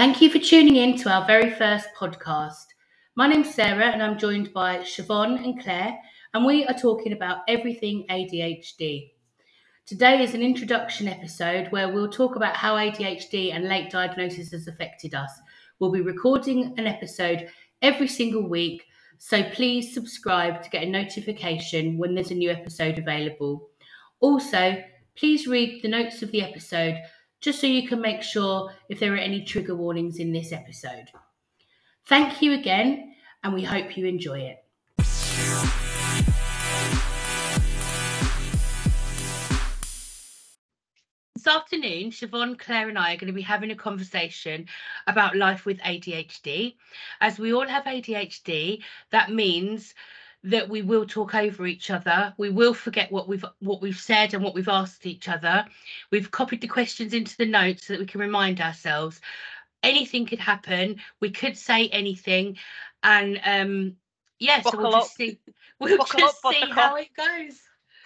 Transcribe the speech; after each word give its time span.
Thank 0.00 0.22
you 0.22 0.30
for 0.30 0.38
tuning 0.38 0.76
in 0.76 0.96
to 1.00 1.12
our 1.12 1.26
very 1.26 1.50
first 1.50 1.88
podcast. 1.94 2.68
My 3.16 3.28
name's 3.28 3.54
Sarah 3.54 3.90
and 3.90 4.02
I'm 4.02 4.16
joined 4.16 4.50
by 4.54 4.78
Siobhan 4.78 5.44
and 5.44 5.60
Claire, 5.60 5.98
and 6.32 6.46
we 6.46 6.64
are 6.64 6.72
talking 6.72 7.12
about 7.12 7.40
everything 7.48 8.06
ADHD. 8.08 9.10
Today 9.84 10.22
is 10.22 10.32
an 10.32 10.40
introduction 10.40 11.06
episode 11.06 11.70
where 11.70 11.92
we'll 11.92 12.08
talk 12.08 12.36
about 12.36 12.56
how 12.56 12.76
ADHD 12.76 13.54
and 13.54 13.68
late 13.68 13.90
diagnosis 13.90 14.52
has 14.52 14.68
affected 14.68 15.14
us. 15.14 15.30
We'll 15.80 15.92
be 15.92 16.00
recording 16.00 16.72
an 16.78 16.86
episode 16.86 17.50
every 17.82 18.08
single 18.08 18.48
week, 18.48 18.86
so 19.18 19.42
please 19.50 19.92
subscribe 19.92 20.62
to 20.62 20.70
get 20.70 20.84
a 20.84 20.90
notification 20.90 21.98
when 21.98 22.14
there's 22.14 22.30
a 22.30 22.34
new 22.34 22.50
episode 22.50 22.98
available. 22.98 23.68
Also, 24.20 24.82
please 25.14 25.46
read 25.46 25.82
the 25.82 25.88
notes 25.88 26.22
of 26.22 26.30
the 26.30 26.40
episode 26.40 26.96
just 27.40 27.60
so 27.60 27.66
you 27.66 27.88
can 27.88 28.00
make 28.00 28.22
sure 28.22 28.70
if 28.88 29.00
there 29.00 29.14
are 29.14 29.18
any 29.18 29.42
trigger 29.44 29.74
warnings 29.74 30.18
in 30.18 30.32
this 30.32 30.52
episode. 30.52 31.06
Thank 32.06 32.42
you 32.42 32.52
again, 32.52 33.14
and 33.42 33.54
we 33.54 33.62
hope 33.62 33.96
you 33.96 34.06
enjoy 34.06 34.40
it. 34.40 34.64
This 41.34 41.46
afternoon, 41.46 42.10
Siobhan, 42.10 42.58
Claire, 42.58 42.90
and 42.90 42.98
I 42.98 43.14
are 43.14 43.16
going 43.16 43.28
to 43.28 43.32
be 43.32 43.40
having 43.40 43.70
a 43.70 43.76
conversation 43.76 44.66
about 45.06 45.34
life 45.36 45.64
with 45.64 45.78
ADHD. 45.78 46.74
As 47.22 47.38
we 47.38 47.54
all 47.54 47.66
have 47.66 47.84
ADHD, 47.84 48.82
that 49.10 49.32
means 49.32 49.94
that 50.44 50.68
we 50.68 50.82
will 50.82 51.06
talk 51.06 51.34
over 51.34 51.66
each 51.66 51.90
other. 51.90 52.34
We 52.38 52.50
will 52.50 52.74
forget 52.74 53.12
what 53.12 53.28
we've 53.28 53.44
what 53.60 53.82
we've 53.82 53.98
said 53.98 54.34
and 54.34 54.42
what 54.42 54.54
we've 54.54 54.68
asked 54.68 55.06
each 55.06 55.28
other. 55.28 55.66
We've 56.10 56.30
copied 56.30 56.60
the 56.60 56.68
questions 56.68 57.12
into 57.12 57.36
the 57.36 57.46
notes 57.46 57.86
so 57.86 57.92
that 57.92 58.00
we 58.00 58.06
can 58.06 58.20
remind 58.20 58.60
ourselves. 58.60 59.20
Anything 59.82 60.26
could 60.26 60.38
happen. 60.38 61.00
We 61.20 61.30
could 61.30 61.56
say 61.56 61.88
anything, 61.88 62.56
and 63.02 63.40
um, 63.44 63.96
yeah, 64.38 64.62
so 64.62 64.76
we'll 64.76 64.92
just 64.92 65.16
see. 65.16 65.38
We'll 65.78 65.96
Buckle 65.96 66.20
just 66.20 66.44
up, 66.44 66.52
see 66.52 66.60
buttercup. 66.60 66.76
how 66.76 66.96
it 66.96 67.08
goes. 67.16 67.58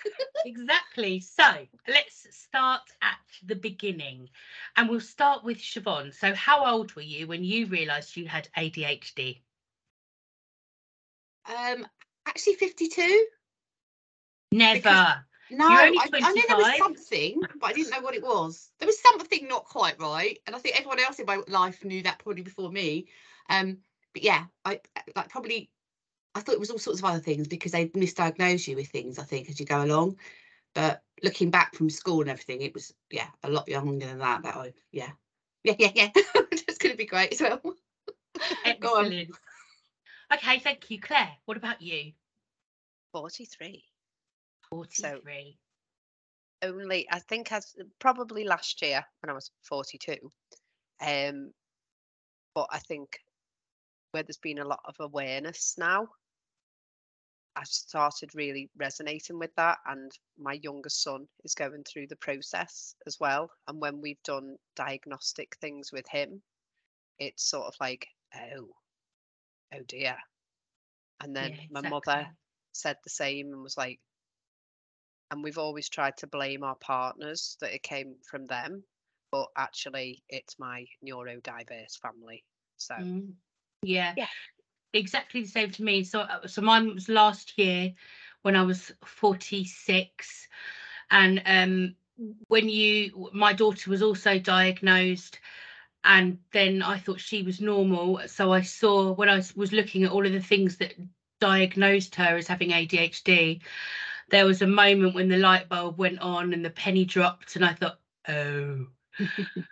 exactly. 0.44 1.18
So 1.18 1.42
let's 1.88 2.28
start 2.30 2.82
at 3.02 3.18
the 3.44 3.56
beginning, 3.56 4.28
and 4.76 4.88
we'll 4.88 5.00
start 5.00 5.42
with 5.42 5.58
Siobhan. 5.58 6.14
So, 6.14 6.34
how 6.34 6.66
old 6.66 6.94
were 6.94 7.02
you 7.02 7.26
when 7.26 7.42
you 7.42 7.66
realised 7.66 8.16
you 8.16 8.28
had 8.28 8.48
ADHD? 8.56 9.40
Um, 11.46 11.84
actually, 12.26 12.54
fifty-two. 12.54 13.26
Never. 14.52 15.24
No, 15.50 15.68
You're 15.68 15.80
I, 15.80 16.08
I 16.14 16.32
knew 16.32 16.42
there 16.48 16.56
was 16.56 16.78
something, 16.78 17.40
but 17.60 17.70
I 17.70 17.72
didn't 17.72 17.90
know 17.90 18.00
what 18.00 18.14
it 18.14 18.22
was. 18.22 18.70
There 18.78 18.86
was 18.86 19.00
something 19.00 19.46
not 19.46 19.64
quite 19.64 20.00
right, 20.00 20.38
and 20.46 20.56
I 20.56 20.58
think 20.58 20.76
everyone 20.76 21.00
else 21.00 21.18
in 21.18 21.26
my 21.26 21.40
life 21.48 21.84
knew 21.84 22.02
that 22.02 22.18
probably 22.18 22.42
before 22.42 22.70
me. 22.70 23.08
Um, 23.50 23.78
but 24.14 24.22
yeah, 24.22 24.44
I 24.64 24.80
like 25.14 25.28
probably. 25.28 25.70
I 26.34 26.40
thought 26.40 26.54
it 26.54 26.60
was 26.60 26.70
all 26.70 26.78
sorts 26.78 26.98
of 27.00 27.04
other 27.04 27.20
things 27.20 27.46
because 27.46 27.72
they 27.72 27.86
misdiagnose 27.88 28.66
you 28.66 28.74
with 28.74 28.88
things. 28.88 29.18
I 29.18 29.22
think 29.22 29.48
as 29.48 29.60
you 29.60 29.66
go 29.66 29.84
along, 29.84 30.16
but 30.74 31.02
looking 31.22 31.50
back 31.50 31.74
from 31.74 31.90
school 31.90 32.22
and 32.22 32.30
everything, 32.30 32.62
it 32.62 32.74
was 32.74 32.92
yeah 33.10 33.28
a 33.42 33.50
lot 33.50 33.68
younger 33.68 34.06
than 34.06 34.18
that. 34.18 34.42
That 34.42 34.56
I 34.56 34.72
yeah 34.92 35.10
yeah 35.62 35.74
yeah 35.78 35.90
yeah. 35.94 36.08
That's 36.34 36.78
going 36.78 36.92
to 36.92 36.98
be 36.98 37.06
great 37.06 37.32
as 37.32 37.40
well. 37.40 37.60
Go 38.80 38.98
on. 38.98 39.06
Excellent. 39.06 39.30
Okay, 40.34 40.58
thank 40.58 40.90
you, 40.90 41.00
Claire. 41.00 41.30
What 41.46 41.56
about 41.56 41.80
you? 41.80 42.12
43 43.14 43.84
Forty-three. 44.68 45.56
only 46.62 47.06
i 47.12 47.20
think 47.20 47.52
as 47.52 47.76
probably 48.00 48.42
last 48.42 48.82
year 48.82 49.04
when 49.20 49.30
i 49.30 49.32
was 49.32 49.52
42 49.62 50.16
um 51.00 51.52
but 52.56 52.66
i 52.72 52.78
think 52.80 53.20
where 54.10 54.24
there's 54.24 54.38
been 54.38 54.58
a 54.58 54.66
lot 54.66 54.80
of 54.84 54.96
awareness 54.98 55.76
now 55.78 56.08
i've 57.54 57.68
started 57.68 58.34
really 58.34 58.68
resonating 58.76 59.38
with 59.38 59.54
that 59.56 59.78
and 59.86 60.10
my 60.36 60.54
youngest 60.54 61.00
son 61.04 61.28
is 61.44 61.54
going 61.54 61.84
through 61.84 62.08
the 62.08 62.16
process 62.16 62.96
as 63.06 63.16
well 63.20 63.48
and 63.68 63.80
when 63.80 64.00
we've 64.00 64.22
done 64.24 64.56
diagnostic 64.74 65.54
things 65.60 65.92
with 65.92 66.08
him 66.08 66.42
it's 67.20 67.48
sort 67.48 67.66
of 67.68 67.74
like 67.80 68.08
oh 68.50 68.70
oh 69.74 69.82
dear 69.88 70.16
and 71.20 71.36
then 71.36 71.52
Yeah, 71.52 71.66
my 71.70 71.80
mother 71.82 72.26
said 72.72 72.96
the 73.04 73.10
same 73.10 73.52
and 73.52 73.62
was 73.62 73.76
like 73.76 74.00
and 75.30 75.42
we've 75.42 75.58
always 75.58 75.88
tried 75.88 76.16
to 76.18 76.26
blame 76.26 76.62
our 76.64 76.76
partners 76.76 77.56
that 77.60 77.74
it 77.74 77.82
came 77.82 78.16
from 78.30 78.46
them 78.46 78.84
but 79.30 79.48
actually 79.56 80.22
it's 80.28 80.58
my 80.58 80.86
neurodiverse 81.04 81.98
family 82.00 82.44
so 82.76 82.94
Mm. 82.98 83.34
Yeah. 83.82 84.14
Yeah. 84.16 84.26
Exactly 84.92 85.42
the 85.42 85.48
same 85.48 85.70
to 85.72 85.84
me. 85.84 86.04
So, 86.04 86.20
uh, 86.20 86.46
so 86.46 86.62
mine 86.62 86.94
was 86.94 87.08
last 87.08 87.58
year 87.58 87.94
when 88.42 88.56
I 88.56 88.62
was 88.62 88.92
forty-six, 89.04 90.48
and 91.10 91.42
um, 91.46 91.96
when 92.48 92.68
you, 92.68 93.30
my 93.32 93.52
daughter 93.52 93.90
was 93.90 94.02
also 94.02 94.38
diagnosed, 94.38 95.40
and 96.04 96.38
then 96.52 96.82
I 96.82 96.98
thought 96.98 97.20
she 97.20 97.42
was 97.42 97.60
normal. 97.60 98.20
So 98.26 98.52
I 98.52 98.60
saw 98.60 99.12
when 99.12 99.28
I 99.28 99.36
was- 99.36 99.72
looking 99.72 100.04
at 100.04 100.10
all 100.12 100.26
of 100.26 100.32
the 100.32 100.40
things 100.40 100.76
that 100.76 100.94
diagnosed 101.40 102.14
her 102.16 102.36
as 102.36 102.46
having 102.46 102.70
ADHD, 102.70 103.60
there 104.30 104.46
was 104.46 104.62
a 104.62 104.66
moment 104.66 105.14
when 105.14 105.28
the 105.28 105.38
light 105.38 105.68
bulb 105.68 105.98
went 105.98 106.18
on 106.20 106.52
and 106.52 106.64
the 106.64 106.70
penny 106.70 107.04
dropped, 107.04 107.56
and 107.56 107.64
I 107.64 107.72
thought, 107.72 107.98
oh. 108.28 108.86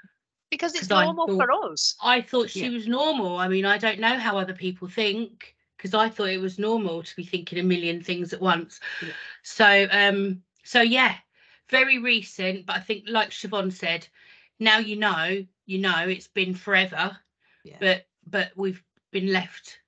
because 0.50 0.74
it's 0.74 0.90
normal 0.90 1.26
for 1.26 1.50
us 1.50 1.96
I 2.02 2.20
thought 2.20 2.50
she 2.50 2.64
Yeah. 2.66 2.70
was 2.70 2.86
normal. 2.86 3.38
I 3.38 3.48
mean, 3.48 3.64
I 3.64 3.78
don't 3.78 4.00
know 4.00 4.18
how 4.18 4.38
other 4.38 4.52
people 4.52 4.86
think 4.88 5.56
because 5.76 5.94
I 5.94 6.08
thought 6.08 6.28
it 6.28 6.40
was 6.40 6.58
normal 6.58 7.02
to 7.02 7.16
be 7.16 7.24
thinking 7.24 7.58
a 7.58 7.62
million 7.62 8.02
things 8.02 8.32
at 8.32 8.40
once. 8.40 8.78
Yeah. 9.00 9.12
So, 9.42 9.88
um, 9.90 10.42
so 10.62 10.80
yeah, 10.82 11.16
very 11.70 11.98
recent. 11.98 12.66
But 12.66 12.76
I 12.76 12.80
think, 12.80 13.04
like 13.08 13.30
Siobhan 13.30 13.72
said, 13.72 14.06
now 14.60 14.78
you 14.78 14.96
know, 14.96 15.44
you 15.72 15.78
know, 15.78 16.06
it's 16.06 16.28
been 16.28 16.54
forever. 16.54 17.16
Yeah. 17.64 17.76
But 17.80 18.06
but 18.26 18.52
we've 18.56 18.82
been 19.10 19.32
left 19.32 19.78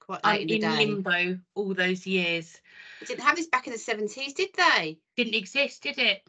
Quite 0.00 0.20
uh, 0.24 0.32
late 0.32 0.50
in 0.50 0.64
in 0.64 0.76
limbo 0.76 1.38
all 1.54 1.74
those 1.74 2.06
years. 2.06 2.60
They 3.00 3.06
didn't 3.06 3.24
have 3.24 3.36
this 3.36 3.46
back 3.46 3.68
in 3.68 3.72
the 3.72 3.78
seventies, 3.78 4.34
did 4.34 4.50
they? 4.56 4.98
Didn't 5.16 5.36
exist, 5.36 5.84
did 5.84 5.98
it? 5.98 6.22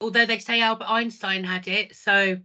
Although 0.00 0.26
they 0.26 0.38
say 0.38 0.60
Albert 0.60 0.88
Einstein 0.88 1.42
had 1.42 1.66
it, 1.66 1.96
so 1.96 2.38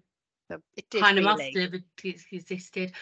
so 0.49 0.59
it 0.75 0.89
did 0.89 1.01
kind 1.01 1.19
of 1.19 1.25
really. 1.25 1.53
must 1.53 2.03
have 2.03 2.25
existed. 2.31 2.93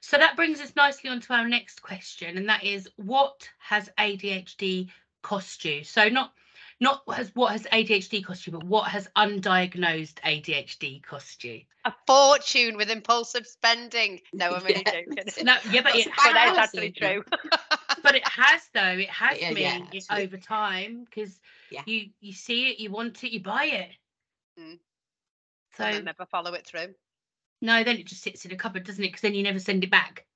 So 0.00 0.18
that 0.18 0.36
brings 0.36 0.60
us 0.60 0.76
nicely 0.76 1.10
on 1.10 1.20
to 1.22 1.32
our 1.32 1.48
next 1.48 1.82
question, 1.82 2.38
and 2.38 2.48
that 2.48 2.62
is, 2.62 2.88
what 2.94 3.48
has 3.58 3.90
ADHD 3.98 4.90
cost 5.22 5.64
you? 5.64 5.82
So 5.82 6.08
not 6.08 6.32
not 6.80 7.02
what 7.06 7.16
has 7.16 7.30
what 7.34 7.52
has 7.52 7.62
ADHD 7.64 8.24
cost 8.24 8.46
you, 8.46 8.52
but 8.52 8.64
what 8.64 8.88
has 8.88 9.08
undiagnosed 9.16 10.20
ADHD 10.24 11.02
cost 11.02 11.44
you? 11.44 11.62
a 11.84 11.94
fortune 12.06 12.76
with 12.76 12.90
impulsive 12.90 13.46
spending 13.46 14.20
no 14.32 14.52
i'm 14.54 14.66
only 14.66 14.84
Yeah. 14.84 14.92
joking 14.92 15.32
No, 15.44 15.56
yeah, 15.70 15.82
but 15.82 15.94
it 15.94 16.08
but 16.16 16.32
that's 16.32 16.58
has, 16.58 16.68
actually 16.68 16.90
true 16.90 17.24
but 18.02 18.14
it 18.14 18.26
has 18.26 18.60
though. 18.74 18.98
It 18.98 19.08
has 19.10 19.40
Yeah, 19.40 19.52
me 19.52 19.88
yeah, 19.92 20.16
over 20.16 20.36
time 20.36 21.04
because 21.04 21.38
you 21.86 22.10
you 22.20 22.32
see 22.32 22.70
it, 22.70 22.80
you 22.80 22.90
want 22.90 23.22
it, 23.24 23.32
you 23.32 23.40
buy 23.40 23.64
it. 23.66 23.90
Mm. 24.58 24.78
So 25.76 25.84
and 25.84 25.94
then 25.94 26.04
never 26.04 26.26
follow 26.26 26.54
it 26.54 26.66
through 26.66 26.94
no, 27.62 27.82
then 27.84 27.96
it 27.96 28.06
just 28.06 28.22
sits 28.22 28.44
in 28.44 28.52
a 28.52 28.56
cupboard, 28.56 28.84
doesn't 28.84 29.02
it? 29.02 29.08
Because 29.08 29.22
then 29.22 29.34
you 29.34 29.42
never 29.42 29.58
send 29.58 29.82
it 29.84 29.90
back 29.90 30.26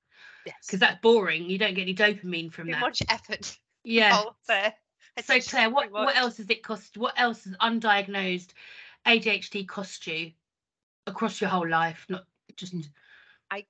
yes 0.45 0.55
because 0.65 0.79
that's 0.79 1.01
boring. 1.01 1.49
You 1.49 1.57
don't 1.57 1.73
get 1.75 1.83
any 1.83 1.95
dopamine 1.95 2.51
from 2.51 2.67
too 2.67 2.73
that. 2.73 2.81
much 2.81 3.01
effort 3.09 3.57
Yeah. 3.83 4.23
there. 4.47 4.73
So 5.19 5.39
Claire, 5.39 5.69
what, 5.69 5.91
what 5.91 6.15
else 6.15 6.37
has 6.37 6.49
it 6.49 6.63
cost? 6.63 6.97
What 6.97 7.13
else 7.17 7.43
has 7.43 7.55
undiagnosed 7.57 8.49
ADHD 9.05 9.67
cost 9.67 10.07
you 10.07 10.31
across 11.05 11.41
your 11.41 11.49
whole 11.49 11.67
life? 11.67 12.05
Not 12.09 12.25
just 12.55 12.73
I 13.51 13.65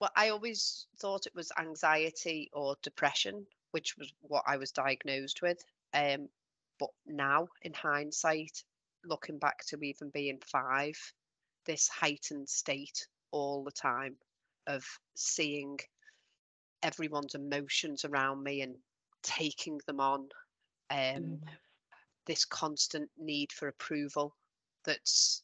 well, 0.00 0.10
I 0.14 0.28
always 0.28 0.86
thought 0.98 1.26
it 1.26 1.34
was 1.34 1.50
anxiety 1.58 2.50
or 2.52 2.76
depression, 2.82 3.46
which 3.72 3.96
was 3.96 4.12
what 4.20 4.44
I 4.46 4.56
was 4.56 4.70
diagnosed 4.70 5.42
with. 5.42 5.64
Um, 5.94 6.28
but 6.78 6.90
now, 7.06 7.48
in 7.62 7.72
hindsight, 7.72 8.62
looking 9.04 9.38
back 9.38 9.64
to 9.66 9.82
even 9.82 10.10
being 10.10 10.38
five, 10.44 10.96
this 11.66 11.88
heightened 11.88 12.48
state 12.48 13.06
all 13.30 13.64
the 13.64 13.72
time 13.72 14.16
of 14.66 14.84
seeing 15.14 15.78
everyone's 16.82 17.34
emotions 17.34 18.04
around 18.04 18.42
me 18.42 18.62
and 18.62 18.76
taking 19.22 19.80
them 19.86 20.00
on. 20.00 20.28
Um, 20.90 21.40
this 22.26 22.44
constant 22.44 23.10
need 23.18 23.52
for 23.52 23.68
approval 23.68 24.36
that's 24.84 25.42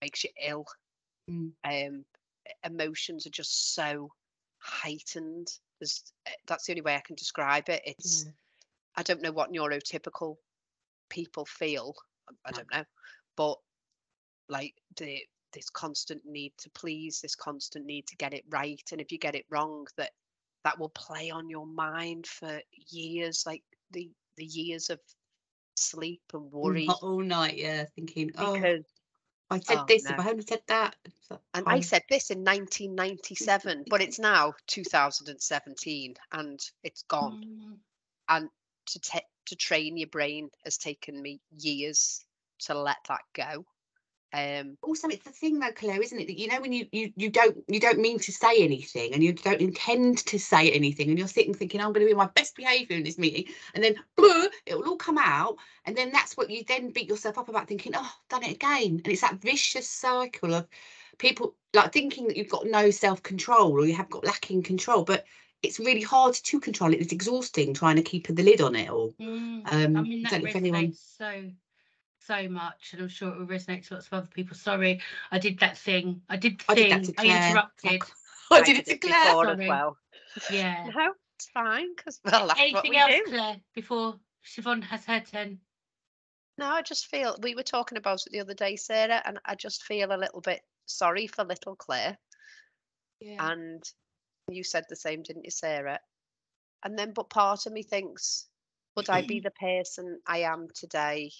makes 0.00 0.24
you 0.24 0.30
ill. 0.40 0.64
Mm. 1.28 1.52
Um, 1.64 2.04
emotions 2.64 3.26
are 3.26 3.30
just 3.30 3.74
so 3.74 4.10
heightened. 4.58 5.48
There's, 5.78 6.12
eh, 6.26 6.32
that's 6.46 6.66
the 6.66 6.72
only 6.72 6.82
way 6.82 6.96
I 6.96 7.00
can 7.00 7.16
describe 7.16 7.68
it. 7.68 7.82
It's 7.84 8.24
Yeah. 8.24 8.32
I 8.96 9.02
don't 9.02 9.22
know 9.22 9.32
what 9.32 9.52
neurotypical 9.52 10.36
people 11.08 11.46
feel. 11.46 11.94
I- 12.28 12.34
I 12.46 12.50
don't 12.52 12.70
know, 12.70 12.84
but 13.36 13.58
like 14.48 14.74
the 14.96 15.26
this 15.52 15.68
constant 15.70 16.24
need 16.24 16.56
to 16.58 16.70
please, 16.70 17.20
this 17.20 17.34
constant 17.34 17.84
need 17.84 18.06
to 18.06 18.16
get 18.16 18.32
it 18.32 18.44
right. 18.48 18.82
And 18.92 19.00
if 19.00 19.10
you 19.10 19.18
get 19.18 19.34
it 19.34 19.46
wrong, 19.48 19.86
that 19.96 20.14
that 20.62 20.78
will 20.78 20.90
play 20.90 21.30
on 21.30 21.48
your 21.48 21.66
mind 21.66 22.26
for 22.26 22.62
years, 22.70 23.44
like 23.46 23.64
the 23.90 24.10
the 24.36 24.44
years 24.44 24.90
of 24.90 25.00
sleep 25.76 26.22
and 26.32 26.50
worry. 26.52 26.86
Not 26.86 27.02
all 27.02 27.22
night, 27.22 27.56
yeah, 27.56 27.84
thinking, 27.94 28.30
oh, 28.38 28.54
Because 28.54 28.84
I 29.50 29.58
said 29.60 29.78
oh, 29.78 29.84
this, 29.88 30.04
no. 30.04 30.10
if 30.10 30.20
I 30.20 30.22
hadn't 30.22 30.48
said 30.48 30.62
that. 30.68 30.96
and 31.54 31.64
oh, 31.66 31.70
I 31.70 31.80
said 31.80 32.02
this 32.08 32.30
in 32.30 32.38
1997, 32.38 33.84
but 33.90 34.00
it's 34.00 34.18
now 34.18 34.54
2017 34.68 36.14
and 36.32 36.60
it's 36.84 37.02
gone. 37.02 37.44
Mm. 37.44 37.78
And 38.28 38.48
to 38.86 39.00
ta- 39.00 39.20
to 39.46 39.56
train 39.56 39.96
your 39.96 40.08
brain 40.08 40.50
has 40.64 40.76
taken 40.76 41.20
me 41.20 41.40
years 41.58 42.24
to 42.60 42.78
let 42.78 42.98
that 43.08 43.22
go. 43.34 43.64
Um, 44.32 44.78
also 44.82 45.08
it's 45.08 45.24
the 45.24 45.32
thing 45.32 45.58
though 45.58 45.72
claire 45.72 46.00
isn't 46.00 46.20
it 46.20 46.28
that 46.28 46.38
you 46.38 46.46
know 46.46 46.60
when 46.60 46.72
you, 46.72 46.86
you 46.92 47.12
you 47.16 47.30
don't 47.30 47.56
you 47.66 47.80
don't 47.80 47.98
mean 47.98 48.20
to 48.20 48.30
say 48.30 48.62
anything 48.62 49.12
and 49.12 49.24
you 49.24 49.32
don't 49.32 49.60
intend 49.60 50.18
to 50.26 50.38
say 50.38 50.70
anything 50.70 51.08
and 51.08 51.18
you're 51.18 51.26
sitting 51.26 51.52
thinking 51.52 51.80
i'm 51.80 51.92
going 51.92 52.06
to 52.06 52.12
be 52.12 52.16
my 52.16 52.28
best 52.36 52.54
behavior 52.54 52.96
in 52.96 53.02
this 53.02 53.18
meeting 53.18 53.52
and 53.74 53.82
then 53.82 53.96
it 54.66 54.76
will 54.78 54.88
all 54.88 54.96
come 54.96 55.18
out 55.18 55.56
and 55.84 55.96
then 55.96 56.12
that's 56.12 56.36
what 56.36 56.48
you 56.48 56.62
then 56.68 56.90
beat 56.90 57.08
yourself 57.08 57.38
up 57.38 57.48
about 57.48 57.66
thinking 57.66 57.92
oh 57.96 58.00
I've 58.00 58.28
done 58.28 58.48
it 58.48 58.54
again 58.54 59.00
and 59.02 59.08
it's 59.08 59.22
that 59.22 59.40
vicious 59.40 59.90
cycle 59.90 60.54
of 60.54 60.68
people 61.18 61.56
like 61.74 61.92
thinking 61.92 62.28
that 62.28 62.36
you've 62.36 62.48
got 62.48 62.66
no 62.66 62.90
self-control 62.90 63.72
or 63.72 63.84
you 63.84 63.94
have 63.96 64.10
got 64.10 64.24
lacking 64.24 64.62
control 64.62 65.02
but 65.02 65.24
it's 65.62 65.80
really 65.80 66.02
hard 66.02 66.34
to 66.34 66.60
control 66.60 66.92
it 66.92 67.00
it's 67.00 67.12
exhausting 67.12 67.74
trying 67.74 67.96
to 67.96 68.02
keep 68.02 68.28
the 68.28 68.42
lid 68.44 68.60
on 68.60 68.76
it 68.76 68.90
all 68.90 69.12
Mm. 69.20 69.72
um 69.72 69.96
I 69.96 70.02
mean, 70.02 70.22
that 70.22 70.30
don't 70.30 70.44
know 70.44 70.48
resonates 70.48 70.50
if 70.50 70.56
anyone 70.56 70.92
so, 70.92 71.50
so 72.20 72.48
much, 72.48 72.90
and 72.92 73.02
I'm 73.02 73.08
sure 73.08 73.30
it 73.30 73.38
will 73.38 73.46
resonate 73.46 73.86
to 73.88 73.94
lots 73.94 74.06
of 74.06 74.12
other 74.14 74.28
people. 74.32 74.56
Sorry, 74.56 75.00
I 75.30 75.38
did 75.38 75.58
that 75.60 75.76
thing. 75.76 76.22
I 76.28 76.36
did 76.36 76.60
the 76.60 76.64
I 76.68 76.74
did 76.74 76.90
thing. 76.90 77.02
that 77.02 77.04
to 77.04 77.20
I 77.20 77.48
interrupted. 77.48 78.02
i 78.52 78.62
did 78.62 78.78
it 78.78 78.86
to 78.86 78.96
before 78.96 79.10
claire 79.10 79.50
as 79.50 79.56
sorry. 79.56 79.68
well. 79.68 79.96
Yeah. 80.50 80.90
No, 80.94 81.12
it's 81.36 81.48
fine 81.50 81.94
because 81.96 82.20
well, 82.24 82.48
that's 82.48 82.60
what 82.60 82.60
Anything 82.60 82.90
we 82.90 82.96
else, 82.98 83.14
do. 83.14 83.24
Claire, 83.28 83.56
before 83.74 84.20
Siobhan 84.44 84.82
has 84.82 85.04
her 85.06 85.20
turn? 85.20 85.58
No, 86.58 86.66
I 86.66 86.82
just 86.82 87.06
feel 87.06 87.36
we 87.42 87.54
were 87.54 87.62
talking 87.62 87.96
about 87.96 88.26
it 88.26 88.32
the 88.32 88.40
other 88.40 88.54
day, 88.54 88.76
Sarah, 88.76 89.22
and 89.24 89.38
I 89.46 89.54
just 89.54 89.84
feel 89.84 90.12
a 90.12 90.18
little 90.18 90.40
bit 90.42 90.60
sorry 90.86 91.26
for 91.26 91.44
little 91.44 91.76
Claire. 91.76 92.18
yeah. 93.20 93.50
And 93.50 93.82
you 94.50 94.64
said 94.64 94.84
the 94.88 94.96
same, 94.96 95.22
didn't 95.22 95.44
you, 95.44 95.50
Sarah? 95.50 96.00
And 96.84 96.98
then, 96.98 97.12
but 97.12 97.30
part 97.30 97.66
of 97.66 97.72
me 97.72 97.82
thinks, 97.82 98.46
would 98.96 99.08
I 99.08 99.22
be 99.22 99.40
the 99.44 99.52
person 99.52 100.20
I 100.26 100.38
am 100.40 100.68
today 100.74 101.30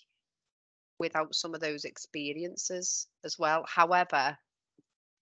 without 1.01 1.35
some 1.35 1.55
of 1.55 1.61
those 1.61 1.85
experiences 1.85 3.09
as 3.25 3.37
well? 3.39 3.65
However, 3.67 4.39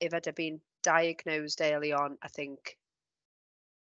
if 0.01 0.13
I'd 0.13 0.27
have 0.27 0.35
been 0.35 0.61
diagnosed 0.83 1.63
early 1.63 1.93
on, 1.93 2.19
I 2.23 2.29
think 2.29 2.77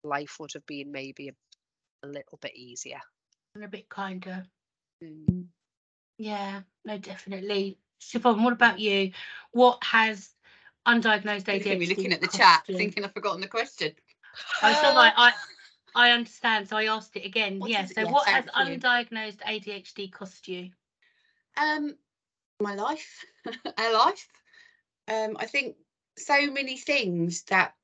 life 0.04 0.36
would 0.38 0.52
have 0.52 0.66
been 0.66 0.92
maybe 0.92 1.30
a, 1.30 2.06
a 2.06 2.08
little 2.08 2.38
bit 2.40 2.54
easier. 2.54 3.00
And 3.54 3.64
a 3.64 3.68
bit 3.68 3.88
kinder. 3.88 4.44
Mm. 5.02 5.46
Yeah, 6.18 6.60
no, 6.84 6.98
definitely. 6.98 7.78
Siobhan, 8.00 8.42
what 8.42 8.52
about 8.52 8.78
you? 8.78 9.12
What 9.52 9.82
has 9.82 10.30
undiagnosed 10.86 11.48
Look 11.48 11.66
at 11.66 11.78
me 11.78 11.86
ADHD 11.86 11.88
looking 11.88 12.12
at 12.12 12.20
the 12.20 12.26
cost 12.26 12.38
chat, 12.38 12.62
you? 12.68 12.76
thinking 12.76 13.04
I've 13.04 13.12
forgotten 13.12 13.40
the 13.40 13.48
question. 13.48 13.92
I 14.62 14.74
feel 14.74 14.94
like 14.94 15.14
I, 15.16 15.32
I 15.94 16.10
understand, 16.12 16.68
so 16.68 16.76
I 16.76 16.84
asked 16.84 17.16
it 17.16 17.24
again. 17.24 17.58
What 17.58 17.70
yeah. 17.70 17.84
it? 17.84 17.94
So, 17.94 18.02
Yeah, 18.02 18.10
what 18.10 18.28
has 18.28 18.44
you. 18.44 18.50
undiagnosed 18.52 19.38
ADHD 19.38 20.12
cost 20.12 20.46
you? 20.48 20.70
Um, 21.60 21.96
my 22.60 22.74
life, 22.74 23.24
our 23.78 23.92
life. 23.92 24.28
Um, 25.08 25.36
I 25.38 25.46
think 25.46 25.76
so 26.16 26.50
many 26.50 26.76
things 26.76 27.42
that 27.44 27.74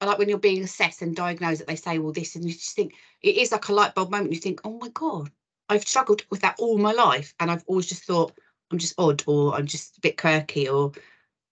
are 0.00 0.08
like 0.08 0.18
when 0.18 0.28
you're 0.28 0.38
being 0.38 0.62
assessed 0.62 1.02
and 1.02 1.16
diagnosed 1.16 1.60
that 1.60 1.66
they 1.66 1.76
say, 1.76 1.98
well, 1.98 2.12
this, 2.12 2.36
and 2.36 2.44
you 2.44 2.52
just 2.52 2.76
think 2.76 2.94
it 3.22 3.36
is 3.36 3.52
like 3.52 3.68
a 3.68 3.72
light 3.72 3.94
bulb 3.94 4.10
moment. 4.10 4.32
You 4.32 4.38
think, 4.38 4.60
oh 4.64 4.78
my 4.78 4.88
god, 4.88 5.30
I've 5.68 5.86
struggled 5.86 6.22
with 6.30 6.40
that 6.42 6.56
all 6.58 6.78
my 6.78 6.92
life, 6.92 7.34
and 7.40 7.50
I've 7.50 7.64
always 7.66 7.86
just 7.86 8.04
thought 8.04 8.32
I'm 8.70 8.78
just 8.78 8.94
odd, 8.98 9.22
or 9.26 9.54
I'm 9.54 9.66
just 9.66 9.98
a 9.98 10.00
bit 10.00 10.16
quirky, 10.16 10.68
or 10.68 10.92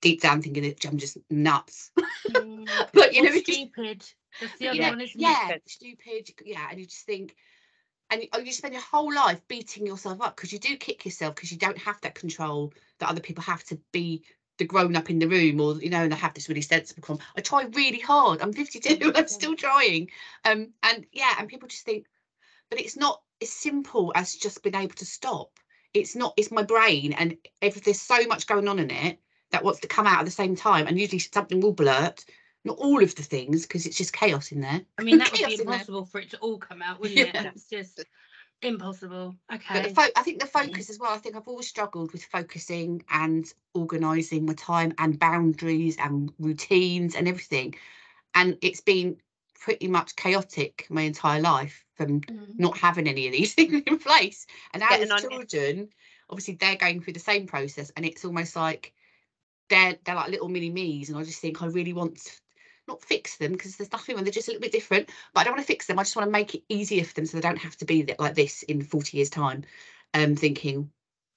deep 0.01 0.21
down 0.21 0.43
thinking 0.43 0.65
that 0.65 0.85
I'm 0.85 0.99
just 0.99 1.19
nuts. 1.31 1.91
Mm, 2.31 2.87
but 2.95 3.13
you 3.13 3.23
know, 3.25 3.33
stupid. 3.33 4.05
That's 4.41 4.57
the 4.59 4.69
other 4.69 4.79
yeah, 4.79 4.91
one, 4.91 5.01
isn't 5.01 5.21
yeah, 5.21 5.51
it? 5.51 5.63
stupid. 5.67 6.31
Yeah, 6.45 6.69
and 6.71 6.79
you 6.79 6.87
just 6.87 7.05
think, 7.05 7.35
and 8.13 8.23
you, 8.23 8.29
oh, 8.35 8.45
spend 8.51 8.75
your 8.75 8.83
whole 8.83 9.13
life 9.13 9.41
beating 9.49 9.87
yourself 9.87 10.21
up 10.21 10.37
because 10.37 10.53
you 10.53 10.59
do 10.59 10.77
kick 10.77 11.05
yourself 11.05 11.35
because 11.35 11.51
you 11.51 11.57
don't 11.57 11.79
have 11.79 11.99
that 12.03 12.15
control 12.15 12.73
that 12.99 13.09
other 13.09 13.23
people 13.23 13.43
have 13.43 13.65
to 13.65 13.79
be 13.91 14.23
the 14.59 14.67
grown 14.67 14.95
up 14.95 15.09
in 15.09 15.19
the 15.19 15.27
room 15.27 15.61
or 15.61 15.77
you 15.77 15.89
know 15.89 16.03
and 16.03 16.13
I 16.13 16.17
have 16.17 16.35
this 16.35 16.49
really 16.49 16.61
sensible 16.61 17.03
com- 17.03 17.19
I 17.37 17.41
try 17.41 17.65
really 17.73 18.01
hard 18.01 18.43
I'm 18.43 18.53
52 18.53 19.13
I'm 19.17 19.29
still 19.29 19.57
trying 19.57 20.11
um 20.45 20.69
and 20.83 21.07
yeah 21.11 21.35
and 21.39 21.49
people 21.49 21.69
just 21.69 21.87
think 21.87 22.07
but 22.69 22.79
it's 22.79 22.97
not 22.97 23.23
as 23.41 23.51
simple 23.51 24.13
as 24.15 24.35
just 24.35 24.63
being 24.63 24.75
able 24.75 24.95
to 24.95 25.07
stop. 25.07 25.51
It's 25.95 26.15
not 26.15 26.35
it's 26.37 26.51
my 26.51 26.63
brain 26.63 27.15
and 27.15 27.37
if 27.63 27.83
there's 27.83 28.01
so 28.01 28.27
much 28.27 28.47
going 28.47 28.69
on 28.69 28.79
in 28.79 28.91
it 28.91 29.19
that 29.51 29.65
wants 29.65 29.81
to 29.81 29.89
come 29.89 30.07
out 30.07 30.21
at 30.21 30.25
the 30.27 30.31
same 30.31 30.55
time 30.55 30.87
and 30.87 30.99
usually 30.99 31.19
something 31.19 31.61
will 31.61 31.73
blurt 31.73 32.25
not 32.65 32.79
all 32.79 33.03
of 33.03 33.15
the 33.15 33.23
things 33.23 33.63
because 33.63 33.87
it's 33.87 33.97
just 33.97 34.13
chaos 34.13 34.53
in 34.53 34.61
there 34.61 34.81
I 34.99 35.03
mean, 35.03 35.19
that 35.19 35.31
would 35.33 35.39
be 35.39 35.45
chaos 35.45 35.61
in 35.61 35.67
there. 35.67 35.75
impossible 35.75 36.05
for 36.05 36.21
it 36.21 36.31
to 36.31 36.39
all 36.39 36.59
come 36.59 36.83
out, 36.83 37.01
wouldn't 37.01 37.19
it? 37.19 37.35
Yeah. 37.35 37.51
It's 37.55 37.69
just 37.69 38.05
impossible. 38.63 39.37
But 39.49 39.55
Okay. 39.55 39.83
the 39.83 39.95
fo- 39.95 40.13
I 40.17 40.23
think 40.23 40.41
the 40.41 40.47
focus 40.47 40.91
as 40.91 40.99
well. 40.99 41.13
I 41.13 41.19
think 41.19 41.37
I've 41.37 41.49
always 41.49 41.69
struggled 41.69 42.13
with 42.13 42.25
focusing 42.25 43.03
and 43.11 43.53
organising 43.75 44.47
my 44.47 44.55
time 44.55 44.95
and 44.99 45.19
boundaries 45.19 45.97
and 45.99 46.33
routines 46.39 47.15
and 47.15 47.27
everything. 47.27 47.75
And 48.35 48.59
it's 48.63 48.81
been 48.81 49.19
pretty 49.59 49.89
much 49.89 50.17
chaotic 50.17 50.87
my 50.91 51.03
entire 51.03 51.41
life 51.41 51.85
from 51.95 52.21
Mm. 52.21 52.59
not 52.59 52.77
having 52.77 53.09
any 53.09 53.27
of 53.27 53.33
these 53.33 53.55
things 53.57 53.83
in 53.87 53.99
place. 53.99 54.47
And 54.75 54.83
with 55.01 55.17
children, 55.21 55.89
obviously 56.29 56.55
they're 56.55 56.77
going 56.77 57.01
through 57.01 57.15
the 57.15 57.21
same 57.21 57.47
process, 57.47 57.91
and 57.97 58.05
it's 58.05 58.25
almost 58.25 58.57
like 58.57 58.93
they're 59.69 59.97
they're 60.05 60.15
like 60.15 60.31
little 60.31 60.49
mini 60.49 60.71
me's, 60.71 61.09
and 61.09 61.19
I 61.19 61.25
just 61.25 61.41
think 61.41 61.63
I 61.63 61.67
really 61.67 61.93
want 61.93 62.19
to 62.19 62.42
not 62.89 63.03
fix 63.03 63.37
them 63.37 63.53
because 63.53 63.77
there's 63.77 63.93
nothing 63.93 64.15
wrong. 64.15 64.25
They're 64.25 64.33
just 64.33 64.49
a 64.49 64.51
little 64.51 64.63
bit 64.63 64.73
different, 64.73 65.11
but 65.33 65.41
I 65.41 65.45
don't 65.45 65.55
want 65.55 65.63
to 65.63 65.73
fix 65.73 65.87
them. 65.87 65.99
I 65.99 66.03
just 66.03 66.17
want 66.17 66.27
to 66.27 66.33
make 66.33 66.55
it 66.55 66.63
easier 66.69 67.05
for 67.05 67.15
them 67.15 67.27
so 67.27 67.37
they 67.37 67.43
don't 67.43 67.59
have 67.59 67.77
to 67.79 67.85
be 67.85 68.15
like 68.19 68.35
this 68.35 68.63
in 68.65 68.83
40 68.83 69.17
years' 69.17 69.31
time. 69.31 69.65
Um, 70.15 70.37
thinking 70.37 70.91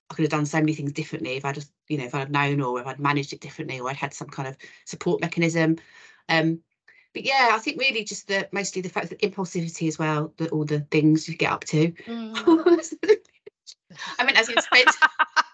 I 0.10 0.16
could 0.16 0.24
have 0.24 0.32
done 0.32 0.46
so 0.46 0.60
many 0.60 0.74
things 0.74 0.92
differently 0.92 1.38
if 1.38 1.46
I 1.46 1.52
just, 1.54 1.72
you 1.88 1.98
know, 1.98 2.06
if 2.06 2.14
I'd 2.14 2.32
known 2.32 2.62
or 2.62 2.80
if 2.80 2.88
I'd 2.88 3.00
managed 3.00 3.34
it 3.34 3.42
differently 3.42 3.80
or 3.80 3.90
I'd 3.90 3.96
had 3.96 4.14
some 4.14 4.28
kind 4.28 4.48
of 4.48 4.58
support 4.86 5.22
mechanism. 5.22 5.78
Um, 6.30 6.60
but 7.14 7.24
yeah, 7.24 7.52
I 7.54 7.60
think 7.60 7.80
really 7.80 8.04
just 8.04 8.28
the 8.28 8.48
mostly 8.52 8.82
the 8.82 8.90
fact 8.90 9.10
that 9.10 9.22
impulsivity 9.22 9.88
as 9.88 9.98
well, 9.98 10.34
that 10.38 10.52
all 10.52 10.66
the 10.66 10.82
things 10.82 11.30
you 11.30 11.38
get 11.38 11.52
up 11.52 11.64
to. 11.66 11.92
Mm. 11.92 12.98
I 14.20 14.26
mean, 14.26 14.36
as 14.36 14.48
spend, 14.48 14.88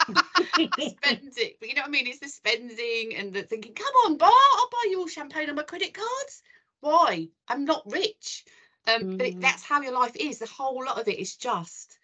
spending, 0.79 1.51
but 1.60 1.70
you 1.70 1.75
know 1.75 1.81
what 1.81 1.88
I 1.88 1.91
mean? 1.91 2.08
It's 2.08 2.20
the 2.20 2.27
spending 2.29 3.15
and 3.15 3.34
the 3.34 3.43
thinking, 3.43 3.74
come 3.74 3.93
on, 4.05 4.17
bar, 4.17 4.31
I'll 4.31 4.70
buy 4.70 4.89
you 4.89 5.00
all 5.00 5.08
champagne 5.08 5.50
on 5.50 5.55
my 5.55 5.63
credit 5.63 5.93
cards. 5.93 6.43
Why? 6.81 7.27
I'm 7.48 7.65
not 7.65 7.84
rich. 7.91 8.46
Um, 8.88 9.17
but 9.17 9.27
it, 9.27 9.36
Mm. 9.38 9.41
that's 9.41 9.63
how 9.63 9.81
your 9.81 9.93
life 9.93 10.15
is. 10.15 10.39
The 10.39 10.48
whole 10.48 10.84
lot 10.84 11.00
of 11.00 11.08
it 11.08 11.20
is 11.20 11.36
just 11.36 11.98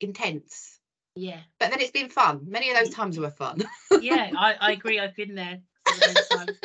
intense. 0.00 0.78
yeah. 1.14 1.40
But 1.58 1.70
then 1.70 1.80
it's 1.80 1.90
been 1.90 2.08
fun. 2.08 2.40
Many 2.46 2.70
of 2.70 2.76
those 2.76 2.90
times 2.90 3.18
were 3.18 3.30
fun. 3.30 3.62
yeah, 4.00 4.30
I, 4.38 4.54
I 4.60 4.72
agree. 4.72 4.98
I've 5.00 5.16
been 5.16 5.34
there. 5.34 5.60
some 5.88 5.98
of 5.98 6.14
those 6.14 6.28
times. 6.28 6.56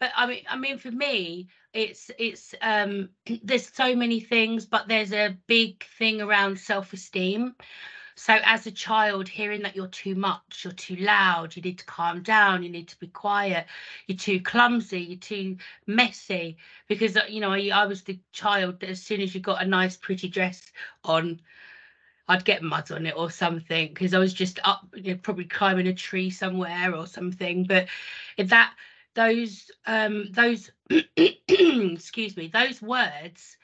But 0.00 0.12
I 0.16 0.26
mean, 0.26 0.44
I 0.48 0.56
mean, 0.56 0.78
for 0.78 0.92
me, 0.92 1.48
it's 1.72 2.10
it's 2.18 2.54
um, 2.62 3.08
there's 3.42 3.74
so 3.74 3.96
many 3.96 4.20
things, 4.20 4.64
but 4.66 4.86
there's 4.86 5.12
a 5.12 5.36
big 5.48 5.84
thing 5.98 6.20
around 6.20 6.58
self-esteem. 6.58 7.54
So 8.18 8.36
as 8.44 8.66
a 8.66 8.72
child, 8.72 9.28
hearing 9.28 9.62
that 9.62 9.76
you're 9.76 9.86
too 9.86 10.16
much, 10.16 10.64
you're 10.64 10.72
too 10.72 10.96
loud, 10.96 11.54
you 11.54 11.62
need 11.62 11.78
to 11.78 11.84
calm 11.84 12.20
down, 12.20 12.64
you 12.64 12.68
need 12.68 12.88
to 12.88 12.98
be 12.98 13.06
quiet, 13.06 13.66
you're 14.08 14.18
too 14.18 14.40
clumsy, 14.40 15.00
you're 15.00 15.20
too 15.20 15.56
messy. 15.86 16.56
Because 16.88 17.16
uh, 17.16 17.22
you 17.28 17.40
know, 17.40 17.52
I, 17.52 17.70
I 17.72 17.86
was 17.86 18.02
the 18.02 18.18
child 18.32 18.80
that 18.80 18.90
as 18.90 19.00
soon 19.00 19.20
as 19.20 19.36
you 19.36 19.40
got 19.40 19.62
a 19.62 19.66
nice, 19.66 19.96
pretty 19.96 20.28
dress 20.28 20.72
on, 21.04 21.40
I'd 22.26 22.44
get 22.44 22.64
mud 22.64 22.90
on 22.90 23.06
it 23.06 23.14
or 23.16 23.30
something 23.30 23.88
because 23.94 24.14
I 24.14 24.18
was 24.18 24.34
just 24.34 24.58
up, 24.64 24.84
you 24.96 25.12
know, 25.14 25.20
probably 25.22 25.44
climbing 25.44 25.86
a 25.86 25.94
tree 25.94 26.30
somewhere 26.30 26.96
or 26.96 27.06
something. 27.06 27.66
But 27.66 27.86
if 28.36 28.48
that 28.48 28.74
those 29.14 29.70
um 29.86 30.26
those 30.32 30.72
excuse 31.16 32.36
me 32.36 32.48
those 32.48 32.82
words 32.82 33.57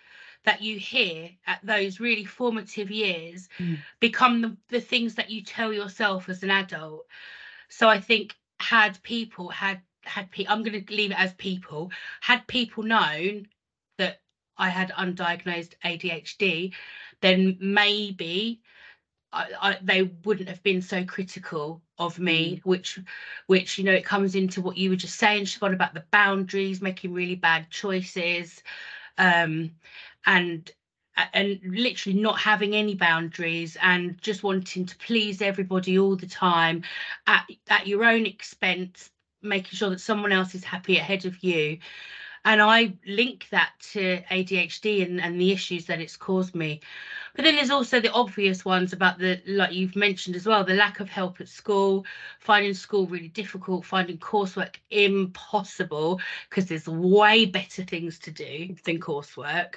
that 0.44 0.62
you 0.62 0.78
hear 0.78 1.30
at 1.46 1.60
those 1.64 2.00
really 2.00 2.24
formative 2.24 2.90
years 2.90 3.48
Mm. 3.60 3.78
become 4.00 4.42
the, 4.42 4.56
the 4.68 4.80
things 4.80 5.14
that 5.16 5.30
you 5.30 5.42
tell 5.42 5.72
yourself 5.72 6.28
as 6.28 6.42
an 6.42 6.50
adult. 6.50 7.06
So 7.68 7.88
i 7.88 8.00
think 8.00 8.34
had 8.60 9.02
people 9.02 9.48
had 9.50 9.80
had 10.04 10.30
pe- 10.30 10.46
i'm 10.48 10.62
going 10.62 10.84
to 10.84 10.94
leave 10.94 11.10
it 11.10 11.18
as 11.20 11.32
people 11.34 11.90
had 12.20 12.46
people 12.46 12.82
known 12.82 13.46
that 13.98 14.20
i 14.58 14.68
had 14.68 14.90
undiagnosed 14.92 15.74
adhd 15.84 16.72
then 17.20 17.56
maybe 17.60 18.60
I, 19.32 19.46
I, 19.60 19.78
they 19.82 20.02
wouldn't 20.24 20.48
have 20.48 20.62
been 20.62 20.80
so 20.82 21.04
critical 21.04 21.82
of 21.98 22.18
me 22.18 22.60
which 22.64 22.98
which 23.46 23.78
you 23.78 23.84
know 23.84 23.92
it 23.92 24.04
comes 24.04 24.34
into 24.34 24.60
what 24.62 24.76
you 24.76 24.90
were 24.90 24.96
just 24.96 25.16
saying 25.18 25.44
Siobhan 25.44 25.74
about 25.74 25.94
the 25.94 26.04
boundaries 26.12 26.82
making 26.82 27.12
really 27.12 27.36
bad 27.36 27.70
choices. 27.70 28.62
Um 29.18 29.72
and 30.26 30.70
and 31.32 31.60
literally 31.64 32.18
not 32.18 32.38
having 32.40 32.74
any 32.74 32.94
boundaries 32.94 33.76
and 33.80 34.20
just 34.20 34.42
wanting 34.42 34.84
to 34.84 34.96
please 34.96 35.40
everybody 35.40 35.98
all 35.98 36.16
the 36.16 36.26
time 36.26 36.82
at, 37.26 37.48
at 37.68 37.86
your 37.86 38.04
own 38.04 38.26
expense 38.26 39.10
making 39.42 39.76
sure 39.76 39.90
that 39.90 40.00
someone 40.00 40.32
else 40.32 40.54
is 40.54 40.64
happy 40.64 40.96
ahead 40.96 41.24
of 41.24 41.42
you 41.44 41.78
and 42.44 42.60
i 42.60 42.92
link 43.06 43.48
that 43.50 43.72
to 43.80 44.20
adhd 44.30 45.02
and, 45.02 45.20
and 45.20 45.40
the 45.40 45.52
issues 45.52 45.86
that 45.86 46.00
it's 46.00 46.16
caused 46.16 46.54
me. 46.54 46.80
But 47.34 47.44
then 47.44 47.56
there's 47.56 47.70
also 47.70 48.00
the 48.00 48.12
obvious 48.12 48.64
ones 48.64 48.92
about 48.92 49.18
the 49.18 49.40
like 49.46 49.72
you've 49.72 49.96
mentioned 49.96 50.36
as 50.36 50.46
well 50.46 50.62
the 50.64 50.74
lack 50.74 51.00
of 51.00 51.08
help 51.08 51.40
at 51.40 51.48
school 51.48 52.04
finding 52.38 52.74
school 52.74 53.06
really 53.06 53.28
difficult 53.28 53.84
finding 53.84 54.18
coursework 54.18 54.76
impossible 54.90 56.20
because 56.48 56.66
there's 56.66 56.86
way 56.86 57.46
better 57.46 57.82
things 57.82 58.18
to 58.20 58.30
do 58.30 58.74
than 58.84 59.00
coursework. 59.00 59.76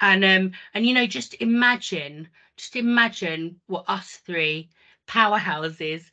And 0.00 0.24
um 0.24 0.52
and 0.74 0.84
you 0.84 0.94
know 0.94 1.06
just 1.06 1.34
imagine 1.40 2.28
just 2.56 2.76
imagine 2.76 3.60
what 3.66 3.84
us 3.88 4.16
three 4.26 4.68
powerhouses 5.06 6.10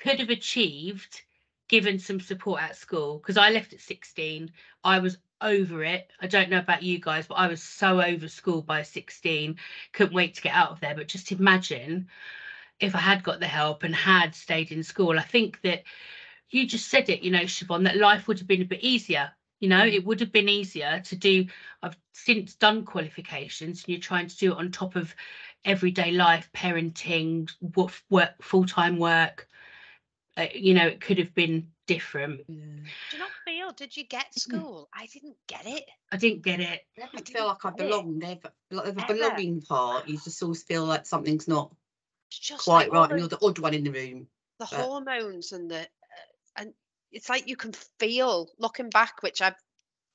could 0.00 0.18
have 0.18 0.30
achieved 0.30 1.22
given 1.68 1.98
some 1.98 2.20
support 2.20 2.60
at 2.62 2.76
school. 2.76 3.18
Because 3.18 3.36
I 3.36 3.50
left 3.50 3.72
at 3.72 3.80
16 3.80 4.50
I 4.84 4.98
was 4.98 5.18
over 5.42 5.84
it. 5.84 6.10
I 6.20 6.26
don't 6.26 6.50
know 6.50 6.58
about 6.58 6.82
you 6.82 6.98
guys 6.98 7.26
but 7.26 7.34
I 7.34 7.48
was 7.48 7.62
so 7.62 8.00
over 8.00 8.28
school 8.28 8.62
by 8.62 8.82
16 8.82 9.56
couldn't 9.92 10.14
wait 10.14 10.34
to 10.34 10.42
get 10.42 10.54
out 10.54 10.70
of 10.70 10.80
there. 10.80 10.94
But 10.94 11.08
just 11.08 11.32
imagine 11.32 12.08
if 12.80 12.94
I 12.94 12.98
had 13.00 13.22
got 13.22 13.40
the 13.40 13.46
help 13.46 13.84
and 13.84 13.94
had 13.94 14.34
stayed 14.34 14.72
in 14.72 14.82
school. 14.82 15.18
I 15.18 15.22
think 15.22 15.60
that 15.62 15.82
you 16.50 16.66
just 16.66 16.88
said 16.88 17.08
it 17.08 17.22
you 17.22 17.30
know 17.30 17.40
Siobhan 17.42 17.84
that 17.84 17.96
life 17.96 18.28
would 18.28 18.38
have 18.38 18.46
been 18.46 18.62
a 18.62 18.66
bit 18.66 18.80
easier 18.80 19.32
you 19.60 19.68
know 19.68 19.84
it 19.84 20.04
would 20.04 20.20
have 20.20 20.32
been 20.32 20.48
easier 20.48 21.00
to 21.04 21.16
do 21.16 21.46
i've 21.82 21.96
since 22.12 22.54
done 22.54 22.84
qualifications 22.84 23.80
and 23.80 23.88
you're 23.88 24.00
trying 24.00 24.26
to 24.26 24.36
do 24.36 24.52
it 24.52 24.58
on 24.58 24.70
top 24.70 24.94
of 24.96 25.14
everyday 25.64 26.10
life 26.12 26.50
parenting 26.54 27.50
work, 27.76 27.92
work 28.10 28.30
full-time 28.42 28.98
work 28.98 29.48
uh, 30.36 30.46
you 30.54 30.74
know 30.74 30.86
it 30.86 31.00
could 31.00 31.18
have 31.18 31.34
been 31.34 31.68
different 31.86 32.40
Yeah. 32.48 32.56
Do 33.10 33.16
you 33.16 33.18
not 33.18 33.30
feel? 33.44 33.72
Did 33.72 33.96
you 33.96 34.04
get 34.04 34.32
school? 34.38 34.88
I 34.94 35.06
didn't 35.06 35.36
get 35.46 35.66
it. 35.66 35.84
i 36.10 36.16
didn't 36.16 36.42
get 36.42 36.60
it 36.60 36.80
I 36.98 37.08
I 37.14 37.20
feel 37.20 37.46
like 37.46 37.64
I 37.64 37.70
didn't 37.70 37.88
belong. 37.88 38.18
Never, 38.18 38.52
like 38.70 38.94
the 38.94 39.04
belonging 39.06 39.62
part, 39.62 40.08
you 40.08 40.18
just 40.18 40.42
always 40.42 40.62
feel 40.62 40.84
like 40.84 41.06
something's 41.06 41.48
not 41.48 41.74
just 42.30 42.64
quite 42.64 42.88
like 42.90 42.94
all 42.94 43.02
right, 43.02 43.10
and 43.10 43.18
you're 43.20 43.28
the 43.28 43.44
odd 43.44 43.58
one 43.58 43.74
in 43.74 43.84
the 43.84 43.90
room. 43.90 44.26
the 44.58 44.68
but- 44.70 44.80
hormones 44.80 45.52
and 45.52 45.70
the 45.70 45.80
uh, 45.80 45.84
and 46.56 46.72
it's 47.10 47.28
like 47.28 47.46
you 47.48 47.56
can 47.56 47.72
feel 47.98 48.48
looking 48.58 48.88
back, 48.88 49.22
which 49.22 49.42
I've 49.42 49.56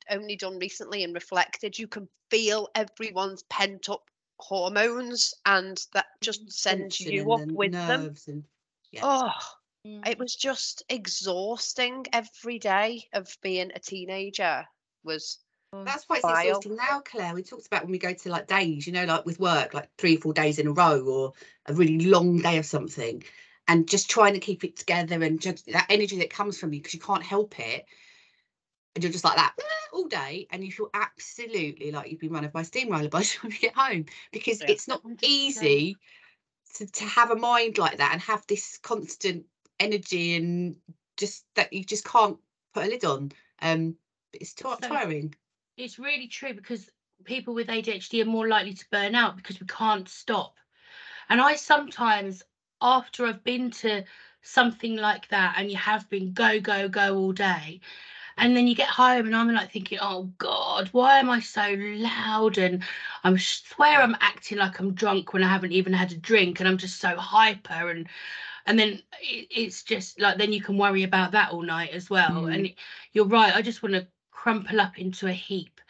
only 0.09 0.35
done 0.35 0.57
recently 0.57 1.03
and 1.03 1.13
reflected. 1.13 1.77
You 1.77 1.87
can 1.87 2.07
feel 2.31 2.69
everyone's 2.73 3.43
pent 3.43 3.89
up 3.89 4.09
hormones, 4.39 5.33
and 5.45 5.79
that 5.93 6.05
just 6.21 6.51
sends 6.51 6.97
Tension 6.97 7.11
you 7.13 7.31
up 7.33 7.41
and 7.41 7.51
the 7.51 7.55
with 7.55 7.71
them. 7.73 8.15
and 8.27 8.43
yeah. 8.91 9.01
Oh, 9.03 9.31
Mm. 9.87 10.07
it 10.07 10.19
was 10.19 10.35
just 10.35 10.83
exhausting 10.89 12.05
every 12.11 12.59
day 12.59 13.07
of 13.13 13.35
being 13.41 13.71
a 13.73 13.79
teenager. 13.79 14.65
Was 15.03 15.39
That's 15.71 16.03
why 16.07 16.17
it's 16.17 16.25
Vile. 16.25 16.49
exhausting 16.49 16.75
now, 16.75 17.01
Claire. 17.01 17.33
We 17.33 17.43
talked 17.43 17.67
about 17.67 17.83
when 17.83 17.91
we 17.91 17.97
go 17.97 18.13
to 18.13 18.29
like 18.29 18.47
days, 18.47 18.85
you 18.85 18.93
know, 18.93 19.05
like 19.05 19.25
with 19.25 19.39
work, 19.39 19.73
like 19.73 19.89
three 19.97 20.17
or 20.17 20.19
four 20.19 20.33
days 20.33 20.59
in 20.59 20.67
a 20.67 20.73
row 20.73 21.01
or 21.05 21.33
a 21.67 21.73
really 21.73 22.05
long 22.05 22.39
day 22.39 22.57
of 22.57 22.65
something, 22.65 23.23
and 23.67 23.87
just 23.87 24.09
trying 24.09 24.33
to 24.33 24.39
keep 24.39 24.63
it 24.63 24.75
together 24.75 25.23
and 25.23 25.39
just 25.39 25.65
that 25.67 25.87
energy 25.89 26.17
that 26.17 26.29
comes 26.29 26.59
from 26.59 26.73
you 26.73 26.79
because 26.79 26.93
you 26.93 26.99
can't 26.99 27.23
help 27.23 27.57
it. 27.59 27.85
And 28.95 29.03
you're 29.03 29.13
just 29.13 29.23
like 29.23 29.37
that 29.37 29.55
all 29.93 30.07
day, 30.07 30.47
and 30.49 30.65
you 30.65 30.71
feel 30.71 30.89
absolutely 30.93 31.91
like 31.91 32.11
you've 32.11 32.19
been 32.19 32.33
run 32.33 32.43
over 32.43 32.51
by 32.51 32.61
a 32.61 32.65
steamroller 32.65 33.09
by 33.09 33.19
the 33.19 33.25
time 33.25 33.51
you 33.51 33.59
get 33.59 33.75
home 33.75 34.05
because 34.31 34.61
Yeah. 34.61 34.71
it's 34.71 34.87
not 34.87 35.01
easy 35.21 35.97
to, 36.75 36.85
to 36.87 37.05
have 37.05 37.31
a 37.31 37.35
mind 37.35 37.77
like 37.77 37.97
that 37.97 38.11
and 38.13 38.21
have 38.21 38.45
this 38.47 38.77
constant 38.81 39.45
energy 39.79 40.35
and 40.35 40.75
just 41.17 41.45
that 41.55 41.71
you 41.73 41.83
just 41.83 42.05
can't 42.05 42.37
put 42.73 42.85
a 42.85 42.87
lid 42.87 43.05
on. 43.05 43.31
Um, 43.61 43.95
it's 44.33 44.53
ti- 44.53 44.63
So- 44.63 44.75
tiring. 44.81 45.35
it's 45.77 45.99
really 45.99 46.27
true 46.27 46.53
because 46.53 46.89
people 47.23 47.53
with 47.53 47.69
ADHD 47.69 48.21
are 48.21 48.25
more 48.25 48.47
likely 48.47 48.73
to 48.73 48.85
burn 48.91 49.15
out 49.15 49.35
because 49.35 49.59
we 49.59 49.67
can't 49.67 50.07
stop. 50.07 50.55
And 51.29 51.41
I 51.41 51.55
sometimes, 51.55 52.43
after 52.81 53.25
I've 53.25 53.43
been 53.43 53.71
to 53.71 54.03
something 54.41 54.95
like 54.95 55.27
that 55.29 55.55
and 55.57 55.69
you 55.69 55.77
have 55.77 56.09
been 56.09 56.31
go, 56.33 56.59
go, 56.59 56.87
go 56.87 57.17
all 57.17 57.31
day, 57.33 57.81
and 58.37 58.55
then 58.55 58.67
you 58.67 58.75
get 58.75 58.87
home 58.87 59.25
and 59.25 59.35
I'm 59.35 59.51
like 59.51 59.71
thinking, 59.71 59.97
oh 59.99 60.31
God, 60.37 60.89
why 60.91 61.17
am 61.17 61.29
I 61.29 61.39
so 61.39 61.73
loud? 61.77 62.59
And 62.59 62.83
I 63.23 63.35
swear 63.37 63.99
I'm 64.01 64.15
acting 64.21 64.59
like 64.59 64.79
I'm 64.79 64.93
drunk 64.93 65.33
when 65.33 65.43
I 65.43 65.47
haven't 65.47 65.71
even 65.71 65.91
had 65.91 66.11
a 66.11 66.17
drink 66.17 66.59
and 66.59 66.69
I'm 66.69 66.77
just 66.77 67.01
so 67.01 67.17
hyper 67.17 67.89
and 67.89 68.07
and 68.67 68.77
then 68.77 69.01
it, 69.21 69.47
it's 69.49 69.83
just 69.83 70.19
like 70.19 70.37
then 70.37 70.53
you 70.53 70.61
can 70.61 70.77
worry 70.77 71.03
about 71.03 71.31
that 71.31 71.51
all 71.51 71.63
night 71.63 71.91
as 71.91 72.09
well. 72.09 72.43
Mm. 72.43 72.53
And 72.53 72.65
it, 72.67 72.75
you're 73.13 73.25
right, 73.25 73.55
I 73.55 73.61
just 73.61 73.81
want 73.81 73.95
to 73.95 74.07
crumple 74.31 74.79
up 74.79 74.99
into 74.99 75.27
a 75.27 75.33
heap 75.33 75.81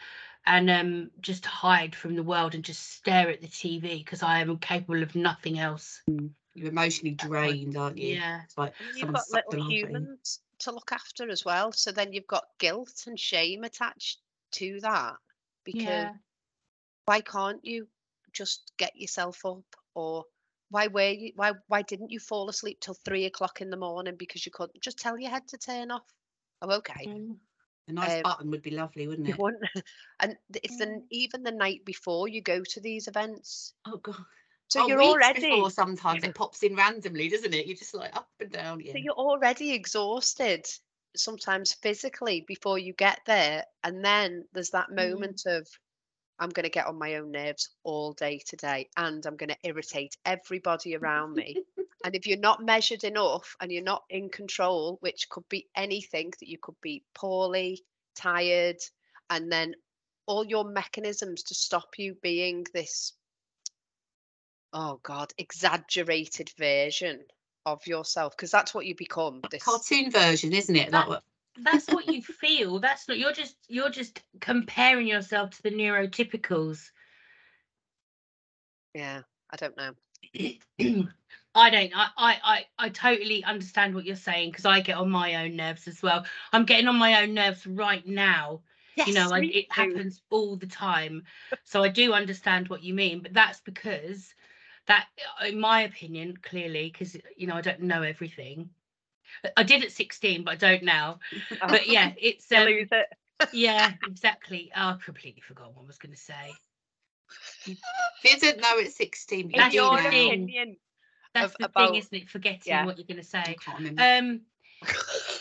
and 0.46 0.69
um 0.69 1.12
just 1.19 1.46
hide 1.46 1.93
from 1.93 2.15
the 2.15 2.24
world 2.24 2.55
and 2.55 2.63
just 2.63 2.91
stare 2.93 3.29
at 3.29 3.41
the 3.41 3.48
TV 3.48 3.98
because 3.98 4.24
I 4.24 4.39
am 4.39 4.57
capable 4.60 5.03
of 5.03 5.15
nothing 5.15 5.60
else. 5.60 6.01
You're 6.53 6.69
emotionally 6.69 7.15
drained, 7.15 7.75
aren't 7.77 7.98
you? 7.98 8.15
Yeah. 8.15 8.41
It's 8.46 8.57
like 8.57 8.74
you've 8.96 9.13
got 9.13 9.29
little 9.29 9.60
life 9.60 9.65
out 9.65 9.72
humans 9.72 10.39
to 10.60 10.72
look 10.72 10.91
after 10.91 11.29
as 11.29 11.46
well. 11.46 11.72
So 11.72 11.91
then 11.91 12.13
you've 12.13 12.27
got 12.27 12.46
guilt 12.60 13.03
and 13.07 13.19
shame 13.19 13.63
attached 13.63 14.19
to 14.53 14.79
that 14.81 15.15
because 15.65 15.86
Yeah. 15.86 16.10
why 17.05 17.22
can't 17.22 17.63
you 17.63 17.88
just 18.34 18.72
get 18.77 18.96
yourself 18.96 19.46
up 19.46 19.65
or 19.93 20.25
why 20.69 20.88
were 20.88 21.09
you 21.12 21.31
why 21.36 21.53
why 21.67 21.81
didn't 21.81 22.12
you 22.12 22.19
fall 22.19 22.50
asleep 22.50 22.79
till 22.79 22.93
three 22.93 23.25
o'clock 23.25 23.62
in 23.62 23.69
the 23.69 23.77
morning 23.77 24.15
because 24.17 24.45
you 24.45 24.51
couldn't 24.51 24.81
just 24.81 24.97
tell 25.00 25.17
your 25.19 25.31
head 25.31 25.47
to 25.47 25.57
turn 25.57 25.91
off 25.91 26.13
oh 26.62 26.71
okay 26.77 27.09
Mm. 27.09 27.39
A 27.88 27.93
nice 27.93 28.15
Um, 28.15 28.24
button 28.24 28.51
would 28.51 28.62
be 28.62 28.71
lovely, 28.71 29.07
wouldn't 29.07 29.27
it? 29.27 29.39
wouldn't 29.39 29.63
and 30.19 30.38
it's 30.63 30.77
the 30.77 30.88
Yeah. 30.88 31.00
even 31.09 31.43
the 31.43 31.51
night 31.51 31.86
before 31.86 32.27
you 32.27 32.41
go 32.41 32.63
to 32.63 32.79
these 32.81 33.07
events 33.07 33.74
Oh 33.86 33.97
god. 33.97 34.25
so 34.67 34.79
oh, 34.79 34.89
you're 34.89 35.01
already 35.01 35.31
before 35.33 35.71
sometimes 35.71 36.24
it 36.24 36.36
pops 36.36 36.62
in 36.63 36.75
randomly, 36.75 37.29
doesn't 37.29 37.53
it? 37.53 37.65
You're 37.65 37.75
just 37.75 37.93
like 37.95 38.15
up 38.15 38.29
and 38.39 38.51
down. 38.51 38.81
Yeah. 38.81 38.93
So 38.93 38.97
you're 38.97 39.13
already 39.13 39.71
exhausted, 39.74 40.67
sometimes 41.15 41.74
physically, 41.74 42.41
before 42.41 42.77
you 42.79 42.93
get 42.93 43.21
there. 43.25 43.65
And 43.83 44.03
then 44.03 44.47
there's 44.51 44.71
that 44.71 44.91
Mm. 44.97 44.97
moment 44.97 45.43
of, 45.45 45.67
I'm 46.39 46.50
going 46.50 46.65
to 46.65 46.70
get 46.70 46.86
on 46.88 47.00
my 47.00 47.15
own 47.15 47.32
nerves 47.32 47.70
all 47.84 48.13
day 48.13 48.41
today 48.46 48.89
and 48.96 49.25
I'm 49.25 49.38
going 49.38 49.50
to 49.50 49.58
irritate 49.63 50.17
everybody 50.25 50.96
around 50.96 51.34
me. 51.34 51.63
and 52.06 52.15
if 52.15 52.27
you're 52.27 52.38
not 52.38 52.63
measured 52.63 53.03
enough 53.03 53.56
and 53.60 53.72
you're 53.72 53.84
not 53.84 54.03
in 54.10 54.29
control, 54.29 54.98
which 55.01 55.29
could 55.29 55.48
be 55.50 55.67
anything 55.75 56.32
that 56.39 56.48
you 56.48 56.58
could 56.62 56.79
be 56.82 57.03
poorly, 57.15 57.84
tired, 58.15 58.77
and 59.29 59.51
then 59.51 59.74
all 60.27 60.46
your 60.46 60.65
mechanisms 60.65 61.44
to 61.44 61.56
stop 61.56 61.98
you 61.98 62.15
being 62.22 62.65
this, 62.74 63.13
oh 64.74 65.00
God, 65.01 65.34
exaggerated 65.38 66.51
version 66.58 67.22
of 67.65 67.86
yourself 67.88 68.36
because 68.36 68.51
that's 68.51 68.74
what 68.74 68.86
you 68.86 68.96
become. 68.96 69.41
This 69.50 69.63
Cartoon 69.63 70.12
version, 70.12 70.53
isn't 70.53 70.75
it? 70.75 70.91
That- 70.91 71.08
what? 71.08 71.24
That's 71.62 71.88
what 71.88 72.08
you 72.08 72.22
feel. 72.22 72.80
That's 72.80 73.08
not 73.08 73.18
you're 73.18 73.34
just 73.34 73.56
you're 73.68 73.90
just 73.90 74.22
comparing 74.40 75.08
yourself 75.08 75.52
to 75.52 75.64
the 75.64 75.72
neurotypicals. 75.72 76.92
yeah, 78.94 79.22
I 79.52 79.56
don't 79.58 79.78
know. 79.78 79.94
I 81.56 81.70
don't. 81.70 81.92
I, 81.96 82.08
I, 82.18 82.38
I, 82.44 82.66
I 82.78 82.90
totally 82.90 83.44
understand 83.44 83.96
what 83.96 84.06
you're 84.06 84.16
saying 84.16 84.52
because 84.52 84.66
I 84.66 84.82
get 84.82 84.98
on 84.98 85.10
my 85.10 85.46
own 85.46 85.56
nerves 85.56 85.88
as 85.88 86.02
well. 86.02 86.26
I'm 86.54 86.66
getting 86.66 86.88
on 86.88 86.98
my 86.98 87.22
own 87.22 87.34
nerves 87.34 87.66
right 87.66 88.06
now. 88.06 88.62
Yes, 88.96 89.08
you 89.08 89.14
know, 89.14 89.32
I, 89.34 89.40
it 89.40 89.72
happens 89.72 90.22
all 90.30 90.56
the 90.56 90.68
time. 90.68 91.24
So 91.64 91.84
I 91.84 91.90
do 91.90 92.14
understand 92.14 92.70
what 92.70 92.84
you 92.84 92.94
mean, 92.94 93.22
but 93.22 93.34
that's 93.34 93.62
because 93.62 94.34
that, 94.88 95.08
in 95.46 95.60
my 95.60 95.82
opinion, 95.82 96.38
clearly, 96.42 96.90
because 96.92 97.18
you 97.36 97.48
know 97.48 97.56
I 97.56 97.62
don't 97.62 97.82
know 97.82 98.02
everything. 98.02 98.70
I 99.55 99.63
did 99.63 99.84
at 99.84 99.91
16, 99.91 100.43
but 100.43 100.51
I 100.51 100.55
don't 100.55 100.84
now. 100.84 101.19
But 101.67 101.88
yeah, 101.88 102.13
it's 102.17 102.51
um, 102.51 102.65
lose 102.65 102.89
it. 102.91 103.07
yeah, 103.53 103.93
exactly. 104.07 104.72
Oh, 104.75 104.81
I 104.81 104.98
completely 105.03 105.41
forgot 105.41 105.74
what 105.75 105.84
I 105.84 105.88
was 105.88 105.98
going 105.98 106.13
to 106.13 106.19
say. 106.19 106.53
Didn't 108.24 108.62
know 108.62 108.79
at 108.79 108.91
16. 108.91 109.50
but 109.50 109.57
That's 109.57 109.74
you 109.75 109.81
your 109.81 109.93
your 109.93 110.03
now. 110.03 110.10
thing. 110.10 110.27
opinion. 110.31 110.77
That's 111.34 111.53
Of- 111.53 111.57
the 111.60 111.65
about- 111.65 111.89
thing, 111.91 112.00
isn't 112.00 112.13
it? 112.13 112.29
Forgetting 112.29 112.62
yeah. 112.65 112.86
what 112.86 112.98
you're 112.98 113.07
going 113.07 113.17
to 113.17 113.24
say. 113.24 113.55
Um, 113.98 114.41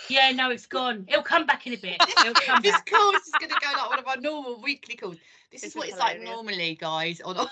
yeah, 0.08 0.32
no, 0.32 0.50
it's 0.50 0.66
gone. 0.66 1.04
It'll 1.08 1.22
come 1.22 1.46
back 1.46 1.66
in 1.66 1.74
a 1.74 1.76
bit. 1.76 1.96
It'll 2.20 2.34
come 2.34 2.62
this 2.62 2.72
back. 2.72 2.86
call 2.86 3.14
is 3.14 3.30
going 3.38 3.50
to 3.50 3.56
go 3.60 3.70
like 3.76 3.88
one 3.90 3.98
of 3.98 4.06
our 4.06 4.16
normal 4.16 4.60
weekly 4.62 4.96
calls. 4.96 5.16
This, 5.52 5.60
This 5.62 5.70
is 5.70 5.76
what 5.76 5.86
is 5.86 5.92
it's 5.94 6.00
like 6.00 6.20
normally, 6.22 6.74
guys. 6.74 7.20
On 7.20 7.46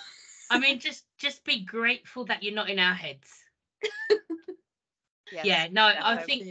I 0.50 0.58
mean, 0.58 0.78
just 0.78 1.04
just 1.18 1.44
be 1.44 1.60
grateful 1.60 2.24
that 2.26 2.42
you're 2.42 2.54
not 2.54 2.68
in 2.70 2.78
our 2.78 2.94
heads. 2.94 3.30
Yes. 5.30 5.44
Yeah, 5.46 5.68
no, 5.70 5.82
I 5.86 6.16
think 6.18 6.44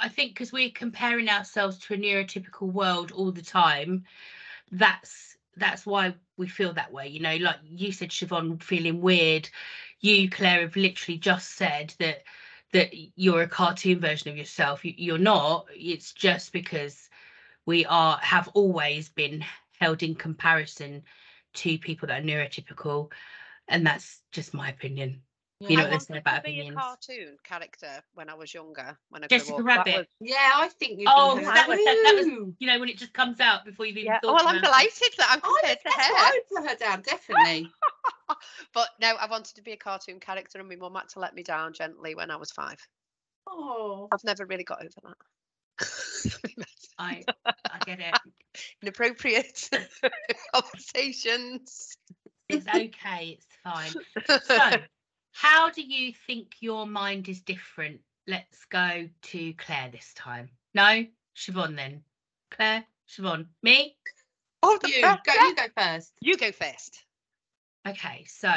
I 0.00 0.08
think 0.08 0.32
because 0.32 0.52
we're 0.52 0.70
comparing 0.70 1.28
ourselves 1.28 1.78
to 1.80 1.94
a 1.94 1.96
neurotypical 1.96 2.72
world 2.72 3.12
all 3.12 3.32
the 3.32 3.42
time, 3.42 4.04
that's 4.72 5.36
that's 5.56 5.84
why 5.86 6.14
we 6.36 6.46
feel 6.46 6.72
that 6.74 6.92
way. 6.92 7.08
You 7.08 7.20
know, 7.20 7.36
like 7.36 7.58
you 7.64 7.92
said, 7.92 8.10
Siobhan, 8.10 8.62
feeling 8.62 9.00
weird. 9.00 9.48
You, 10.00 10.30
Claire, 10.30 10.60
have 10.62 10.76
literally 10.76 11.18
just 11.18 11.52
said 11.56 11.94
that 11.98 12.22
that 12.72 12.90
you're 13.16 13.42
a 13.42 13.48
cartoon 13.48 14.00
version 14.00 14.30
of 14.30 14.36
yourself. 14.36 14.84
You, 14.84 14.94
you're 14.96 15.18
not. 15.18 15.66
It's 15.74 16.12
just 16.12 16.52
because 16.52 17.10
we 17.66 17.84
are 17.86 18.18
have 18.22 18.48
always 18.54 19.08
been 19.08 19.44
held 19.80 20.02
in 20.02 20.14
comparison 20.14 21.02
to 21.54 21.78
people 21.78 22.08
that 22.08 22.22
are 22.22 22.24
neurotypical, 22.24 23.10
and 23.68 23.86
that's 23.86 24.22
just 24.32 24.54
my 24.54 24.70
opinion. 24.70 25.22
You 25.62 25.76
know 25.76 25.82
I 25.82 25.84
what 25.84 25.90
they 25.90 25.94
wanted 25.94 26.06
say 26.06 26.18
about 26.18 26.36
to 26.36 26.42
be 26.50 26.60
a 26.60 26.72
cartoon 26.72 27.36
character 27.44 28.02
when 28.14 28.30
I 28.30 28.34
was 28.34 28.54
younger. 28.54 28.96
When 29.10 29.22
I 29.22 29.26
Jessica 29.26 29.56
grew 29.60 29.70
up. 29.70 29.84
Rabbit. 29.86 29.96
was- 29.98 30.06
Yeah, 30.20 30.52
I 30.54 30.68
think 30.68 30.98
you. 30.98 31.04
Oh, 31.06 31.36
that 31.38 31.68
was- 31.68 31.76
that- 31.76 32.02
that 32.04 32.14
was- 32.16 32.54
You 32.58 32.66
know, 32.66 32.80
when 32.80 32.88
it 32.88 32.96
just 32.96 33.12
comes 33.12 33.40
out 33.40 33.66
before 33.66 33.84
you've 33.84 33.98
even 33.98 34.06
yeah. 34.12 34.20
thought 34.20 34.36
Well, 34.36 34.48
I'm 34.48 34.62
delighted 34.62 35.12
that 35.18 35.28
I'm 35.30 35.38
I 35.44 35.48
compared 35.60 35.78
to 35.80 35.84
that's 35.84 35.96
her. 36.06 36.14
I 36.16 36.30
would 36.50 36.62
put 36.62 36.70
her 36.70 36.76
down, 36.76 37.02
definitely. 37.02 37.70
But 38.72 38.88
no, 39.00 39.16
I 39.16 39.26
wanted 39.28 39.56
to 39.56 39.62
be 39.62 39.72
a 39.72 39.76
cartoon 39.76 40.20
character, 40.20 40.60
and 40.60 40.68
my 40.68 40.76
mum 40.76 40.94
had 40.94 41.08
to 41.10 41.18
let 41.18 41.34
me 41.34 41.42
down 41.42 41.72
gently 41.72 42.14
when 42.14 42.30
I 42.30 42.36
was 42.36 42.52
five. 42.52 42.78
oh, 43.48 44.08
I've 44.12 44.22
never 44.24 44.46
really 44.46 44.62
got 44.64 44.80
over 44.80 44.88
that. 45.78 46.66
I, 46.98 47.24
I 47.44 47.78
get 47.84 47.98
it. 48.00 48.14
Inappropriate 48.82 49.68
conversations. 50.54 51.96
It's 52.48 52.66
okay. 52.68 53.38
It's 53.38 53.46
fine. 53.64 53.90
So, 54.44 54.76
how 55.40 55.70
do 55.70 55.80
you 55.80 56.12
think 56.26 56.56
your 56.60 56.86
mind 56.86 57.26
is 57.26 57.40
different? 57.40 58.00
Let's 58.26 58.66
go 58.66 59.08
to 59.22 59.54
Claire 59.54 59.88
this 59.90 60.12
time. 60.14 60.50
No, 60.74 61.06
Siobhan 61.34 61.76
then. 61.76 62.02
Claire, 62.50 62.84
Siobhan, 63.08 63.46
me. 63.62 63.96
oh, 64.62 64.78
the 64.82 64.90
you 64.90 65.00
go. 65.00 65.32
You 65.32 65.56
go 65.56 65.64
first. 65.74 66.12
You 66.20 66.36
go 66.36 66.52
first. 66.52 67.04
Okay, 67.88 68.26
so 68.28 68.52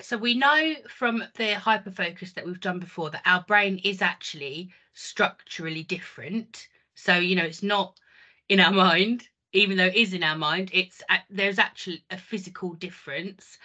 so 0.00 0.16
we 0.16 0.34
know 0.34 0.74
from 0.88 1.22
the 1.36 1.54
hyperfocus 1.54 2.34
that 2.34 2.44
we've 2.44 2.60
done 2.60 2.80
before 2.80 3.10
that 3.10 3.22
our 3.24 3.44
brain 3.46 3.80
is 3.84 4.02
actually 4.02 4.70
structurally 4.94 5.84
different. 5.84 6.66
So 6.96 7.14
you 7.14 7.36
know 7.36 7.44
it's 7.44 7.62
not 7.62 7.96
in 8.48 8.58
our 8.58 8.72
mind, 8.88 9.28
even 9.52 9.76
though 9.76 9.86
it 9.86 9.94
is 9.94 10.14
in 10.14 10.24
our 10.24 10.36
mind. 10.36 10.70
It's 10.72 11.00
uh, 11.08 11.18
there's 11.30 11.60
actually 11.60 12.02
a 12.10 12.18
physical 12.18 12.74
difference, 12.74 13.58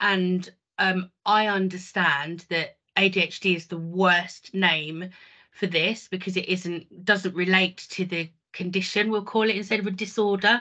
and 0.00 0.48
um, 0.82 1.10
I 1.24 1.46
understand 1.46 2.44
that 2.48 2.76
ADHD 2.96 3.54
is 3.54 3.68
the 3.68 3.78
worst 3.78 4.52
name 4.52 5.10
for 5.52 5.68
this 5.68 6.08
because 6.08 6.36
it 6.36 6.48
isn't 6.48 7.04
doesn't 7.04 7.36
relate 7.36 7.86
to 7.90 8.04
the 8.04 8.28
condition. 8.52 9.10
We'll 9.10 9.22
call 9.22 9.48
it 9.48 9.56
instead 9.56 9.78
of 9.78 9.86
a 9.86 9.92
disorder. 9.92 10.60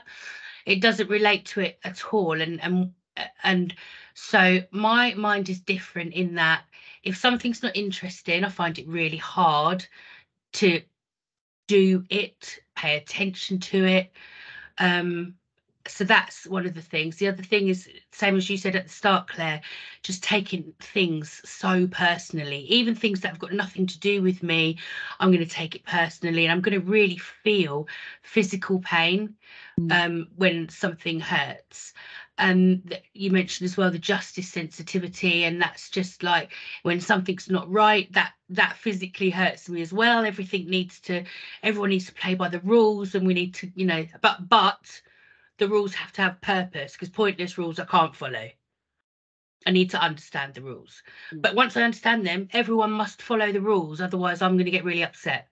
It 0.68 0.80
doesn't 0.80 1.10
relate 1.10 1.46
to 1.48 1.62
it 1.62 1.80
at 1.84 2.14
all, 2.14 2.40
and 2.40 2.62
and 2.62 2.94
and 3.42 3.74
so 4.14 4.60
my 4.70 5.16
mind 5.16 5.50
is 5.50 5.60
different 5.60 6.14
in 6.14 6.36
that 6.36 6.66
if 7.04 7.18
something's 7.18 7.64
not 7.64 7.76
interesting, 7.76 8.44
I 8.44 8.50
find 8.50 8.78
it 8.78 8.88
really 8.88 9.18
hard 9.18 9.84
to 10.54 10.84
do 11.68 12.06
it, 12.12 12.60
pay 12.76 12.96
attention 12.98 13.60
to 13.60 13.86
it. 13.86 14.12
Um, 14.78 15.34
so 15.88 16.04
that's 16.04 16.46
one 16.48 16.66
of 16.66 16.74
the 16.74 16.82
things. 16.82 17.18
The 17.18 17.28
other 17.28 17.44
thing 17.44 17.68
is 17.68 17.90
same 18.12 18.36
as 18.36 18.50
you 18.50 18.58
said 18.58 18.76
at 18.76 18.86
the 18.86 18.90
start, 18.90 19.28
Claire, 19.28 19.62
just 20.04 20.24
taking 20.24 20.74
things 20.80 21.42
so 21.50 21.88
personally, 21.88 22.60
even 22.66 22.96
things 22.96 23.22
that 23.22 23.30
have 23.30 23.40
got 23.40 23.54
nothing 23.54 23.86
to 23.88 24.00
do 24.00 24.22
with 24.22 24.44
me. 24.44 24.78
I'm 25.20 25.32
going 25.32 25.46
to 25.46 25.50
take 25.50 25.76
it 25.76 25.86
personally, 25.86 26.46
and 26.46 26.52
I'm 26.52 26.62
going 26.62 26.80
to 26.80 26.86
really 26.86 27.18
feel 27.18 27.88
physical 28.22 28.80
pain 28.80 29.36
Mm. 29.80 29.92
um, 30.06 30.28
when 30.36 30.70
something 30.70 31.20
hurts. 31.20 31.94
And 32.38 33.00
you 33.14 33.32
mentioned 33.32 33.66
as 33.66 33.78
well 33.78 33.92
the 33.92 34.00
justice 34.00 34.50
sensitivity, 34.50 35.44
and 35.44 35.62
that's 35.62 35.90
just 35.90 36.24
like 36.24 36.52
when 36.84 37.00
something's 37.00 37.50
not 37.50 37.72
right, 37.72 38.12
that 38.14 38.34
that 38.50 38.76
physically 38.78 39.30
hurts 39.30 39.70
me 39.70 39.82
as 39.82 39.94
well. 39.94 40.26
Everything 40.26 40.70
needs 40.70 41.00
to, 41.02 41.24
everyone 41.64 41.92
needs 41.92 42.08
to 42.08 42.14
play 42.14 42.36
by 42.36 42.50
the 42.50 42.60
rules, 42.62 43.16
and 43.16 43.26
we 43.28 43.34
need 43.34 43.54
to, 43.56 43.72
you 43.76 43.86
know, 43.86 44.06
but 44.22 44.50
but 44.50 45.02
the 45.62 45.70
rules 45.70 45.94
have 45.94 46.12
to 46.12 46.24
have 46.24 46.42
purpose 46.42 46.94
because 46.94 47.10
pointless 47.10 47.56
rules 47.56 47.78
I 47.78 47.86
can't 47.86 48.16
follow. 48.16 48.50
I 49.68 49.70
need 49.70 49.92
to 49.92 50.02
understand 50.02 50.56
the 50.56 50.64
rules. 50.64 51.04
Mm. 51.32 51.44
But 51.44 51.54
once 51.54 51.78
I 51.78 51.84
understand 51.84 52.26
them, 52.26 52.50
everyone 52.52 52.92
must 52.92 53.22
follow 53.22 53.52
the 53.52 53.62
rules. 53.62 54.02
Otherwise, 54.02 54.42
I'm 54.42 54.56
going 54.56 54.66
to 54.66 54.72
get 54.72 54.84
really 54.84 55.04
upset. 55.04 55.50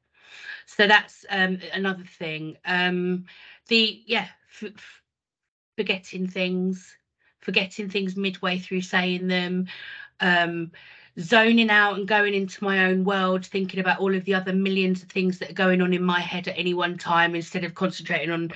So 0.65 0.87
that's 0.87 1.27
um, 1.29 1.59
another 1.73 2.03
thing. 2.03 2.57
Um, 2.65 3.25
the 3.67 4.01
yeah, 4.07 4.29
f- 4.51 4.71
f- 4.75 5.01
forgetting 5.77 6.25
things, 6.25 6.97
forgetting 7.39 7.87
things 7.91 8.15
midway 8.15 8.57
through 8.57 8.81
saying 8.81 9.27
them, 9.27 9.67
um, 10.21 10.71
zoning 11.19 11.69
out 11.69 11.97
and 11.99 12.07
going 12.07 12.33
into 12.33 12.63
my 12.63 12.85
own 12.85 13.03
world, 13.03 13.45
thinking 13.45 13.79
about 13.79 13.99
all 13.99 14.15
of 14.15 14.25
the 14.25 14.33
other 14.33 14.53
millions 14.53 15.03
of 15.03 15.09
things 15.09 15.37
that 15.37 15.51
are 15.51 15.53
going 15.65 15.83
on 15.83 15.93
in 15.93 16.03
my 16.03 16.19
head 16.19 16.47
at 16.47 16.57
any 16.57 16.73
one 16.73 16.97
time 16.97 17.35
instead 17.35 17.63
of 17.63 17.75
concentrating 17.75 18.31
on 18.31 18.51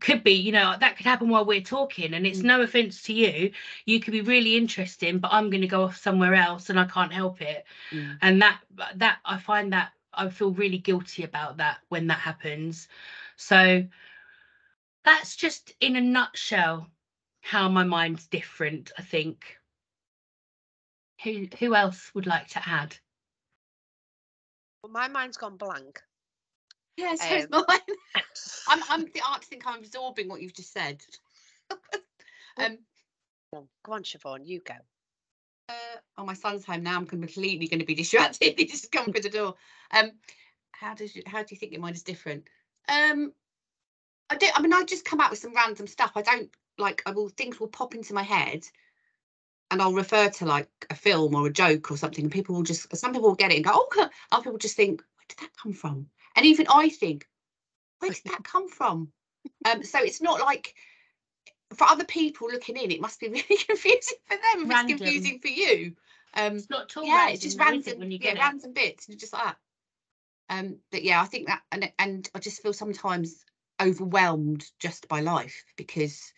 could 0.00 0.22
be 0.24 0.32
you 0.32 0.52
know 0.52 0.74
that 0.80 0.96
could 0.96 1.06
happen 1.06 1.28
while 1.28 1.44
we're 1.44 1.60
talking 1.60 2.14
and 2.14 2.26
it's 2.26 2.40
Mm. 2.40 2.44
no 2.44 2.60
offense 2.62 3.02
to 3.02 3.12
you 3.12 3.50
you 3.86 4.00
could 4.00 4.12
be 4.12 4.20
really 4.20 4.56
interesting 4.56 5.18
but 5.18 5.32
i'm 5.32 5.50
going 5.50 5.60
to 5.62 5.66
go 5.68 5.82
off 5.82 5.96
somewhere 5.96 6.34
else 6.34 6.70
and 6.70 6.78
i 6.78 6.84
can't 6.84 7.12
help 7.12 7.40
it 7.40 7.64
Mm. 7.92 8.18
and 8.22 8.42
that 8.42 8.60
that 8.96 9.18
i 9.24 9.38
find 9.38 9.72
that 9.72 9.92
i 10.14 10.28
feel 10.28 10.52
really 10.52 10.78
guilty 10.78 11.22
about 11.24 11.56
that 11.58 11.78
when 11.88 12.06
that 12.08 12.18
happens 12.18 12.88
so 13.36 13.84
that's 15.04 15.36
just 15.36 15.74
in 15.80 15.96
a 15.96 16.00
nutshell 16.00 16.90
how 17.40 17.68
my 17.68 17.84
mind's 17.84 18.26
different 18.26 18.92
i 18.98 19.02
think 19.02 19.58
who 21.22 21.46
who 21.58 21.74
else 21.74 22.14
would 22.14 22.26
like 22.26 22.48
to 22.48 22.62
add 22.68 22.98
Well, 24.82 24.92
my 24.92 25.08
mind's 25.08 25.36
gone 25.36 25.56
blank. 25.56 26.02
Yeah, 26.96 27.14
so 27.16 27.34
is 27.34 27.48
mine. 27.50 27.64
I'm. 28.68 28.82
I'm. 28.88 29.04
The 29.12 29.22
art 29.28 29.42
to 29.42 29.48
think 29.48 29.66
I'm 29.66 29.78
absorbing 29.78 30.28
what 30.28 30.40
you've 30.40 30.54
just 30.54 30.72
said. 30.72 31.02
um. 32.56 32.78
Go 33.52 33.92
on, 33.92 34.02
Siobhan, 34.02 34.46
you 34.46 34.60
go. 34.60 34.74
Uh, 35.68 35.98
oh, 36.18 36.24
my 36.24 36.34
son's 36.34 36.64
home 36.64 36.82
now. 36.82 36.96
I'm 36.96 37.06
completely 37.06 37.68
going 37.68 37.80
to 37.80 37.86
be 37.86 37.94
distracted. 37.94 38.54
he 38.58 38.64
just 38.66 38.90
come 38.90 39.06
through 39.06 39.22
the 39.22 39.28
door. 39.28 39.54
Um, 39.92 40.12
how 40.72 40.94
does 40.94 41.14
you, 41.14 41.22
how 41.26 41.42
do 41.42 41.48
you 41.50 41.56
think 41.56 41.72
your 41.72 41.80
mind 41.80 41.96
is 41.96 42.02
different? 42.02 42.44
Um, 42.88 43.32
I 44.30 44.36
don't. 44.36 44.58
I 44.58 44.62
mean, 44.62 44.72
I 44.72 44.84
just 44.84 45.04
come 45.04 45.20
out 45.20 45.30
with 45.30 45.38
some 45.38 45.54
random 45.54 45.86
stuff. 45.86 46.12
I 46.16 46.22
don't 46.22 46.50
like. 46.78 47.02
I 47.06 47.12
will 47.12 47.28
things 47.28 47.60
will 47.60 47.68
pop 47.68 47.94
into 47.94 48.14
my 48.14 48.22
head, 48.22 48.64
and 49.70 49.80
I'll 49.80 49.94
refer 49.94 50.28
to 50.28 50.44
like 50.44 50.68
a 50.90 50.94
film 50.94 51.34
or 51.34 51.46
a 51.46 51.52
joke 51.52 51.90
or 51.90 51.96
something, 51.96 52.24
and 52.24 52.32
people 52.32 52.54
will 52.54 52.62
just. 52.62 52.94
Some 52.96 53.12
people 53.12 53.28
will 53.28 53.36
get 53.36 53.52
it 53.52 53.56
and 53.56 53.64
go, 53.64 53.72
"Oh," 53.74 54.08
other 54.32 54.42
people 54.42 54.58
just 54.58 54.76
think, 54.76 55.00
"Where 55.00 55.26
did 55.28 55.38
that 55.38 55.56
come 55.62 55.72
from?" 55.72 56.08
And 56.36 56.46
even 56.46 56.66
I 56.68 56.88
think, 56.88 57.28
"Where 57.98 58.10
did 58.10 58.22
that 58.24 58.44
come 58.44 58.68
from?" 58.68 59.12
Um, 59.64 59.82
so 59.82 59.98
it's 60.00 60.22
not 60.22 60.40
like 60.40 60.74
for 61.74 61.84
other 61.84 62.04
people 62.04 62.48
looking 62.48 62.76
in, 62.76 62.90
it 62.90 63.00
must 63.00 63.20
be 63.20 63.28
really 63.30 63.62
confusing 63.62 64.18
for 64.26 64.36
them. 64.36 64.70
It's 64.70 64.86
confusing 64.86 65.40
for 65.40 65.48
you. 65.48 65.96
Um, 66.34 66.56
it's 66.56 66.70
not 66.70 66.82
at 66.84 66.96
all 66.96 67.04
yeah, 67.04 67.28
it's 67.28 67.42
just 67.42 67.58
random, 67.58 67.82
it, 67.86 67.98
when 67.98 68.10
you 68.10 68.18
yeah, 68.18 68.30
get 68.30 68.36
it 68.36 68.40
random 68.40 68.72
bits, 68.72 69.08
and 69.08 69.18
just 69.18 69.32
like 69.32 69.44
that. 69.44 69.56
Um, 70.50 70.76
but 70.90 71.02
yeah, 71.04 71.22
I 71.22 71.24
think 71.26 71.46
that, 71.46 71.62
and 71.72 71.90
and 71.98 72.28
I 72.34 72.38
just 72.38 72.62
feel 72.62 72.72
sometimes 72.72 73.44
overwhelmed 73.80 74.64
just 74.78 75.08
by 75.08 75.20
life 75.20 75.64
because 75.76 76.32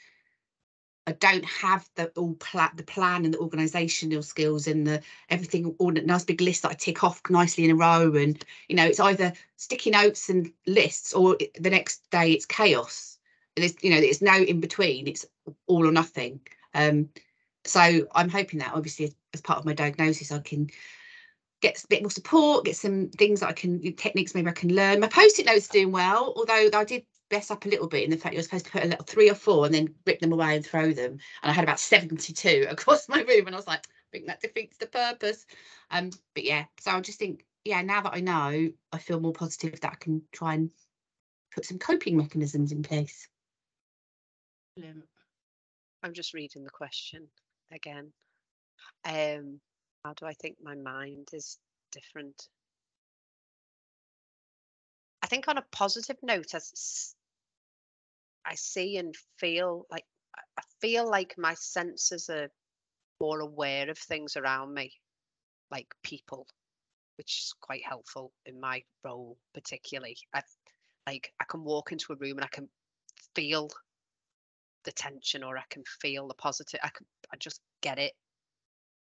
I 1.07 1.13
don't 1.13 1.45
have 1.45 1.89
the 1.95 2.09
all 2.17 2.35
pla- 2.35 2.73
the 2.75 2.83
plan 2.83 3.25
and 3.25 3.33
the 3.33 3.39
organisational 3.39 4.25
skills 4.25 4.67
and 4.67 4.87
the 4.87 5.01
everything 5.31 5.75
all 5.79 5.93
that 5.93 6.05
nice 6.05 6.25
big 6.25 6.41
list 6.41 6.63
that 6.63 6.73
I 6.73 6.75
tick 6.75 7.05
off 7.05 7.23
nicely 7.31 7.65
in 7.65 7.71
a 7.71 7.77
row, 7.77 8.15
and 8.15 8.45
you 8.69 8.77
know 8.77 8.85
it's 8.85 9.01
either 9.01 9.33
sticky 9.57 9.91
notes 9.91 10.29
and 10.29 10.53
lists, 10.67 11.13
or 11.15 11.37
the 11.59 11.71
next 11.71 12.11
day 12.11 12.33
it's 12.33 12.47
chaos. 12.47 13.19
And 13.57 13.63
There's 13.63 13.75
you 13.83 13.91
know 13.91 14.01
there's 14.01 14.23
no 14.23 14.35
in 14.35 14.61
between. 14.61 15.07
It's 15.07 15.25
all 15.67 15.87
or 15.87 15.93
nothing. 15.93 16.41
Um, 16.75 17.09
so 17.65 18.07
I'm 18.15 18.29
hoping 18.29 18.59
that 18.61 18.75
obviously 18.75 19.13
as, 19.35 19.41
part 19.41 19.59
of 19.59 19.65
my 19.65 19.75
diagnosis 19.75 20.33
I 20.33 20.39
can 20.41 20.69
get 21.61 21.83
a 21.83 21.87
bit 21.89 22.03
more 22.03 22.11
support, 22.11 22.65
get 22.65 22.77
some 22.77 23.09
things 23.11 23.41
that 23.41 23.49
I 23.49 23.53
can 23.53 23.81
techniques 23.95 24.35
maybe 24.35 24.49
I 24.49 24.53
can 24.53 24.75
learn. 24.75 25.01
My 25.01 25.09
post-it 25.09 25.47
notes 25.47 25.69
doing 25.69 25.93
well, 25.93 26.33
although 26.37 26.69
I 26.73 26.85
did 26.85 27.05
mess 27.31 27.51
up 27.51 27.65
a 27.65 27.69
little 27.69 27.89
bit 27.89 28.05
in 28.05 28.11
the 28.11 28.17
fact 28.17 28.35
you're 28.35 28.43
supposed 28.43 28.67
to 28.67 28.71
put 28.71 28.85
a 28.85 28.89
little 28.89 29.05
three 29.05 29.31
or 29.31 29.35
four 29.35 29.67
and 29.67 29.75
then 29.75 29.95
rip 30.07 30.21
them 30.21 30.33
away 30.33 30.57
and 30.57 30.65
throw 30.65 30.93
them. 30.93 31.13
And 31.43 31.51
I 31.51 31.53
had 31.53 31.65
about 31.65 31.81
72 31.81 32.67
across 32.71 33.09
my 33.09 33.21
room, 33.23 33.47
and 33.47 33.55
I 33.55 33.59
was 33.59 33.67
like, 33.67 33.87
I 33.87 34.11
think 34.13 34.27
that 34.27 34.41
defeats 34.41 34.77
the 34.79 34.87
purpose. 34.87 35.47
Um, 35.91 36.11
but 36.35 36.45
yeah, 36.45 36.65
so 36.81 36.93
I 36.93 37.01
just 37.01 37.19
think, 37.19 37.45
yeah, 37.65 37.83
now 37.83 38.03
that 38.03 38.15
I 38.15 38.21
know, 38.21 38.71
I 38.93 38.99
feel 38.99 39.21
more 39.21 39.33
positive 39.33 39.81
that 39.81 39.93
I 39.93 39.97
can 39.97 40.23
try 40.33 40.55
and 40.55 40.71
put 41.55 41.65
some 41.65 41.79
coping 41.79 42.17
mechanisms 42.17 42.73
in 42.73 42.83
place. 42.83 43.29
I'm 46.03 46.13
just 46.13 46.35
reading 46.35 46.63
the 46.63 46.71
question 46.71 47.27
again. 47.73 48.13
Um, 49.05 49.61
how 50.05 50.13
do 50.13 50.27
I 50.27 50.35
think 50.35 50.57
my 50.63 50.75
mind 50.77 51.29
is 51.33 51.59
different? 51.91 52.49
I 55.27 55.29
think 55.29 55.49
on 55.49 55.59
a 55.59 55.65
positive 55.73 56.19
note, 56.23 56.55
as 56.55 57.17
I 58.45 58.55
see 58.55 58.97
and 58.97 59.13
feel 59.41 59.85
like 59.91 60.05
I 60.57 60.63
feel 60.81 61.11
like 61.11 61.35
my 61.37 61.55
senses 61.55 62.31
are 62.31 62.49
more 63.21 63.41
aware 63.41 63.91
of 63.91 63.99
things 63.99 64.37
around 64.37 64.73
me, 64.73 64.93
like 65.73 65.93
people, 66.05 66.47
which 67.19 67.41
is 67.41 67.55
quite 67.61 67.85
helpful 67.85 68.31
in 68.45 68.61
my 68.61 68.85
role 69.03 69.37
particularly. 69.53 70.17
I 70.33 70.43
like 71.09 71.33
I 71.41 71.45
can 71.49 71.65
walk 71.65 71.91
into 71.91 72.13
a 72.13 72.17
room 72.17 72.39
and 72.39 72.45
I 72.45 72.49
can 72.53 72.69
feel 73.35 73.69
the 74.85 74.93
tension 74.93 75.43
or 75.43 75.59
I 75.59 75.65
can 75.71 75.83
feel 76.01 76.29
the 76.29 76.35
positive. 76.35 76.79
I 76.85 76.91
can 76.91 77.05
I 77.33 77.37
just 77.37 77.61
get 77.81 77.99
it 77.99 78.13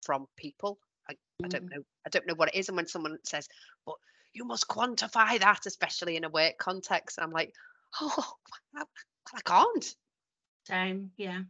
from 0.04 0.28
people. 0.36 0.78
I, 1.10 1.14
I 1.42 1.48
don't 1.48 1.64
Mm. 1.64 1.70
know. 1.70 1.82
I 2.06 2.10
don't 2.10 2.28
know 2.28 2.36
what 2.36 2.50
it 2.50 2.54
is. 2.54 2.68
And 2.68 2.76
when 2.76 2.86
someone 2.86 3.18
says, 3.24 3.48
but 3.84 3.96
you 4.34 4.44
must 4.44 4.68
quantify 4.68 5.38
that, 5.40 5.66
especially 5.66 6.16
in 6.16 6.24
a 6.24 6.28
work 6.28 6.58
context, 6.58 7.18
I'm 7.20 7.32
like, 7.32 7.54
oh, 8.00 8.34
I, 8.76 8.82
I 9.34 9.40
can't. 9.44 9.94
Same, 10.66 11.10
yeah. 11.16 11.40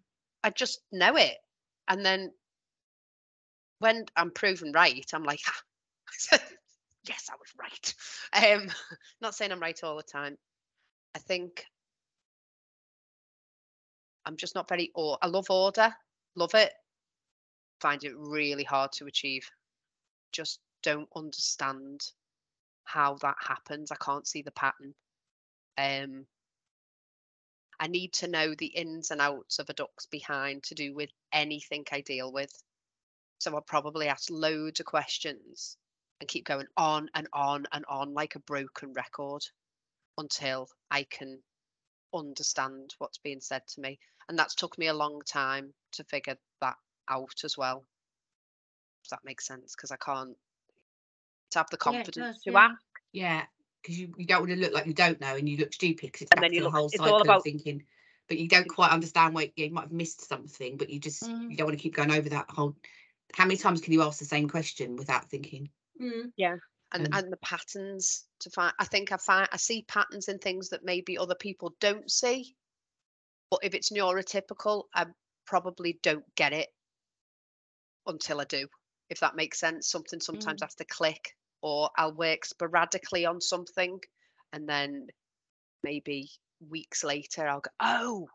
I 0.42 0.51
just 0.51 0.81
know 0.90 1.16
it. 1.16 1.37
And 1.88 2.05
then 2.05 2.33
when 3.79 4.07
I'm 4.16 4.31
proven 4.31 4.73
right, 4.73 5.05
I'm 5.12 5.25
like, 5.25 5.40
ah, 5.49 6.38
yes, 7.09 7.29
I 7.31 7.35
was 7.38 7.53
right. 7.59 7.95
Um, 8.61 8.68
not 9.21 9.35
saying 9.35 9.53
I'm 9.53 9.61
right 9.61 9.79
all 9.83 9.97
the 9.97 10.03
time. 10.03 10.37
I 11.14 11.18
think 11.18 11.66
I'm 14.25 14.37
just 14.37 14.55
not 14.55 14.68
very, 14.68 14.90
or 14.95 15.18
I 15.21 15.27
love 15.27 15.51
order, 15.51 15.92
love 16.37 16.55
it. 16.55 16.73
Find 17.81 18.03
it 18.05 18.16
really 18.16 18.64
hard 18.64 18.92
to 18.92 19.07
achieve. 19.07 19.49
Just 20.31 20.61
don't 20.83 21.09
understand 21.16 22.01
how 22.85 23.16
that 23.23 23.37
happens. 23.40 23.90
I 23.90 23.97
can't 23.97 24.27
see 24.27 24.42
the 24.42 24.51
pattern. 24.53 24.95
Um, 25.79 26.27
I 27.81 27.88
need 27.88 28.12
to 28.14 28.29
know 28.29 28.55
the 28.55 28.66
ins 28.66 29.11
and 29.11 29.21
outs 29.21 29.59
of 29.59 29.68
a 29.68 29.73
duck's 29.73 30.07
behind 30.07 30.62
to 30.64 30.75
do 30.75 30.95
with 30.95 31.11
anything 31.33 31.85
I 31.90 32.01
deal 32.01 32.33
with. 32.33 32.53
So 33.38 33.53
I'll 33.55 33.61
probably 33.61 34.07
ask 34.09 34.31
loads 34.31 34.79
of 34.79 34.87
questions 34.87 35.77
and 36.21 36.29
keep 36.29 36.45
going 36.45 36.68
on 36.77 37.09
and 37.14 37.27
on 37.33 37.66
and 37.73 37.85
on 37.88 38.14
like 38.14 38.37
a 38.37 38.40
broken 38.40 38.92
record 38.92 39.42
until 40.16 40.68
I 40.90 41.05
can 41.11 41.42
understand 42.14 42.95
what's 42.99 43.18
being 43.18 43.40
said 43.40 43.62
to 43.68 43.81
me. 43.81 43.99
And 44.29 44.38
that's 44.38 44.55
took 44.55 44.79
me 44.79 44.87
a 44.87 44.95
long 44.95 45.21
time 45.27 45.75
to 45.92 46.05
figure 46.05 46.37
that 46.61 46.77
out 47.09 47.42
as 47.45 47.59
well. 47.59 47.85
If 49.03 49.11
that 49.11 49.25
makes 49.25 49.47
sense, 49.47 49.75
because 49.75 49.90
I 49.90 49.97
can't 49.97 50.37
to 51.53 51.59
have 51.61 51.71
the 51.71 51.77
Yeah, 51.77 51.93
confidence 51.93 52.37
does, 52.37 52.43
to 52.45 52.53
yeah. 52.53 52.59
ask. 52.59 52.83
Yeah, 53.12 53.45
because 53.83 53.99
you, 53.99 54.12
you 54.17 54.27
don't 54.27 54.41
want 54.41 54.51
to 54.53 54.57
look 54.59 54.73
like 54.73 54.87
you 54.87 54.95
don't 54.95 55.21
know 55.21 55.37
and 55.37 55.49
you 55.49 55.57
look 55.59 55.73
stupid 55.73 56.07
because 56.12 56.23
it's 56.23 56.31
And 56.33 56.41
back 56.41 56.43
then 56.43 56.51
to 56.51 56.57
you 56.57 56.61
the 56.62 56.65
look- 56.67 56.75
whole 56.75 56.87
it's 56.87 56.99
all 56.99 57.07
cycle 57.07 57.21
about- 57.23 57.37
of 57.38 57.43
thinking, 57.45 57.85
but 58.29 58.38
you 58.38 58.49
don't 58.49 58.69
quite 58.69 58.91
understand 58.91 59.35
where 59.35 59.49
you 59.57 59.71
might 59.71 59.83
have 59.83 59.93
missed 59.93 60.27
something, 60.29 60.77
but 60.77 60.91
you 60.91 60.99
just 60.99 61.23
Mm. 61.25 61.51
you 61.51 61.57
don't 61.57 61.67
want 61.67 61.79
to 61.79 61.83
keep 61.83 61.95
going 61.95 62.11
over 62.11 62.29
that 62.31 62.51
whole. 62.51 62.77
How 63.35 63.45
many 63.45 63.57
times 63.57 63.81
can 63.81 63.93
you 63.93 64.03
ask 64.03 64.19
the 64.19 64.25
same 64.25 64.49
question 64.49 64.97
without 64.97 65.29
thinking? 65.31 65.71
Yeah. 66.37 66.57
And 66.95 67.07
Um, 67.07 67.12
and 67.25 67.33
the 67.33 67.38
patterns 67.38 68.27
to 68.41 68.51
find 68.51 68.75
i 68.79 68.85
think 68.85 69.12
i 69.12 69.17
find 69.17 69.49
i 69.51 69.57
see 69.57 69.83
patterns 69.85 70.29
in 70.29 70.38
things 70.38 70.69
that 70.71 70.85
maybe 70.85 71.17
other 71.17 71.35
people 71.37 71.75
don't 71.81 72.11
see 72.11 72.55
but 73.51 73.61
if 73.62 73.73
it's 73.75 73.91
neurotypical 73.91 74.85
i 74.95 75.07
probably 75.47 75.99
don't 76.03 76.25
get 76.35 76.53
it 76.53 76.69
until 78.07 78.41
i 78.41 78.45
do 78.45 78.69
if 79.09 79.21
that 79.21 79.37
makes 79.37 79.59
sense 79.59 79.88
something 79.88 80.21
sometimes 80.21 80.61
Mm. 80.61 80.65
has 80.67 80.75
to 80.75 80.85
click 80.85 81.35
or 81.62 81.90
i'll 81.96 82.14
work 82.14 82.44
sporadically 82.44 83.25
on 83.25 83.40
something 83.40 83.98
and 84.53 84.68
then 84.68 85.07
maybe 85.83 86.31
weeks 86.68 87.03
later 87.05 87.46
i'll 87.48 87.61
go 87.61 87.70
oh 87.81 88.29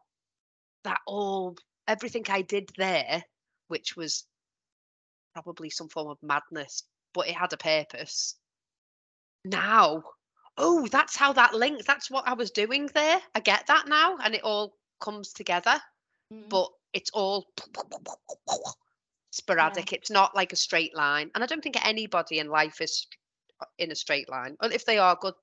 that 0.83 0.99
all 1.05 1.55
everything 1.87 2.23
i 2.29 2.41
did 2.41 2.69
there 2.77 3.23
which 3.67 3.95
was 3.95 4.25
probably 5.33 5.69
some 5.69 5.89
form 5.89 6.07
of 6.09 6.17
madness 6.21 6.83
but 7.13 7.27
it 7.27 7.35
had 7.35 7.53
a 7.53 7.57
purpose 7.57 8.35
now 9.45 10.01
oh 10.57 10.87
that's 10.87 11.15
how 11.15 11.33
that 11.33 11.53
links 11.53 11.85
that's 11.85 12.09
what 12.09 12.27
i 12.27 12.33
was 12.33 12.51
doing 12.51 12.89
there 12.93 13.19
i 13.35 13.39
get 13.39 13.65
that 13.67 13.87
now 13.87 14.17
and 14.23 14.33
it 14.33 14.43
all 14.43 14.73
comes 14.99 15.33
together 15.33 15.79
Mm. 16.33 16.49
but 16.49 16.69
it's 16.93 17.11
all 17.13 17.45
sporadic 19.31 19.93
it's 19.93 20.09
not 20.11 20.35
like 20.35 20.53
a 20.53 20.57
straight 20.57 20.95
line 20.95 21.29
and 21.35 21.43
i 21.43 21.47
don't 21.47 21.61
think 21.61 21.85
anybody 21.85 22.39
in 22.39 22.47
life 22.47 22.81
is 22.81 23.07
uh, 23.61 23.65
in 23.77 23.91
a 23.91 23.95
straight 23.95 24.29
line 24.29 24.55
and 24.61 24.73
if 24.73 24.85
they 24.85 24.97
are 24.97 25.17
good 25.21 25.33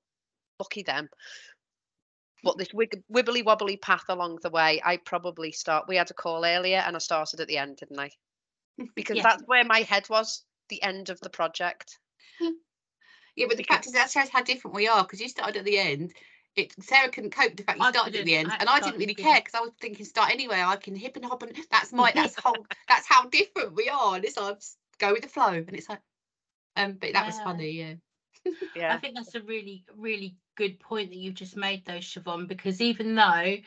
lucky 0.59 0.83
them 0.83 1.07
but 2.43 2.57
this 2.57 2.69
wibbly 2.69 3.43
wobbly 3.43 3.77
path 3.77 4.05
along 4.09 4.37
the 4.41 4.49
way 4.49 4.81
i 4.83 4.97
probably 4.97 5.51
start 5.51 5.85
we 5.87 5.95
had 5.95 6.09
a 6.11 6.13
call 6.13 6.45
earlier 6.45 6.77
and 6.85 6.95
i 6.95 6.99
started 6.99 7.39
at 7.39 7.47
the 7.47 7.57
end 7.57 7.77
didn't 7.77 7.99
i 7.99 8.09
because 8.95 9.17
Yeah. 9.17 9.23
that's 9.23 9.43
where 9.45 9.63
my 9.63 9.81
head 9.81 10.07
was 10.09 10.43
the 10.69 10.81
end 10.81 11.09
of 11.09 11.19
the 11.21 11.29
project 11.29 11.97
Yeah, 13.35 13.47
but 13.49 13.57
the 13.57 13.63
fact 13.63 13.85
is 13.85 13.91
that 13.93 14.09
shows 14.09 14.29
how 14.29 14.43
different 14.43 14.75
we 14.75 14.87
are 14.87 15.03
because 15.03 15.19
you 15.19 15.27
started 15.27 15.57
at 15.57 15.65
the 15.65 15.77
end. 15.77 16.13
It 16.55 16.73
Sarah 16.83 17.09
couldn't 17.09 17.31
cope 17.31 17.49
with 17.49 17.57
the 17.57 17.63
fact 17.63 17.79
you 17.79 17.85
I 17.85 17.91
started 17.91 18.15
at 18.15 18.25
the 18.25 18.35
end, 18.35 18.51
I 18.51 18.57
and 18.59 18.69
I 18.69 18.79
didn't 18.79 18.99
really 18.99 19.13
care 19.13 19.39
because 19.39 19.55
I 19.55 19.59
was 19.59 19.71
thinking 19.79 20.05
start 20.05 20.31
anyway. 20.31 20.61
I 20.61 20.77
can 20.77 20.95
hip 20.95 21.15
and 21.17 21.25
hop 21.25 21.43
and 21.43 21.55
that's 21.71 21.91
my 21.91 22.11
that's 22.15 22.35
whole 22.43 22.65
that's 22.87 23.07
how 23.07 23.25
different 23.25 23.75
we 23.75 23.89
are. 23.89 24.15
And 24.15 24.23
it's 24.23 24.37
like 24.37 24.57
go 24.99 25.11
with 25.13 25.23
the 25.23 25.27
flow, 25.27 25.49
and 25.49 25.73
it's 25.73 25.89
like, 25.89 25.99
um, 26.77 26.93
but 26.93 27.13
that 27.13 27.25
was 27.25 27.39
funny, 27.39 27.71
yeah. 27.71 28.51
yeah 28.75 28.93
I 28.93 28.97
think 28.97 29.15
that's 29.15 29.35
a 29.35 29.41
really, 29.41 29.83
really 29.97 30.37
good 30.55 30.79
point 30.79 31.09
that 31.09 31.17
you've 31.17 31.35
just 31.35 31.57
made, 31.57 31.85
though, 31.85 31.93
Siobhan, 31.97 32.47
because 32.47 32.81
even 32.81 33.15
though 33.15 33.57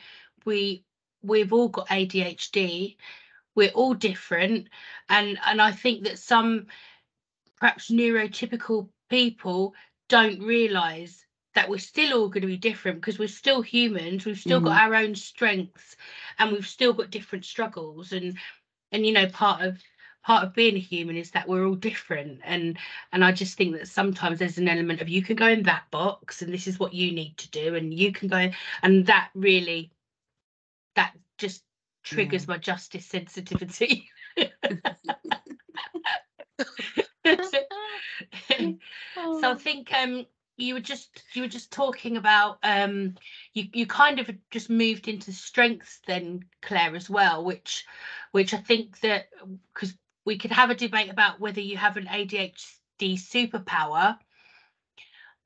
we 0.45 0.83
we've 1.21 1.53
all 1.53 1.67
got 1.69 1.89
ADHD, 1.89 2.97
we're 3.55 3.69
all 3.69 3.93
different, 3.93 4.69
and 5.09 5.37
and 5.45 5.61
I 5.61 5.71
think 5.71 6.05
that 6.05 6.17
some 6.17 6.67
perhaps 7.59 7.91
neurotypical 7.91 8.89
people 9.09 9.73
don't 10.07 10.41
realise 10.41 11.25
that 11.55 11.69
we're 11.69 11.77
still 11.79 12.17
all 12.17 12.29
going 12.29 12.41
to 12.41 12.47
be 12.47 12.57
different 12.57 13.01
because 13.01 13.19
we're 13.19 13.27
still 13.27 13.61
humans. 13.61 14.25
We've 14.25 14.37
still 14.37 14.59
got 14.59 14.81
our 14.81 14.95
own 14.95 15.15
strengths, 15.15 15.95
and 16.37 16.51
we've 16.51 16.67
still 16.67 16.93
got 16.93 17.09
different 17.09 17.45
struggles, 17.45 18.11
and 18.11 18.37
and 18.91 19.05
you 19.05 19.11
know 19.11 19.27
part 19.27 19.61
of 19.61 19.81
part 20.23 20.43
of 20.43 20.53
being 20.53 20.75
a 20.75 20.79
human 20.79 21.15
is 21.15 21.31
that 21.31 21.47
we're 21.47 21.65
all 21.65 21.75
different 21.75 22.41
and 22.43 22.77
and 23.13 23.23
i 23.23 23.31
just 23.31 23.57
think 23.57 23.73
that 23.73 23.87
sometimes 23.87 24.37
there's 24.37 24.57
an 24.57 24.67
element 24.67 25.01
of 25.01 25.07
you 25.07 25.21
can 25.21 25.35
go 25.35 25.47
in 25.47 25.63
that 25.63 25.83
box 25.91 26.41
and 26.41 26.53
this 26.53 26.67
is 26.67 26.77
what 26.79 26.93
you 26.93 27.11
need 27.13 27.37
to 27.37 27.49
do 27.51 27.75
and 27.75 27.93
you 27.93 28.11
can 28.11 28.27
go 28.27 28.51
and 28.83 29.05
that 29.05 29.29
really 29.33 29.91
that 30.95 31.13
just 31.37 31.63
triggers 32.03 32.47
my 32.47 32.57
justice 32.57 33.05
sensitivity. 33.05 34.09
So 39.15 39.51
i 39.51 39.55
think 39.55 39.91
um 39.93 40.25
you 40.59 40.73
were 40.73 40.79
just 40.79 41.23
you 41.33 41.41
were 41.41 41.47
just 41.47 41.71
talking 41.71 42.17
about 42.17 42.57
um 42.63 43.15
you 43.53 43.65
you 43.73 43.85
kind 43.85 44.19
of 44.19 44.29
just 44.51 44.69
moved 44.69 45.07
into 45.07 45.31
strengths 45.31 45.99
then 46.07 46.43
claire 46.61 46.95
as 46.95 47.09
well 47.09 47.43
which 47.43 47.85
which 48.31 48.53
i 48.53 48.57
think 48.57 48.99
that 48.99 49.29
because 49.73 49.93
we 50.25 50.37
could 50.37 50.51
have 50.51 50.69
a 50.69 50.75
debate 50.75 51.09
about 51.09 51.39
whether 51.39 51.61
you 51.61 51.77
have 51.77 51.97
an 51.97 52.05
adhd 52.05 52.59
superpower 52.99 54.17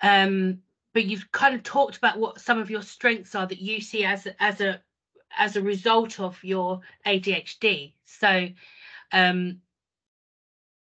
um 0.01 0.57
but 0.93 1.05
you've 1.05 1.31
kind 1.31 1.55
of 1.55 1.63
talked 1.63 1.97
about 1.97 2.19
what 2.19 2.39
some 2.39 2.59
of 2.59 2.69
your 2.69 2.81
strengths 2.81 3.35
are 3.35 3.47
that 3.47 3.61
you 3.61 3.81
see 3.81 4.03
as 4.03 4.27
as 4.39 4.61
a 4.61 4.81
as 5.37 5.55
a 5.55 5.61
result 5.61 6.19
of 6.19 6.43
your 6.43 6.81
adhd 7.05 7.93
so 8.05 8.47
um 9.11 9.59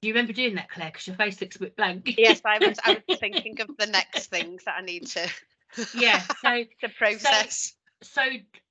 do 0.03 0.09
you 0.09 0.15
remember 0.15 0.33
doing 0.33 0.57
that 0.57 0.69
claire? 0.69 0.91
Because 0.91 1.07
your 1.07 1.17
face 1.17 1.41
looks 1.41 1.57
a 1.57 1.61
bit 1.61 1.77
blank. 1.77 2.15
Yes 2.19 2.43
i 2.45 2.59
was 2.59 2.79
i 2.85 3.01
was 3.09 3.19
thinking 3.21 3.61
of 3.61 3.71
the 3.79 3.87
next 3.87 4.27
things 4.27 4.65
that 4.65 4.75
i 4.79 4.83
need 4.83 5.07
to 5.07 5.31
yeah 5.95 6.21
so 6.43 6.65
to 6.81 6.89
process. 6.99 7.73
so 8.03 8.23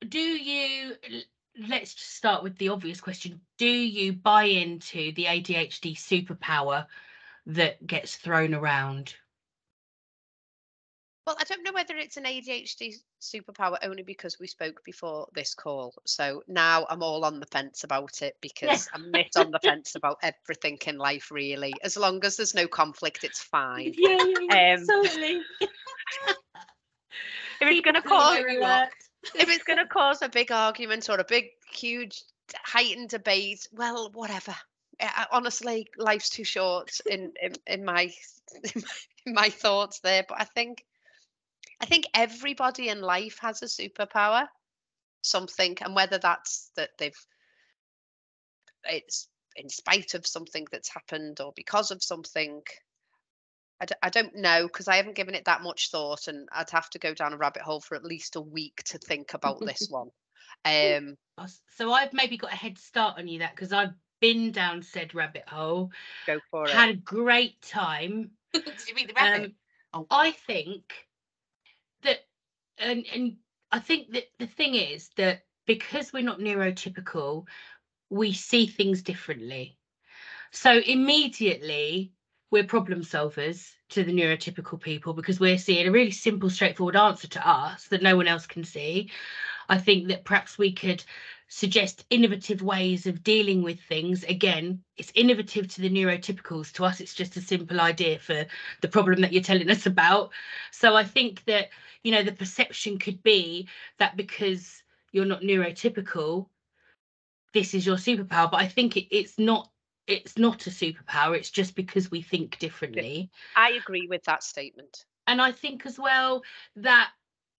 do 0.08 0.20
you 0.20 0.96
let's 1.68 1.94
just 1.94 2.16
start 2.16 2.44
with 2.44 2.58
the 2.58 2.70
obvious 2.70 3.02
question. 3.02 3.42
Do 3.58 3.68
you 3.68 4.14
buy 4.14 4.44
into 4.46 5.12
the 5.14 5.26
adhd 5.26 5.98
superpower 5.98 6.86
that 7.48 7.86
gets 7.86 8.16
thrown 8.16 8.54
around 8.54 9.16
well 11.26 11.36
i 11.40 11.44
don't 11.44 11.64
know 11.64 11.72
whether 11.74 11.96
it's 11.96 12.18
an 12.18 12.24
adhd 12.24 12.94
superpower 13.22 13.78
only 13.84 14.04
because 14.04 14.40
we 14.40 14.48
spoke 14.48 14.84
before 14.84 15.28
this 15.34 15.54
call. 15.54 15.94
So 16.06 16.44
now 16.48 16.86
i'm 16.90 17.04
all 17.04 17.24
on 17.26 17.40
the 17.40 17.46
fence 17.46 17.84
about 17.84 18.22
it 18.22 18.36
because 18.42 18.88
i'm 18.94 19.06
a 19.06 19.12
bit 19.12 19.28
on 19.38 19.52
the 19.52 19.60
fence 19.66 19.96
about 19.96 20.18
everything 20.24 20.78
in 20.88 20.98
life 20.98 21.30
really. 21.32 21.74
As 21.84 21.98
long 21.98 22.24
as 22.26 22.38
there's 22.38 22.56
no 22.56 22.68
conflict 22.68 23.24
it's 23.24 23.42
fine. 23.42 23.94
Yeah, 23.98 24.18
Um, 24.50 24.50
absolutely 24.50 25.42
if 27.62 27.68
it's 27.70 27.82
going 27.82 27.96
to 27.96 28.02
cause 28.02 28.36
feel 28.36 28.44
very 28.44 28.60
worked. 28.60 29.10
if 29.36 29.50
it's 29.50 29.64
going 29.64 29.78
to 29.80 29.86
cause 29.86 30.22
a 30.22 30.30
big 30.30 30.52
argument 30.52 31.10
or 31.10 31.18
a 31.20 31.24
big 31.26 31.46
huge 31.72 32.24
heightened 32.64 33.10
debate 33.10 33.68
well 33.72 34.10
whatever. 34.14 34.56
I- 35.00 35.28
honestly 35.32 35.88
life's 35.98 36.30
too 36.30 36.44
short 36.44 37.00
in 37.10 37.34
in, 37.42 37.54
in 37.68 37.86
my 37.86 38.12
in 39.26 39.34
my 39.34 39.50
thoughts 39.50 40.00
there 40.00 40.26
but 40.28 40.42
i 40.42 40.44
think 40.46 40.84
I 41.82 41.86
think 41.86 42.06
everybody 42.14 42.90
in 42.90 43.02
life 43.02 43.40
has 43.42 43.62
a 43.64 43.66
superpower, 43.66 44.48
something, 45.24 45.78
and 45.82 45.96
whether 45.96 46.20
that's 46.20 46.72
that 46.76 46.92
they've 47.00 47.18
it's 48.84 49.28
in 49.56 49.70
spite 49.70 50.14
of 50.14 50.26
something 50.26 50.66
that's 50.72 50.94
happened 50.94 51.40
or 51.42 51.52
because 51.56 51.92
of 51.92 52.04
something. 52.04 52.62
I 53.82 53.86
d- 53.86 53.96
I 54.04 54.10
don't 54.10 54.36
know 54.36 54.68
because 54.68 54.88
I 54.88 54.98
haven't 54.98 55.16
given 55.16 55.34
it 55.34 55.46
that 55.46 55.64
much 55.64 55.90
thought, 55.90 56.28
and 56.28 56.48
I'd 56.52 56.70
have 56.70 56.90
to 56.92 57.00
go 57.00 57.16
down 57.16 57.34
a 57.34 57.38
rabbit 57.38 57.64
hole 57.64 57.82
for 57.82 57.96
at 57.96 58.06
least 58.06 58.36
a 58.36 58.42
week 58.42 58.84
to 58.86 59.00
think 59.00 59.34
about 59.34 59.60
this 59.60 59.88
one. 59.90 60.10
Um, 60.64 61.18
Oh, 61.38 61.48
So 61.76 61.92
I've 61.92 62.14
maybe 62.14 62.38
got 62.38 62.54
a 62.54 62.56
head 62.56 62.78
start 62.78 63.18
on 63.18 63.28
you 63.28 63.40
that 63.40 63.56
because 63.56 63.74
I've 63.74 63.94
been 64.20 64.52
down 64.52 64.84
said 64.84 65.16
rabbit 65.16 65.50
hole, 65.50 65.90
go 66.28 66.40
for 66.52 66.66
it. 66.66 66.72
had 66.72 66.90
a 66.90 66.94
great 66.96 67.60
time. 67.64 68.32
Did 68.54 68.66
you 68.88 68.94
read 68.96 69.10
the 69.10 69.14
rabbit? 69.16 69.46
Um, 69.46 69.54
Oh. 69.94 70.08
I 70.10 70.32
think 70.32 70.94
and 72.82 73.06
and 73.14 73.36
I 73.72 73.80
think 73.80 74.12
that 74.14 74.26
the 74.40 74.48
thing 74.48 74.76
is 74.76 75.10
that 75.18 75.44
because 75.66 76.12
we're 76.12 76.24
not 76.24 76.40
neurotypical, 76.40 77.46
we 78.10 78.34
see 78.34 78.68
things 78.68 79.02
differently. 79.02 79.78
So 80.52 80.80
immediately 80.80 82.12
we're 82.52 82.66
problem 82.66 83.02
solvers 83.02 83.72
to 83.90 84.04
the 84.04 84.12
neurotypical 84.12 84.80
people 84.80 85.14
because 85.14 85.40
we're 85.40 85.58
seeing 85.58 85.88
a 85.88 85.92
really 85.92 86.12
simple, 86.12 86.50
straightforward 86.50 86.98
answer 86.98 87.28
to 87.30 87.48
us 87.48 87.88
that 87.88 88.02
no 88.04 88.18
one 88.18 88.28
else 88.28 88.46
can 88.46 88.64
see. 88.64 89.10
I 89.70 89.78
think 89.78 90.10
that 90.10 90.26
perhaps 90.26 90.58
we 90.58 90.74
could 90.74 91.04
suggest 91.54 92.06
innovative 92.10 92.62
ways 92.62 93.06
of 93.06 93.24
dealing 93.24 93.62
with 93.62 93.78
things. 93.82 94.24
Again, 94.24 94.82
it's 94.96 95.12
innovative 95.16 95.68
to 95.68 95.82
the 95.82 95.90
neurotypicals. 95.90 96.72
To 96.74 96.86
us, 96.86 97.02
it's 97.02 97.14
just 97.14 97.36
a 97.36 97.42
simple 97.42 97.82
idea 97.82 98.20
for 98.20 98.46
the 98.80 98.88
problem 98.88 99.20
that 99.20 99.34
you're 99.34 99.44
telling 99.44 99.70
us 99.70 99.86
about. 99.86 100.32
So 100.72 100.96
I 100.96 101.04
think 101.04 101.44
that, 101.46 101.68
you 102.04 102.14
know, 102.14 102.24
the 102.24 102.32
perception 102.32 102.98
could 102.98 103.22
be 103.22 103.68
that 104.00 104.16
because 104.16 104.82
you're 105.12 105.26
not 105.26 105.42
neurotypical, 105.42 106.48
this 107.54 107.74
is 107.74 107.86
your 107.86 107.98
superpower. 107.98 108.50
But 108.50 108.62
I 108.62 108.70
think 108.70 108.96
it, 108.96 109.14
it's 109.14 109.38
not 109.38 109.70
it's 110.08 110.38
not 110.38 110.66
a 110.68 110.70
superpower. 110.70 111.36
It's 111.36 111.52
just 111.52 111.76
because 111.76 112.10
we 112.10 112.22
think 112.22 112.60
differently. 112.60 113.30
I 113.58 113.72
agree 113.72 114.08
with 114.10 114.24
that 114.24 114.42
statement. 114.42 115.06
And 115.28 115.42
I 115.42 115.52
think 115.52 115.86
as 115.86 116.00
well 116.00 116.44
that 116.78 117.10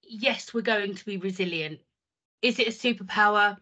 yes, 0.03 0.55
we're 0.55 0.63
going 0.63 0.95
to 0.95 1.05
be 1.05 1.19
resilient. 1.19 1.81
Is 2.41 2.59
it 2.59 2.69
a 2.69 2.71
superpower? 2.71 3.59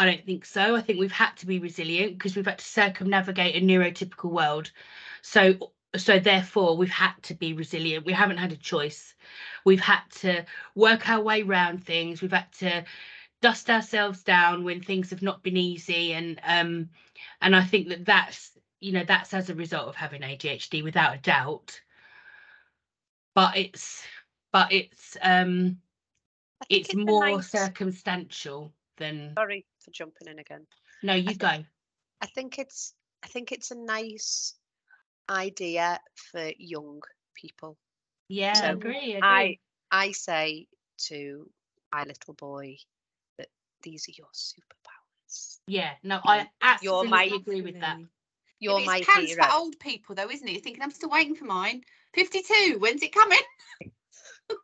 I 0.00 0.06
don't 0.06 0.24
think 0.24 0.46
so. 0.46 0.74
I 0.74 0.80
think 0.80 0.98
we've 0.98 1.12
had 1.12 1.36
to 1.36 1.46
be 1.46 1.58
resilient 1.58 2.16
because 2.16 2.34
we've 2.34 2.46
had 2.46 2.58
to 2.58 2.64
circumnavigate 2.64 3.54
a 3.54 3.60
neurotypical 3.60 4.30
world. 4.30 4.70
So 5.20 5.72
so 5.94 6.18
therefore 6.18 6.78
we've 6.78 6.88
had 6.88 7.12
to 7.24 7.34
be 7.34 7.52
resilient. 7.52 8.06
We 8.06 8.14
haven't 8.14 8.38
had 8.38 8.50
a 8.50 8.56
choice. 8.56 9.14
We've 9.66 9.80
had 9.80 10.00
to 10.20 10.46
work 10.74 11.10
our 11.10 11.20
way 11.20 11.42
around 11.42 11.84
things. 11.84 12.22
We've 12.22 12.32
had 12.32 12.50
to 12.60 12.82
dust 13.42 13.68
ourselves 13.68 14.22
down 14.22 14.64
when 14.64 14.80
things 14.80 15.10
have 15.10 15.20
not 15.20 15.42
been 15.42 15.58
easy 15.58 16.14
and 16.14 16.40
um 16.46 16.88
and 17.42 17.54
I 17.54 17.62
think 17.62 17.90
that 17.90 18.06
that's 18.06 18.52
you 18.80 18.92
know 18.92 19.04
that's 19.04 19.34
as 19.34 19.50
a 19.50 19.54
result 19.54 19.88
of 19.88 19.96
having 19.96 20.22
ADHD 20.22 20.82
without 20.82 21.14
a 21.14 21.18
doubt 21.18 21.78
but 23.34 23.54
it's 23.54 24.02
but 24.50 24.72
it's 24.72 25.18
um 25.20 25.76
it's 26.70 26.94
more 26.94 27.36
nice- 27.36 27.50
circumstantial 27.50 28.72
than 28.96 29.34
Sorry 29.36 29.66
for 29.84 29.90
jumping 29.90 30.28
in 30.28 30.38
again. 30.38 30.66
no 31.02 31.14
you 31.14 31.24
think- 31.30 31.40
go 31.40 31.64
I 32.22 32.26
think 32.26 32.58
it's 32.58 32.94
I 33.22 33.28
think 33.28 33.52
it's 33.52 33.70
a 33.70 33.74
nice 33.74 34.54
idea 35.28 36.00
for 36.14 36.50
young 36.58 37.00
people. 37.34 37.76
yeah 38.28 38.52
So, 38.54 38.64
I 38.66 38.70
agree, 38.70 39.18
I 39.22 39.58
I 39.90 40.12
say 40.12 40.66
to 41.08 41.50
my 41.92 42.04
little 42.04 42.34
boy 42.34 42.76
that 43.38 43.48
these 43.82 44.08
are 44.08 44.12
your 44.16 44.28
superpowers. 44.34 45.58
yeah 45.66 45.92
no 46.02 46.20
I 46.24 46.48
You're 46.82 47.04
absolutely 47.04 47.08
my- 47.08 47.36
agree 47.36 47.62
with 47.62 47.80
that 47.80 47.98
You're 48.58 48.80
Yeah, 48.80 48.86
my 48.86 48.98
it's 48.98 49.06
pants 49.06 49.32
hero. 49.32 49.44
for 49.44 49.54
old 49.54 49.78
people, 49.80 50.14
though, 50.14 50.30
isn't 50.30 50.46
it? 50.46 50.52
You're 50.52 50.60
thinking, 50.60 50.82
I'm 50.82 50.90
still 50.90 51.08
waiting 51.08 51.34
for 51.34 51.46
mine. 51.46 51.82
52, 52.12 52.76
when's 52.78 53.02
it 53.02 53.12
coming? 53.14 53.38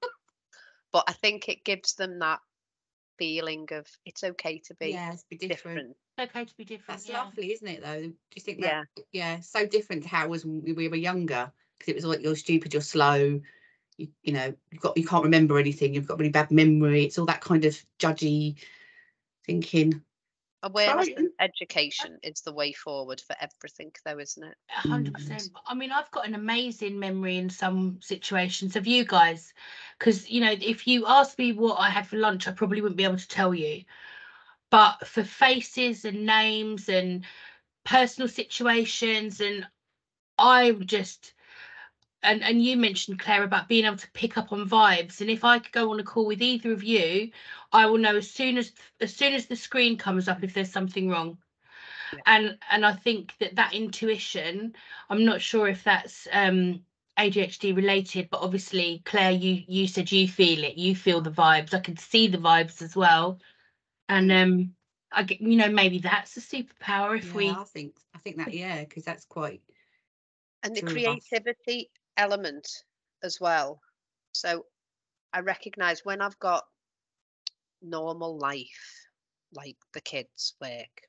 But 0.92 1.04
I 1.08 1.12
think 1.12 1.48
it 1.48 1.64
gives 1.64 1.94
them 1.94 2.18
that 2.20 2.40
feeling 3.18 3.68
of 3.72 3.86
it's 4.04 4.24
okay 4.24 4.58
to 4.58 4.74
be 4.74 4.90
Yeah, 4.90 5.12
it's 5.12 5.24
be 5.24 5.36
different. 5.36 5.78
different. 5.78 5.96
Okay 6.18 6.44
to 6.44 6.56
be 6.56 6.64
different 6.64 6.98
That's 6.98 7.08
yeah. 7.08 7.22
lovely, 7.22 7.52
isn't 7.52 7.68
it, 7.68 7.82
though? 7.82 8.02
Do 8.02 8.14
you 8.34 8.42
think 8.42 8.60
Yeah. 8.60 8.84
that? 8.96 9.04
Yeah, 9.12 9.40
so 9.40 9.66
different 9.66 10.02
to 10.04 10.08
how 10.08 10.24
it 10.24 10.30
was 10.30 10.44
when 10.44 10.62
we- 10.62 10.72
we 10.72 10.88
were 10.88 10.96
younger. 10.96 11.52
Because 11.78 11.90
it 11.92 11.96
was 11.96 12.04
like, 12.06 12.22
you're 12.22 12.36
stupid, 12.36 12.72
you're 12.72 12.82
slow. 12.82 13.40
You, 13.98 14.08
you 14.22 14.32
know, 14.32 14.54
you've 14.70 14.80
got 14.82 14.96
you 14.96 15.06
can't 15.06 15.24
remember 15.24 15.58
anything. 15.58 15.94
You've 15.94 16.06
got 16.06 16.18
really 16.18 16.30
bad 16.30 16.50
memory. 16.50 17.04
It's 17.04 17.18
all 17.18 17.26
that 17.26 17.40
kind 17.40 17.64
of 17.64 17.76
judgy 17.98 18.56
thinking. 19.44 20.02
Awareness 20.62 21.08
Trying. 21.08 21.16
and 21.16 21.30
education 21.40 22.18
is 22.22 22.40
the 22.40 22.52
way 22.52 22.72
forward 22.72 23.20
for 23.20 23.36
everything, 23.40 23.92
though, 24.04 24.18
isn't 24.18 24.42
it? 24.44 24.56
Hundred 24.68 25.12
Mm. 25.12 25.14
percent. 25.14 25.50
I 25.66 25.74
mean, 25.74 25.92
I've 25.92 26.10
got 26.10 26.26
an 26.26 26.34
amazing 26.34 26.98
memory 26.98 27.36
in 27.36 27.50
some 27.50 27.98
situations 28.00 28.76
of 28.76 28.86
you 28.86 29.04
guys, 29.04 29.52
because 29.98 30.28
you 30.30 30.40
know, 30.40 30.52
if 30.60 30.86
you 30.86 31.06
asked 31.06 31.38
me 31.38 31.52
what 31.52 31.76
I 31.76 31.88
had 31.90 32.06
for 32.06 32.16
lunch, 32.16 32.48
I 32.48 32.52
probably 32.52 32.80
wouldn't 32.80 32.96
be 32.96 33.04
able 33.04 33.16
to 33.18 33.28
tell 33.28 33.54
you. 33.54 33.84
But 34.70 35.06
for 35.06 35.22
faces 35.22 36.04
and 36.04 36.26
names 36.26 36.88
and 36.88 37.24
personal 37.84 38.28
situations, 38.28 39.40
and 39.40 39.66
i'm 40.38 40.86
just 40.86 41.34
and 42.26 42.42
and 42.42 42.62
you 42.62 42.76
mentioned 42.76 43.20
Claire 43.20 43.44
about 43.44 43.68
being 43.68 43.84
able 43.86 43.96
to 43.96 44.10
pick 44.12 44.36
up 44.36 44.52
on 44.52 44.68
vibes, 44.68 45.20
and 45.20 45.30
if 45.30 45.44
I 45.44 45.58
could 45.58 45.72
go 45.72 45.90
on 45.92 46.00
a 46.00 46.04
call 46.04 46.26
with 46.26 46.42
either 46.42 46.72
of 46.72 46.84
you, 46.84 47.30
I 47.72 47.86
will 47.86 47.98
know 47.98 48.16
as 48.16 48.30
soon 48.30 48.58
as 48.58 48.72
as 49.00 49.14
soon 49.14 49.34
as 49.34 49.46
the 49.46 49.56
screen 49.56 49.96
comes 49.98 50.28
up 50.28 50.42
if 50.42 50.54
there's 50.54 50.72
something 50.72 51.08
wrong. 51.08 51.38
Yeah. 52.12 52.20
and 52.26 52.58
and 52.70 52.86
i 52.86 52.92
think 52.92 53.34
that 53.40 53.56
that 53.56 53.74
intuition 53.74 54.74
i'm 55.10 55.24
not 55.24 55.40
sure 55.40 55.68
if 55.68 55.82
that's 55.84 56.28
um 56.32 56.84
adhd 57.18 57.74
related 57.74 58.28
but 58.30 58.42
obviously 58.42 59.02
claire 59.04 59.32
you 59.32 59.64
you 59.66 59.88
said 59.88 60.12
you 60.12 60.28
feel 60.28 60.64
it 60.64 60.76
you 60.76 60.94
feel 60.94 61.20
the 61.20 61.30
vibes. 61.30 61.74
I 61.74 61.80
can 61.80 61.96
see 61.96 62.28
the 62.28 62.38
vibes 62.38 62.82
as 62.82 62.94
well. 62.94 63.40
And 64.08 64.30
um 64.32 64.74
i 65.12 65.22
get 65.22 65.40
you 65.40 65.56
know 65.56 65.68
maybe 65.68 65.98
that's 65.98 66.36
a 66.36 66.40
superpower 66.40 67.16
if 67.16 67.34
yeah, 67.34 67.36
we 67.36 67.48
I 67.50 67.64
think 67.64 67.96
I 68.14 68.18
think 68.18 68.36
that 68.36 68.52
yeah, 68.54 68.80
because 68.84 69.04
that's 69.04 69.24
quite 69.24 69.62
and 70.62 70.76
the 70.76 70.82
creativity 70.82 71.90
element 72.16 72.68
as 73.22 73.40
well. 73.40 73.80
So 74.32 74.66
I 75.32 75.40
recognize 75.40 76.04
when 76.04 76.20
I've 76.20 76.38
got 76.38 76.64
normal 77.82 78.38
life, 78.38 79.08
like 79.52 79.76
the 79.92 80.00
kids' 80.00 80.54
work, 80.60 81.02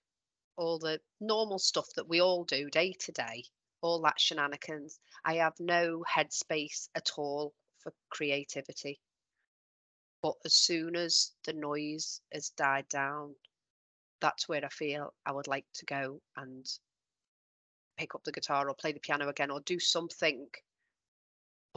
all 0.57 0.79
the 0.79 0.99
normal 1.19 1.59
stuff 1.59 1.87
that 1.95 2.07
we 2.07 2.21
all 2.21 2.43
do 2.43 2.69
day 2.69 2.93
to 2.99 3.11
day, 3.11 3.43
all 3.81 4.01
that 4.01 4.19
shenanigans, 4.19 4.99
I 5.23 5.35
have 5.35 5.53
no 5.59 6.03
headspace 6.09 6.89
at 6.95 7.11
all 7.17 7.53
for 7.79 7.93
creativity. 8.09 8.99
But 10.21 10.35
as 10.45 10.55
soon 10.55 10.95
as 10.95 11.31
the 11.45 11.53
noise 11.53 12.21
has 12.33 12.49
died 12.49 12.89
down, 12.89 13.35
that's 14.19 14.49
where 14.49 14.65
I 14.65 14.69
feel 14.69 15.13
I 15.25 15.31
would 15.31 15.47
like 15.47 15.67
to 15.75 15.85
go 15.85 16.21
and 16.35 16.65
pick 17.97 18.15
up 18.15 18.23
the 18.23 18.31
guitar 18.31 18.67
or 18.67 18.75
play 18.75 18.91
the 18.91 18.99
piano 18.99 19.29
again 19.29 19.51
or 19.51 19.59
do 19.61 19.79
something 19.79 20.47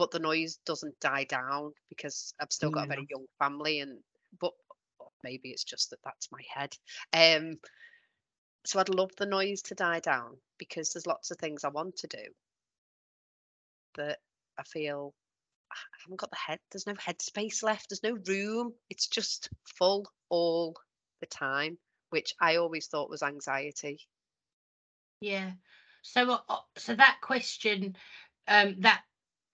but 0.01 0.09
the 0.09 0.17
noise 0.17 0.57
doesn't 0.65 0.99
die 0.99 1.25
down 1.25 1.73
because 1.87 2.33
I've 2.41 2.51
still 2.51 2.71
got 2.71 2.85
a 2.85 2.87
very 2.87 3.05
young 3.07 3.27
family 3.37 3.81
and 3.81 3.99
but 4.39 4.53
maybe 5.23 5.49
it's 5.49 5.63
just 5.63 5.91
that 5.91 5.99
that's 6.03 6.27
my 6.31 6.41
head. 6.51 6.75
Um 7.13 7.59
so 8.65 8.79
I'd 8.79 8.89
love 8.89 9.11
the 9.15 9.27
noise 9.27 9.61
to 9.63 9.75
die 9.75 9.99
down 9.99 10.37
because 10.57 10.91
there's 10.91 11.05
lots 11.05 11.29
of 11.29 11.37
things 11.37 11.63
I 11.63 11.67
want 11.67 11.97
to 11.97 12.07
do 12.07 12.23
that 13.95 14.17
I 14.57 14.63
feel 14.63 15.13
I 15.71 15.75
haven't 16.03 16.19
got 16.19 16.31
the 16.31 16.37
head 16.47 16.57
there's 16.71 16.87
no 16.87 16.95
headspace 16.95 17.61
left 17.61 17.91
there's 17.91 18.01
no 18.01 18.17
room 18.27 18.73
it's 18.89 19.05
just 19.05 19.49
full 19.65 20.07
all 20.29 20.75
the 21.19 21.27
time 21.27 21.77
which 22.09 22.33
I 22.41 22.55
always 22.55 22.87
thought 22.87 23.11
was 23.11 23.21
anxiety. 23.21 23.99
Yeah. 25.19 25.51
So 26.01 26.31
uh, 26.31 26.39
uh, 26.49 26.57
so 26.75 26.95
that 26.95 27.19
question 27.21 27.95
um 28.47 28.77
that 28.79 29.03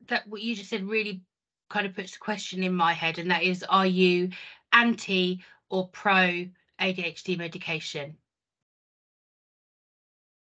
that 0.08 0.28
what 0.28 0.42
you 0.42 0.56
just 0.56 0.70
said 0.70 0.88
really 0.88 1.22
kind 1.70 1.86
of 1.86 1.96
puts 1.96 2.16
a 2.16 2.20
question 2.20 2.64
in 2.64 2.74
my 2.74 2.94
head 2.94 3.18
and 3.18 3.32
that 3.32 3.44
is 3.44 3.64
are 3.68 3.86
you 3.86 4.30
anti 4.72 5.44
or 5.70 5.88
pro 5.90 6.46
adhd 6.80 7.38
medication 7.38 8.16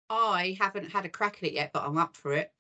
I 0.09 0.57
haven't 0.59 0.91
had 0.91 1.05
a 1.05 1.09
crack 1.09 1.37
at 1.37 1.49
it 1.49 1.53
yet, 1.53 1.71
but 1.73 1.83
I'm 1.83 1.97
up 1.97 2.15
for 2.15 2.33
it. 2.33 2.51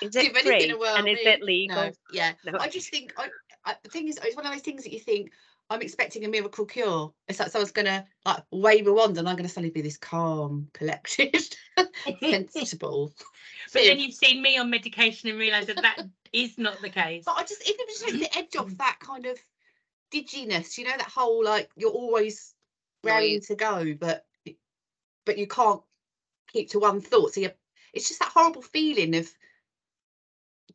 is 0.00 0.16
it 0.16 0.36
free 0.36 0.70
and 0.70 1.08
is 1.08 1.18
me- 1.18 1.30
it 1.30 1.42
legal 1.42 1.76
No, 1.76 1.92
yeah. 2.12 2.32
No. 2.44 2.58
I 2.58 2.68
just 2.68 2.90
think 2.90 3.12
I, 3.16 3.28
I, 3.64 3.74
the 3.82 3.88
thing 3.88 4.08
is, 4.08 4.18
it's 4.22 4.36
one 4.36 4.46
of 4.46 4.52
those 4.52 4.62
things 4.62 4.84
that 4.84 4.92
you 4.92 5.00
think 5.00 5.32
I'm 5.70 5.82
expecting 5.82 6.24
a 6.24 6.28
miracle 6.28 6.66
cure. 6.66 7.14
It's 7.28 7.38
like 7.38 7.50
someone's 7.50 7.70
gonna 7.70 8.04
like 8.26 8.42
wave 8.50 8.88
a 8.88 8.92
wand, 8.92 9.16
and 9.18 9.28
I'm 9.28 9.36
gonna 9.36 9.48
suddenly 9.48 9.70
be 9.70 9.82
this 9.82 9.96
calm, 9.96 10.68
collected, 10.74 11.36
sensible. 12.20 13.14
But 13.72 13.82
then 13.84 14.00
you've 14.00 14.14
seen 14.14 14.42
me 14.42 14.58
on 14.58 14.68
medication 14.68 15.30
and 15.30 15.38
realised 15.38 15.68
that 15.68 15.82
that 15.82 15.98
is 16.32 16.58
not 16.58 16.80
the 16.82 16.88
case. 16.90 17.24
But 17.24 17.36
I 17.36 17.44
just 17.44 17.68
even 17.68 17.86
just 17.86 18.04
takes 18.04 18.18
the 18.32 18.38
edge 18.38 18.56
off 18.56 18.76
that 18.78 18.96
kind 19.00 19.26
of 19.26 19.38
didginess, 20.12 20.76
you 20.76 20.84
know, 20.84 20.96
that 20.96 21.02
whole 21.02 21.44
like 21.44 21.70
you're 21.76 21.90
always 21.92 22.54
ready 23.04 23.38
to 23.38 23.54
go, 23.54 23.94
but 23.94 24.26
but 25.24 25.38
you 25.38 25.46
can't 25.46 25.82
keep 26.52 26.70
to 26.70 26.80
one 26.80 27.00
thought. 27.00 27.34
So 27.34 27.42
you 27.42 27.50
it's 27.92 28.08
just 28.08 28.20
that 28.20 28.32
horrible 28.32 28.62
feeling 28.62 29.14
of 29.14 29.30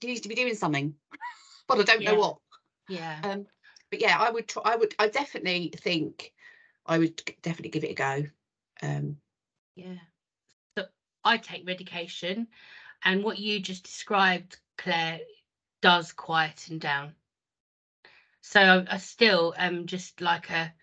you 0.01 0.09
need 0.09 0.23
to 0.23 0.29
be 0.29 0.35
doing 0.35 0.55
something, 0.55 0.95
but 1.67 1.79
I 1.79 1.83
don't 1.83 2.01
Yeah. 2.01 2.13
know 2.13 2.19
what. 2.19 2.37
Yeah. 2.87 3.19
Um, 3.23 3.47
but 3.89 4.01
yeah, 4.01 4.17
I 4.19 4.29
would 4.29 4.47
try. 4.47 4.63
I 4.65 4.75
would. 4.75 4.95
I 4.99 5.07
definitely 5.07 5.73
think 5.77 6.33
I 6.85 6.97
would 6.97 7.21
definitely 7.41 7.69
give 7.69 7.83
it 7.83 7.91
a 7.91 7.93
go. 7.93 8.25
Um, 8.81 9.17
Yeah. 9.75 9.95
So 10.77 10.85
I 11.23 11.37
take 11.37 11.65
medication, 11.65 12.47
and 13.03 13.23
what 13.23 13.39
you 13.39 13.59
just 13.59 13.83
described, 13.83 14.57
Claire, 14.77 15.19
does 15.81 16.11
quieten 16.11 16.79
down. 16.79 17.13
So 18.41 18.59
I, 18.61 18.95
I 18.95 18.97
still 18.97 19.53
am 19.57 19.85
just 19.87 20.21
like 20.21 20.49
a 20.49 20.73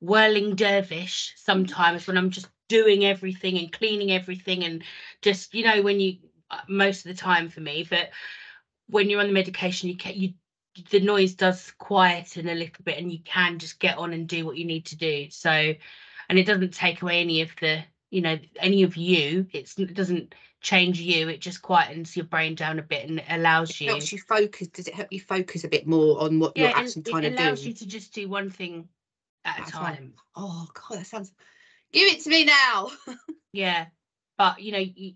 whirling 0.00 0.54
dervish 0.54 1.32
sometimes 1.36 2.06
when 2.06 2.16
I'm 2.16 2.30
just 2.30 2.48
doing 2.68 3.04
everything 3.04 3.58
and 3.58 3.72
cleaning 3.72 4.12
everything 4.12 4.64
and 4.64 4.84
just 5.22 5.54
you 5.54 5.64
know 5.64 5.82
when 5.82 5.98
you 6.00 6.18
uh, 6.50 6.60
most 6.68 7.04
of 7.04 7.14
the 7.14 7.20
time 7.20 7.48
for 7.48 7.60
me, 7.60 7.86
but 7.88 8.10
when 8.88 9.10
you're 9.10 9.20
on 9.20 9.26
the 9.26 9.32
medication, 9.32 9.88
you 9.88 9.96
can 9.96 10.14
you 10.14 10.32
the 10.90 11.00
noise 11.00 11.34
does 11.34 11.72
quieten 11.78 12.48
a 12.48 12.54
little 12.54 12.84
bit 12.84 12.98
and 12.98 13.12
you 13.12 13.20
can 13.24 13.58
just 13.58 13.78
get 13.78 13.98
on 13.98 14.12
and 14.12 14.28
do 14.28 14.44
what 14.44 14.56
you 14.56 14.64
need 14.64 14.86
to 14.86 14.96
do. 14.96 15.28
So 15.30 15.74
and 16.28 16.38
it 16.38 16.46
doesn't 16.46 16.74
take 16.74 17.02
away 17.02 17.20
any 17.20 17.42
of 17.42 17.50
the 17.60 17.82
you 18.10 18.20
know 18.20 18.38
any 18.58 18.82
of 18.82 18.96
you 18.96 19.46
it's 19.52 19.78
it 19.78 19.94
doesn't 19.94 20.34
change 20.60 21.00
you 21.00 21.28
it 21.28 21.40
just 21.40 21.62
quietens 21.62 22.16
your 22.16 22.24
brain 22.24 22.54
down 22.54 22.78
a 22.78 22.82
bit 22.82 23.08
and 23.08 23.18
it 23.20 23.24
allows 23.28 23.70
it 23.70 23.80
you 23.82 23.88
helps 23.88 24.12
you 24.12 24.18
focus. 24.18 24.68
Does 24.68 24.88
it 24.88 24.94
help 24.94 25.12
you 25.12 25.20
focus 25.20 25.64
a 25.64 25.68
bit 25.68 25.86
more 25.86 26.20
on 26.20 26.40
what 26.40 26.56
you're 26.56 26.66
yeah 26.68 26.72
actually 26.76 27.02
it, 27.02 27.10
trying 27.10 27.24
it 27.24 27.36
to 27.36 27.42
allows 27.42 27.64
you 27.64 27.72
to 27.74 27.86
just 27.86 28.12
do 28.12 28.28
one 28.28 28.50
thing 28.50 28.88
at 29.44 29.68
a 29.68 29.72
time. 29.72 30.14
Oh 30.36 30.68
God, 30.74 30.98
that 30.98 31.06
sounds. 31.06 31.32
Give 31.92 32.10
it 32.12 32.22
to 32.22 32.30
me 32.30 32.44
now. 32.44 32.90
yeah 33.52 33.86
but 34.36 34.60
you 34.60 34.72
know 34.72 34.78
you, 34.78 34.92
you, 34.96 35.14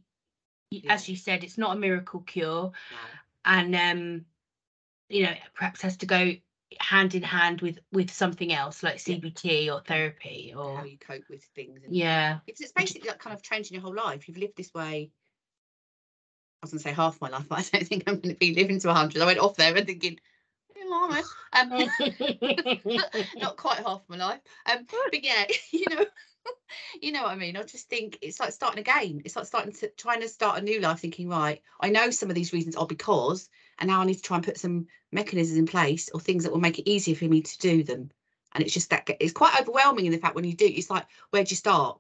Yeah. 0.71 0.95
as 0.95 1.09
you 1.09 1.17
said 1.17 1.45
it's 1.45 1.59
not 1.59 1.77
a 1.77 1.79
miracle 1.79 2.21
cure 2.21 2.73
and 3.45 3.75
um 3.75 4.25
you 5.13 5.25
know 5.25 5.35
perhaps 5.55 5.83
has 5.83 5.97
to 5.99 6.07
go 6.07 6.33
hand 6.81 7.15
in 7.15 7.23
hand 7.23 7.61
with 7.61 7.79
with 7.93 8.11
something 8.11 8.53
else 8.53 8.83
like 8.83 9.07
Yeah. 9.07 9.17
cbt 9.17 9.73
or 9.73 9.83
therapy 9.83 10.55
or 10.57 10.79
How 10.79 10.85
you 10.85 10.97
cope 10.99 11.25
with 11.29 11.45
things. 11.55 11.83
And 11.85 11.95
yeah 11.95 12.39
It's, 12.47 12.61
it's 12.61 12.73
basically 12.73 13.09
like 13.09 13.19
kind 13.19 13.35
of 13.35 13.43
changing 13.43 13.75
your 13.75 13.83
whole 13.83 13.95
life. 13.95 14.27
You've 14.27 14.39
lived 14.39 14.57
this 14.57 14.73
way. 14.75 15.11
I 16.63 16.67
was 16.67 16.71
going 16.71 16.79
to 16.79 16.83
say 16.85 16.93
half 16.93 17.21
my 17.21 17.29
life, 17.29 17.47
but 17.49 17.59
I 17.59 17.63
don't 17.63 17.87
think 17.87 18.05
I'm 18.07 18.21
going 18.21 18.35
to 18.35 18.39
be 18.39 18.55
living 18.55 18.79
to 18.81 18.89
100. 18.89 19.21
I 19.21 19.27
went 19.27 19.39
off 19.39 19.57
there 19.57 19.77
and 19.77 19.87
thinking, 19.87 20.19
"Eh, 20.93 21.23
um, 21.53 21.71
not 23.37 23.57
quite 23.57 23.79
half 23.79 24.03
my 24.09 24.17
life. 24.17 24.41
Um, 24.67 24.87
but 24.91 25.23
yeah, 25.23 25.47
you 25.71 25.87
know, 25.91 26.05
you 27.01 27.13
know 27.13 27.23
what 27.23 27.33
I 27.33 27.37
mean. 27.37 27.57
I 27.57 27.63
just 27.63 27.89
think 27.89 28.19
it's 28.21 28.41
like 28.41 28.53
starting 28.53 28.81
again. 28.81 29.23
It's 29.25 29.37
like 29.37 29.47
starting 29.47 29.73
to 29.75 29.89
trying 29.91 30.21
to 30.21 30.29
start 30.29 30.59
a 30.59 30.63
new 30.63 30.81
life, 30.81 31.01
thinking, 31.01 31.29
right, 31.29 31.61
I 31.81 31.91
know 31.91 32.11
some 32.11 32.29
of 32.29 32.35
these 32.35 32.53
reasons 32.53 32.77
are 32.77 32.87
because, 32.87 33.49
and 33.79 33.89
now 33.89 34.01
I 34.01 34.05
need 34.05 34.15
to 34.15 34.23
try 34.23 34.37
and 34.37 34.45
put 34.45 34.59
some 34.59 34.87
mechanisms 35.11 35.59
in 35.59 35.67
place 35.67 36.09
or 36.13 36.21
things 36.21 36.45
that 36.45 36.53
will 36.53 36.61
make 36.61 36.79
it 36.79 36.91
easier 36.91 37.15
for 37.15 37.25
me 37.25 37.43
to 37.43 37.59
do 37.59 37.83
them. 37.83 38.11
And 38.55 38.63
it's 38.63 38.75
just 38.75 38.91
that 38.91 39.09
it's 39.19 39.33
quite 39.33 39.59
overwhelming 39.61 40.07
in 40.07 40.13
the 40.13 40.19
fact 40.19 40.35
when 40.35 40.45
you 40.45 40.55
do, 40.55 40.67
it's 40.67 40.91
like, 40.91 41.07
where'd 41.31 41.51
you 41.51 41.57
start? 41.57 41.99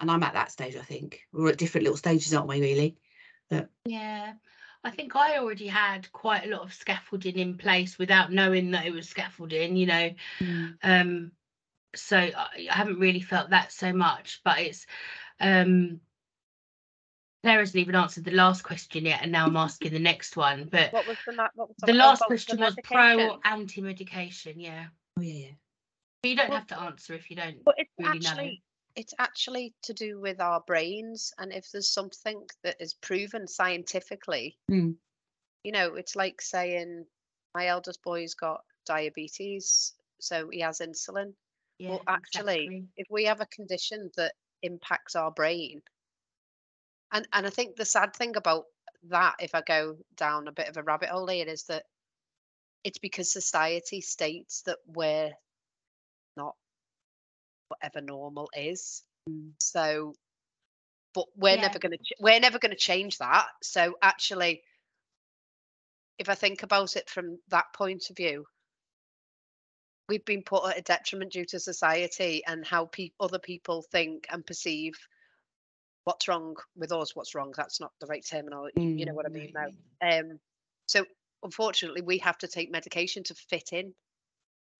And 0.00 0.10
I'm 0.10 0.24
at 0.24 0.34
that 0.34 0.50
stage, 0.50 0.74
I 0.74 0.82
think. 0.82 1.20
We're 1.32 1.50
at 1.50 1.58
different 1.58 1.84
little 1.84 1.96
stages, 1.96 2.34
aren't 2.34 2.48
we, 2.48 2.60
really? 2.60 2.96
Yeah, 3.84 4.32
I 4.84 4.90
think 4.90 5.16
I 5.16 5.38
already 5.38 5.66
had 5.66 6.10
quite 6.12 6.44
a 6.46 6.50
lot 6.50 6.62
of 6.62 6.74
scaffolding 6.74 7.38
in 7.38 7.56
place 7.56 7.98
without 7.98 8.30
knowing 8.30 8.72
that 8.72 8.86
it 8.86 8.92
was 8.92 9.08
scaffolding, 9.08 9.76
you 9.76 9.86
know. 9.86 10.10
Um, 10.82 11.32
so 11.94 12.18
I, 12.18 12.68
I 12.70 12.74
haven't 12.74 12.98
really 12.98 13.20
felt 13.20 13.50
that 13.50 13.72
so 13.72 13.92
much, 13.92 14.40
but 14.44 14.58
it's 14.58 14.86
um 15.40 16.00
Claire 17.42 17.58
hasn't 17.58 17.80
even 17.80 17.94
answered 17.94 18.24
the 18.24 18.30
last 18.30 18.62
question 18.62 19.04
yet, 19.04 19.20
and 19.22 19.30
now 19.30 19.46
I'm 19.46 19.56
asking 19.56 19.92
the 19.92 19.98
next 19.98 20.36
one. 20.36 20.68
But 20.70 20.92
What 20.92 21.06
was 21.06 21.18
the 21.26 21.32
na- 21.32 21.48
what 21.54 21.68
was 21.68 21.76
the 21.84 21.92
oh, 21.92 21.94
last 21.94 22.20
about 22.20 22.28
question 22.28 22.58
was 22.58 22.74
pro 22.82 23.28
or 23.28 23.38
anti-medication, 23.44 24.58
yeah. 24.58 24.86
Oh, 25.18 25.22
yeah, 25.22 25.32
yeah. 25.32 25.52
But 26.22 26.28
you 26.30 26.36
don't 26.36 26.48
Well- 26.48 26.58
have 26.58 26.66
to 26.68 26.80
answer 26.80 27.12
if 27.14 27.30
you 27.30 27.36
don't. 27.36 27.62
But 27.64 27.74
it's 27.78 27.90
really 27.98 28.18
know. 28.20 28.28
actually 28.30 28.62
it's 28.96 29.14
actually 29.18 29.74
to 29.82 29.92
do 29.92 30.20
with 30.20 30.40
our 30.40 30.60
brains, 30.60 31.32
and 31.38 31.52
if 31.52 31.70
there's 31.70 31.88
something 31.92 32.46
that 32.62 32.76
is 32.80 32.94
proven 32.94 33.46
scientifically, 33.48 34.56
Hmm. 34.68 34.92
you 35.62 35.72
know, 35.72 35.94
it's 35.94 36.14
like 36.16 36.40
saying 36.40 37.06
my 37.54 37.66
eldest 37.68 38.02
boy's 38.02 38.34
got 38.34 38.64
diabetes, 38.86 39.94
so 40.20 40.48
he 40.50 40.60
has 40.60 40.78
insulin. 40.78 41.34
Yeah, 41.78 41.90
well, 41.90 42.02
actually, 42.06 42.64
exactly. 42.66 42.88
if 42.96 43.06
we 43.10 43.24
have 43.24 43.40
a 43.40 43.46
condition 43.46 44.10
that 44.16 44.34
impacts 44.62 45.16
our 45.16 45.30
brain, 45.32 45.82
and 47.12 47.26
and 47.32 47.46
I 47.46 47.50
think 47.50 47.76
the 47.76 47.84
sad 47.84 48.14
thing 48.14 48.36
about 48.36 48.66
that, 49.04 49.36
if 49.40 49.54
I 49.54 49.62
go 49.62 49.98
down 50.16 50.48
a 50.48 50.52
bit 50.52 50.68
of 50.68 50.76
a 50.76 50.82
rabbit 50.82 51.08
hole 51.08 51.26
here, 51.26 51.46
is 51.46 51.64
that 51.64 51.84
it's 52.84 52.98
because 52.98 53.32
society 53.32 54.00
states 54.00 54.62
that 54.62 54.78
we're 54.86 55.32
whatever 57.68 58.00
normal 58.00 58.50
is. 58.54 59.02
Mm. 59.28 59.52
So, 59.58 60.14
but 61.14 61.26
we're 61.36 61.56
Yeah. 61.56 61.62
never 61.62 61.78
going 61.78 61.92
to 61.92 61.98
ch- 61.98 62.20
we're 62.20 62.40
never 62.40 62.58
going 62.58 62.72
to 62.72 62.76
change 62.76 63.18
that. 63.18 63.48
So 63.62 63.96
actually, 64.02 64.62
if 66.18 66.28
I 66.28 66.34
think 66.34 66.62
about 66.62 66.96
it 66.96 67.08
from 67.08 67.38
that 67.48 67.72
point 67.74 68.10
of 68.10 68.16
view, 68.16 68.46
we've 70.08 70.24
been 70.24 70.42
put 70.42 70.68
at 70.70 70.78
a 70.78 70.82
detriment 70.82 71.32
due 71.32 71.46
to 71.46 71.58
society 71.60 72.42
and 72.46 72.66
how 72.66 72.86
pe- 72.86 73.10
other 73.18 73.38
people 73.38 73.82
think 73.82 74.26
and 74.30 74.46
perceive 74.46 74.94
what's 76.04 76.28
wrong 76.28 76.56
with 76.76 76.92
us. 76.92 77.16
What's 77.16 77.34
wrong? 77.34 77.52
That's 77.56 77.80
not 77.80 77.92
the 78.00 78.06
right 78.06 78.24
terminology. 78.24 78.94
You 78.96 79.06
know 79.06 79.12
Mm, 79.12 79.16
what 79.16 79.26
I 79.26 79.30
mean 79.30 79.52
now. 79.54 80.18
Um, 80.20 80.38
so 80.86 81.04
unfortunately, 81.42 82.02
we 82.02 82.18
have 82.18 82.38
to 82.38 82.48
take 82.48 82.70
medication 82.70 83.22
to 83.24 83.34
fit 83.34 83.70
in, 83.72 83.94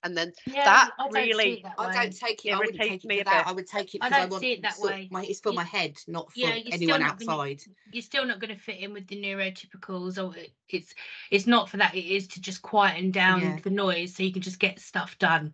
and 0.05 0.17
then 0.17 0.33
Yeah, 0.47 0.65
that 0.65 0.91
I 0.99 1.03
don't 1.05 1.13
see 1.15 1.19
really- 1.21 1.53
it 1.55 1.63
that 1.65 1.75
I 1.79 1.93
don't 2.05 2.17
take 2.17 2.45
it. 2.45 2.51
I 2.53 2.59
wouldn't 2.59 2.77
take 2.77 2.93
it 3.05 3.09
me 3.09 3.19
for 3.19 3.25
that. 3.25 3.45
bit. 3.45 3.47
I 3.49 3.53
would 3.53 3.67
take 3.67 3.95
it 3.95 3.99
I 4.03 4.09
because 4.09 4.17
I, 4.17 4.21
don't 4.21 4.31
want 4.31 4.41
see 4.43 4.53
it 4.53 4.63
that 4.63 4.75
sort- 4.77 4.93
way. 4.93 5.09
My, 5.11 5.25
it's 5.25 5.41
for 5.41 5.49
You- 5.51 5.57
my 5.57 5.65
head, 5.65 5.97
not 6.07 6.31
for 6.33 6.39
Yeah, 6.39 6.59
anyone 6.71 7.01
not 7.01 7.19
gonna- 7.19 7.33
outside. 7.33 7.63
you're 7.91 8.03
still 8.03 8.27
not 8.27 8.39
going 8.39 8.55
to 8.55 8.61
fit 8.61 8.79
in 8.79 8.93
with 8.93 9.07
the 9.09 9.17
neurotypicals 9.21 10.23
or 10.23 10.37
it- 10.37 10.53
it's 10.69 10.95
it's 11.31 11.47
not 11.47 11.69
for 11.69 11.79
that 11.79 11.95
it 11.95 12.05
is 12.05 12.29
to 12.29 12.41
just 12.41 12.63
quieten 12.63 13.11
down 13.11 13.41
Yeah. 13.41 13.59
the 13.63 13.71
noise 13.71 14.15
so 14.15 14.23
you 14.23 14.33
can 14.33 14.43
just 14.43 14.59
get 14.61 14.79
stuff 14.79 15.19
done 15.19 15.53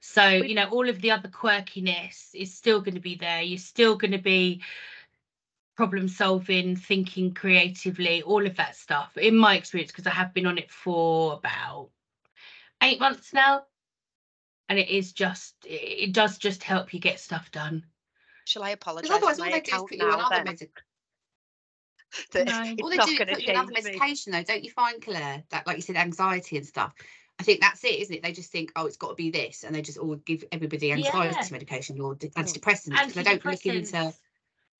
so 0.00 0.40
We- 0.40 0.48
you 0.50 0.54
know 0.54 0.68
all 0.70 0.88
of 0.88 1.00
the 1.00 1.10
other 1.10 1.28
quirkiness 1.28 2.30
is 2.34 2.54
still 2.54 2.80
going 2.80 2.94
to 2.94 3.00
be 3.00 3.16
there 3.16 3.42
you're 3.42 3.58
still 3.58 3.96
going 3.96 4.12
to 4.12 4.18
be 4.18 4.62
problem 5.76 6.08
solving 6.08 6.76
thinking 6.76 7.32
creatively 7.32 8.22
all 8.22 8.46
of 8.46 8.56
that 8.56 8.76
stuff 8.76 9.16
in 9.16 9.36
my 9.36 9.56
experience 9.56 9.90
because 9.90 10.06
i 10.06 10.10
have 10.10 10.34
been 10.34 10.46
on 10.46 10.58
it 10.58 10.70
for 10.70 11.34
about 11.34 11.90
eight 12.82 13.00
months 13.00 13.32
now 13.32 13.62
and 14.68 14.78
it 14.78 14.88
is 14.88 15.12
just 15.12 15.54
it 15.64 16.12
does 16.12 16.38
just 16.38 16.62
help 16.62 16.94
you 16.94 17.00
get 17.00 17.20
stuff 17.20 17.50
done 17.50 17.84
shall 18.50 18.62
I 18.64 18.70
apologise? 18.70 19.08
Because 19.08 19.16
otherwise, 19.16 19.38
all 19.38 19.50
they 19.50 19.60
do 19.60 19.76
is 19.76 19.82
put 19.82 19.96
you 19.96 20.04
on 20.04 20.20
other? 20.20 20.44
No. 22.34 22.42
all 22.82 22.90
they 22.90 22.96
do 22.96 23.12
is 23.12 23.18
put 23.18 23.40
you 23.40 23.54
on 23.54 23.56
other 23.56 23.72
medication, 23.72 24.32
though, 24.32 24.42
don't 24.42 24.64
you 24.64 24.70
find, 24.70 25.00
Claire? 25.00 25.44
That, 25.50 25.66
like 25.66 25.76
you 25.76 25.82
said, 25.82 25.94
anxiety 25.96 26.56
and 26.56 26.66
stuff. 26.66 26.92
I 27.38 27.44
think 27.44 27.60
that's 27.60 27.84
it, 27.84 28.00
isn't 28.00 28.16
it? 28.16 28.22
They 28.22 28.32
just 28.32 28.50
think, 28.50 28.72
oh, 28.74 28.86
it's 28.86 28.96
got 28.96 29.10
to 29.10 29.14
be 29.14 29.30
this, 29.30 29.62
and 29.62 29.74
they 29.74 29.80
just 29.80 29.96
all 29.96 30.16
give 30.16 30.44
everybody 30.50 30.92
anxiety 30.92 31.36
Yeah. 31.40 31.48
medication 31.52 32.00
or 32.00 32.16
de- 32.16 32.30
antidepressants 32.30 32.98
because 32.98 33.14
they 33.14 33.22
don't 33.22 33.44
look 33.44 33.64
into. 33.64 34.12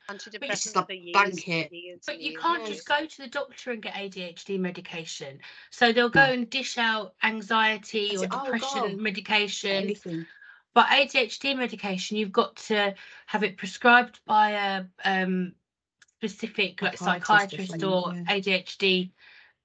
Antidepressants. 0.09 0.41
Antidepressants 0.41 0.49
just 0.49 0.77
like 0.77 0.87
for 0.87 0.93
years, 0.93 1.13
blanket. 1.13 1.73
years 1.73 2.01
But 2.07 2.21
you 2.21 2.39
can't 2.39 2.61
Yes. 2.61 2.69
just 2.69 2.89
go 2.89 3.07
to 3.07 3.19
the 3.19 3.29
doctor 3.29 3.73
and 3.73 3.83
get 3.83 3.95
ADHD 3.95 4.59
medication. 4.59 5.41
So 5.71 5.93
they'll 5.93 6.09
go 6.09 6.27
No. 6.27 6.33
and 6.33 6.51
dish 6.51 6.79
out 6.79 7.15
anxiety 7.23 8.11
That's 8.11 8.23
or 8.23 8.27
it. 8.27 8.31
Oh, 8.33 8.45
depression 8.45 8.83
God. 8.83 8.97
medication. 8.97 9.85
Anything. 9.85 10.27
But 10.73 10.87
ADHD 10.87 11.57
medication, 11.57 12.17
you've 12.17 12.33
got 12.33 12.57
to 12.57 12.95
have 13.27 13.43
it 13.43 13.57
prescribed 13.57 14.21
by 14.25 14.51
a 14.53 14.85
um, 15.05 15.55
specific 16.19 16.81
like 16.83 16.97
Psychiatrist 16.97 17.75
or 17.75 17.79
psychiatrist 17.79 17.85
or 17.85 18.15
yeah. 18.15 18.25
ADHD 18.37 19.11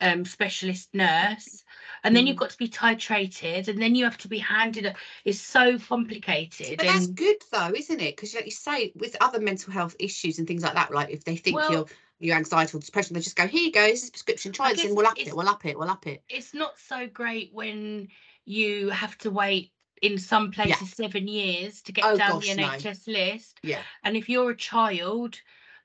um, 0.01 0.26
specialist 0.26 0.89
nurse. 0.93 1.64
And 2.03 2.15
then 2.15 2.27
you've 2.27 2.36
Mm. 2.36 2.39
got 2.39 2.49
to 2.51 2.57
be 2.57 2.67
titrated, 2.69 3.67
and 3.67 3.81
then 3.81 3.95
you 3.95 4.03
have 4.05 4.17
to 4.19 4.27
be 4.27 4.39
handed. 4.39 4.86
A, 4.86 4.95
it's 5.23 5.39
so 5.41 5.77
complicated. 5.79 6.77
But 6.77 6.86
that's 6.88 7.07
good, 7.07 7.38
though, 7.51 7.71
isn't 7.75 7.99
it? 7.99 8.15
Because, 8.15 8.33
like 8.36 8.45
you 8.45 8.51
say, 8.51 8.91
with 8.95 9.15
other 9.21 9.39
mental 9.39 9.71
health 9.73 9.95
issues 9.99 10.39
and 10.39 10.47
things 10.47 10.63
like 10.63 10.73
that, 10.73 10.91
like 10.91 11.09
if 11.09 11.23
they 11.23 11.36
think 11.38 11.55
Well- 11.57 11.71
you're 11.71 11.86
your 12.19 12.38
anxiety 12.38 12.77
or 12.77 12.79
depression, 12.79 13.13
they 13.13 13.19
just 13.19 13.36
go, 13.36 13.45
here 13.45 13.63
you 13.63 13.71
go, 13.73 13.86
this 13.88 14.05
is 14.05 14.09
prescription, 14.09 14.53
try 14.53 14.71
this, 14.71 14.86
and 14.86 14.95
we'll 14.95 15.05
up 15.05 15.19
it, 15.19 15.36
we'll 15.36 15.49
up 15.49 15.65
it, 15.65 15.77
we'll 15.77 15.89
up 15.89 16.07
it. 16.07 16.23
it's 16.29 16.53
not 16.53 16.73
so 16.79 17.07
great 17.07 17.49
when 17.53 18.07
you 18.45 18.89
have 18.89 19.17
to 19.17 19.29
wait 19.29 19.73
in 20.01 20.17
some 20.17 20.49
places 20.51 20.91
seven 20.93 21.27
years 21.27 21.81
to 21.81 21.91
get 21.91 22.05
Oh, 22.05 22.15
down 22.15 22.31
gosh, 22.31 22.47
the 22.47 22.55
no. 22.55 22.67
NHS 22.69 23.07
list. 23.07 23.59
Yeah. 23.63 23.81
And 24.03 24.15
if 24.15 24.29
you're 24.29 24.51
a 24.51 24.55
child 24.55 25.39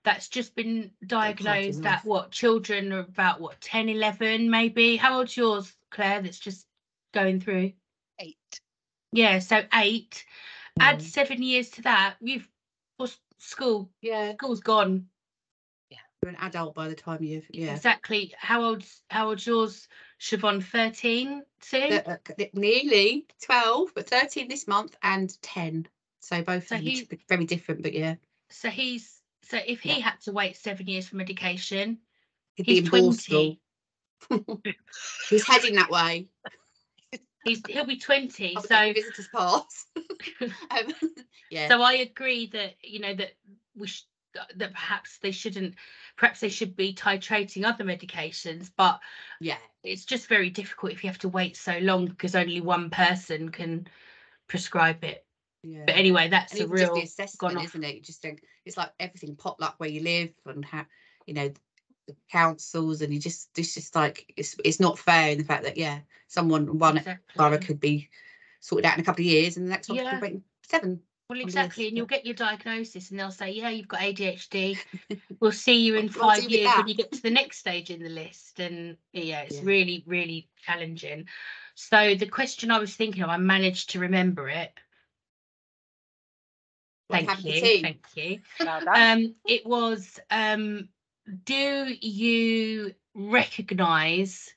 that's 0.05 0.29
just 0.29 0.55
been 0.55 0.93
diagnosed 1.05 1.85
at 1.85 2.05
what 2.05 2.31
children 2.31 2.93
are 2.93 3.01
about 3.01 3.41
what 3.41 3.61
10, 3.61 3.89
11 3.89 4.49
maybe. 4.51 4.97
How 4.97 5.19
old's 5.19 5.37
yours, 5.37 5.73
Claire, 5.91 6.23
that's 6.23 6.39
just 6.39 6.67
going 7.13 7.41
through? 7.41 7.73
Eight. 8.19 8.61
Yeah, 9.13 9.39
so 9.41 9.63
eight. 9.75 10.25
Add 10.79 10.99
Mm. 10.99 11.03
seven 11.03 11.43
years 11.43 11.71
to 11.71 11.83
that. 11.83 12.17
You've 12.21 12.49
what's 12.97 13.19
school? 13.39 13.91
Yeah. 14.01 14.35
School's 14.35 14.61
gone. 14.61 15.09
Yeah. 15.91 15.99
You're 16.23 16.31
an 16.31 16.37
adult 16.41 16.75
by 16.75 16.89
the 16.89 16.95
time 16.95 17.23
you've 17.25 17.47
yeah. 17.51 17.75
Exactly. 17.75 18.33
How 18.39 18.63
old's 18.63 19.03
how 19.11 19.29
old's 19.29 19.47
yours, 19.47 19.89
Siobhan? 20.21 20.63
13 20.63 21.43
soon? 21.61 21.93
Uh, 21.93 22.17
uh, 22.29 22.45
nearly 22.55 23.27
12, 23.43 23.93
but 23.95 24.09
13 24.09 24.49
this 24.49 24.69
month 24.69 24.97
and 25.03 25.41
10. 25.43 25.89
So 26.21 26.43
both 26.43 26.69
So 26.69 26.77
he- 26.77 27.09
very 27.29 27.47
different, 27.47 27.83
but 27.83 27.95
yeah. 27.95 28.17
So 28.51 28.69
he's 28.69 29.23
so 29.43 29.59
if 29.67 29.81
he 29.81 29.99
Yeah. 29.99 30.11
had 30.11 30.21
to 30.23 30.33
wait 30.33 30.57
seven 30.57 30.87
years 30.87 31.09
for 31.09 31.17
medication, 31.17 31.99
He'd 32.55 32.67
be 32.67 32.81
he's. 32.81 32.89
20. 32.89 33.61
He's 35.31 35.47
heading 35.47 35.75
that 35.77 35.91
way. 35.91 36.29
He's 37.45 37.63
he'll 37.69 37.87
be 37.87 37.99
20. 37.99 38.57
I'll 38.57 38.63
So 38.63 38.93
visitors 38.93 39.29
pass. 39.35 39.87
um, 40.41 40.93
yeah. 41.51 41.69
so 41.69 41.81
I 41.81 41.95
agree 41.95 42.49
that 42.49 42.75
you 42.83 43.01
know 43.01 43.15
that 43.15 43.33
we 43.75 43.87
sh- 43.87 44.05
that 44.57 44.73
perhaps 44.73 45.19
they 45.19 45.31
shouldn't 45.31 45.75
perhaps 46.17 46.41
they 46.41 46.49
should 46.49 46.77
be 46.77 46.95
titrating 46.95 47.65
other 47.65 47.85
medications, 47.85 48.71
but 48.77 49.01
yeah. 49.41 49.57
it's 49.83 50.05
just 50.05 50.29
very 50.29 50.51
difficult 50.51 50.93
if 50.93 51.03
you 51.03 51.11
have 51.11 51.19
to 51.21 51.29
wait 51.29 51.57
so 51.57 51.79
long 51.79 52.07
because 52.07 52.35
only 52.35 52.61
one 52.61 52.91
person 52.91 53.49
can 53.49 53.87
prescribe 54.47 55.03
it. 55.03 55.25
Yeah. 55.63 55.85
But 55.87 55.97
anyway, 55.97 56.29
that's 56.29 56.53
and 56.53 56.61
a 56.61 56.65
even 56.65 56.77
just 56.77 56.93
real 56.93 56.95
the 56.95 57.03
assessment, 57.03 57.65
isn't 57.65 57.85
it? 57.85 57.95
You 57.97 58.01
Just 58.03 58.27
it's 58.65 58.77
like 58.77 58.93
everything 59.01 59.37
potluck 59.37 59.75
where 59.79 59.91
you 59.91 60.03
live 60.03 60.31
and 60.47 60.65
how 60.65 60.87
you 61.27 61.35
know 61.35 61.51
the 62.15 62.17
councils, 62.31 63.03
and 63.03 63.13
you 63.13 63.21
just 63.21 63.51
it's 63.59 63.75
just 63.75 63.95
like 63.95 64.33
it's 64.37 64.57
it's 64.65 64.81
not 64.81 64.99
fair 64.99 65.31
in 65.31 65.39
the 65.39 65.45
fact 65.45 65.65
that 65.65 65.77
yeah, 65.77 66.01
someone 66.29 66.79
one 66.79 66.99
exactly. 66.99 67.35
borough 67.37 67.59
could 67.59 67.81
be 67.81 68.09
sorted 68.61 68.87
out 68.87 68.95
in 68.95 69.01
a 69.01 69.05
couple 69.05 69.23
of 69.23 69.27
years, 69.27 69.57
and 69.57 69.67
the 69.67 69.71
next 69.71 69.89
one 69.89 69.99
could 69.99 70.21
be 70.21 70.41
seven. 70.63 71.01
Well, 71.29 71.41
exactly, 71.41 71.87
and 71.87 71.97
you'll 71.97 72.07
get 72.07 72.27
your 72.27 72.35
diagnosis, 72.35 73.11
and 73.11 73.19
they'll 73.19 73.31
say, 73.31 73.53
"Yeah, 73.53 73.69
you've 73.69 73.89
got 73.89 74.01
ADHD." 74.01 74.79
we'll 75.41 75.53
see 75.53 75.81
you 75.85 75.95
in 75.95 76.07
What 76.07 76.13
do 76.13 76.43
five 76.43 76.51
years 76.51 76.71
when 76.77 76.89
you 76.89 76.95
get 76.95 77.13
to 77.13 77.23
the 77.23 77.31
next 77.31 77.59
stage 77.59 77.91
in 77.91 78.03
the 78.03 78.09
list, 78.09 78.59
and 78.59 78.97
yeah, 79.13 79.43
it's 79.43 79.57
Yeah. 79.57 79.65
really, 79.65 80.03
really 80.07 80.49
challenging. 80.65 81.27
So 81.75 82.15
the 82.15 82.27
question 82.27 82.71
I 82.71 82.79
was 82.79 82.95
thinking 82.95 83.23
of, 83.23 83.31
I 83.31 83.37
managed 83.37 83.91
to 83.91 84.01
remember 84.01 84.49
it. 84.49 84.73
Thank 87.11 87.29
happened 87.29 87.47
to 87.47 87.77
you, 87.77 87.83
thank 87.83 88.07
you. 88.15 88.41
Well. 88.59 88.83
Um, 88.95 89.35
it 89.47 89.67
was. 89.67 90.21
Um, 90.31 90.89
do 91.45 91.95
you 92.01 92.95
recognise 93.15 94.49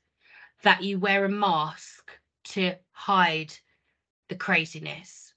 that 0.64 0.84
you 0.84 1.00
wear 1.00 1.26
a 1.26 1.30
mask 1.30 2.12
to 2.46 2.76
hide 2.92 3.54
the 4.30 4.36
craziness? 4.36 5.34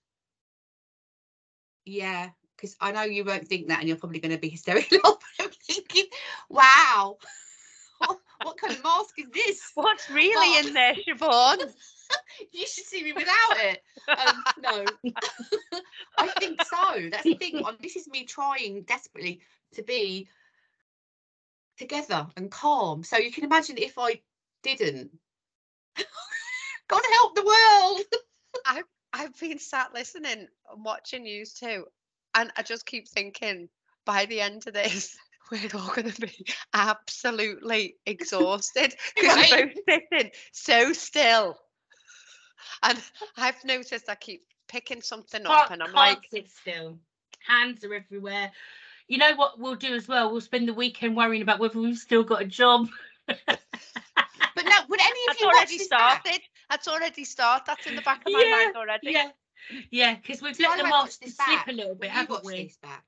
Yeah, 1.85 2.31
because 2.57 2.77
I 2.81 2.93
know 2.93 3.03
you 3.03 3.24
won't 3.24 3.47
think 3.47 3.68
that, 3.68 3.81
and 3.81 3.89
you're 3.89 3.99
probably 3.99 4.20
going 4.20 4.33
to 4.33 4.39
be 4.39 4.49
hysterical. 4.49 4.99
but 5.39 5.47
I'm 5.47 5.51
thinking, 5.51 6.07
wow, 6.49 7.16
what, 7.99 8.18
what 8.43 8.57
kind 8.59 8.72
of 8.72 8.83
mask 8.83 9.14
is 9.18 9.27
this? 9.33 9.61
What's 9.74 10.11
really 10.11 10.66
in 10.66 10.74
there, 10.74 10.95
Siobhan? 10.95 11.72
You 12.53 12.64
should 12.68 12.85
see 12.85 13.03
me 13.03 13.12
without 13.12 13.57
it. 13.57 13.83
Um, 14.07 14.45
no, 14.62 14.85
I 16.18 16.29
think 16.39 16.62
so. 16.62 17.09
That's 17.11 17.24
the 17.24 17.35
thing. 17.35 17.64
This 17.81 17.97
is 17.97 18.07
me 18.07 18.24
trying 18.24 18.83
desperately 18.83 19.41
to 19.74 19.83
be 19.83 20.29
together 21.79 22.27
and 22.37 22.51
calm. 22.51 23.05
So 23.05 23.18
you 23.18 23.31
can 23.31 23.45
imagine 23.45 23.79
if 23.79 23.99
I 23.99 24.20
didn't. 24.62 25.11
God 26.89 27.03
help 27.12 27.35
the 27.35 27.45
world. 27.45 28.01
I've 29.12 29.39
been 29.41 29.59
sat 29.59 29.95
listening 29.95 30.47
and 30.74 30.85
watching 30.85 31.24
you 31.24 31.47
too, 31.47 31.87
and 32.35 32.53
I 32.57 32.62
just 32.62 32.85
keep 32.85 33.09
thinking 33.09 33.68
by 34.05 34.27
the 34.27 34.41
end 34.41 34.66
of 34.66 34.74
this, 34.74 35.16
we're 35.51 35.70
all 35.74 35.89
going 35.95 36.11
to 36.11 36.20
be 36.20 36.47
absolutely 36.74 37.97
exhausted 38.05 38.95
because 39.14 39.51
we're 39.51 39.66
both 39.66 39.77
sitting 39.89 40.31
so 40.53 40.93
still. 40.93 41.59
And 42.83 42.99
I've 43.37 43.64
noticed 43.64 44.09
I 44.09 44.16
keep 44.16 44.43
picking 44.68 45.01
something 45.01 45.47
up, 45.47 45.68
Can't, 45.68 45.70
and 45.72 45.83
I'm 45.83 45.95
can't 45.95 46.18
like, 46.18 46.29
sit 46.31 46.51
still. 46.51 46.99
Hands 47.47 47.83
are 47.85 47.95
everywhere. 47.95 48.51
You 49.09 49.18
know 49.18 49.34
what 49.36 49.59
we'll 49.59 49.76
do 49.76 49.94
as 49.94 50.09
well? 50.09 50.30
We'll 50.32 50.40
spend 50.40 50.68
the 50.68 50.74
weekend 50.74 51.16
worrying 51.16 51.42
about 51.42 51.61
whether 51.61 51.78
we've 51.80 51.96
still 51.96 52.24
got 52.24 52.42
a 52.42 52.46
job. 52.46 52.88
But 54.57 54.64
no, 54.64 54.76
would 54.88 55.00
any 55.00 55.11
of 55.11 55.26
that's 55.26 55.40
you 55.40 55.46
watch 55.46 55.54
already 55.57 55.78
this 55.78 55.88
back? 55.88 56.22
started. 56.22 56.42
That's 56.70 56.88
already 56.88 57.24
started. 57.24 57.64
That's 57.66 57.86
in 57.86 57.94
the 57.94 58.02
back 58.02 58.22
of 58.26 58.32
my 58.32 58.42
Yeah, 58.42 58.50
mind 58.64 58.76
already. 58.76 59.11
Yeah, 59.12 59.30
yeah, 59.90 60.14
because 60.14 60.40
we've 60.40 60.59
let 60.59 60.78
the 60.78 60.84
mask 60.84 61.20
slip 61.24 61.36
back. 61.36 61.68
a 61.68 61.72
little 61.72 61.94
bit, 61.94 62.09
Will 62.09 62.14
haven't 62.14 62.44
we? 62.44 62.64
this 62.64 62.76
back? 62.78 63.04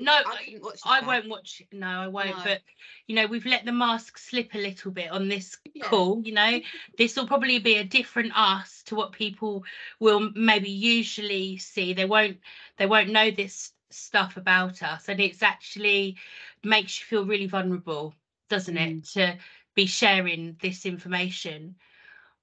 No, 0.00 0.12
I 0.12 0.22
I, 0.24 0.44
couldn't 0.44 0.62
watch 0.62 0.80
this 0.82 1.06
won't 1.06 1.28
watch. 1.28 1.62
No, 1.72 1.86
I 1.88 2.08
won't. 2.08 2.36
No. 2.38 2.44
But 2.44 2.60
you 3.06 3.16
know, 3.16 3.26
we've 3.26 3.44
let 3.46 3.64
the 3.64 3.72
mask 3.72 4.16
slip 4.16 4.54
a 4.54 4.58
little 4.58 4.92
bit 4.92 5.10
on 5.10 5.28
this 5.28 5.58
Yeah. 5.74 5.84
call. 5.84 6.22
You 6.24 6.32
know, 6.32 6.42
mm-hmm. 6.42 6.92
this 6.96 7.16
will 7.16 7.26
probably 7.26 7.58
be 7.58 7.76
a 7.76 7.84
different 7.84 8.32
us 8.34 8.82
to 8.86 8.94
what 8.94 9.12
people 9.12 9.64
will 9.98 10.30
maybe 10.34 10.70
usually 10.70 11.58
see. 11.58 11.92
They 11.94 12.04
won't. 12.06 12.38
They 12.78 12.86
won't 12.86 13.10
know 13.10 13.30
this 13.30 13.72
stuff 13.90 14.36
about 14.36 14.82
us, 14.82 15.08
and 15.08 15.20
it's 15.20 15.42
actually 15.42 16.16
makes 16.64 17.00
you 17.00 17.06
feel 17.06 17.26
really 17.26 17.46
vulnerable, 17.46 18.14
doesn't 18.48 18.76
it, 18.76 19.04
to 19.04 19.36
be 19.74 19.86
sharing 19.86 20.56
this 20.60 20.86
information. 20.86 21.76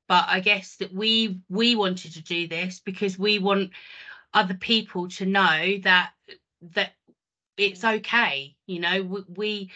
But 0.07 0.25
I 0.27 0.39
guess 0.39 0.75
that 0.77 0.93
we 0.93 1.39
we 1.49 1.75
wanted 1.75 2.13
to 2.13 2.21
do 2.23 2.47
this 2.47 2.79
because 2.79 3.17
we 3.17 3.39
want 3.39 3.71
other 4.33 4.53
people 4.53 5.07
to 5.07 5.25
know 5.25 5.77
that 5.83 6.11
that 6.73 6.91
it's 7.57 7.85
okay 7.85 8.55
you 8.65 8.79
know 8.79 9.01
we, 9.01 9.23
we 9.29 9.71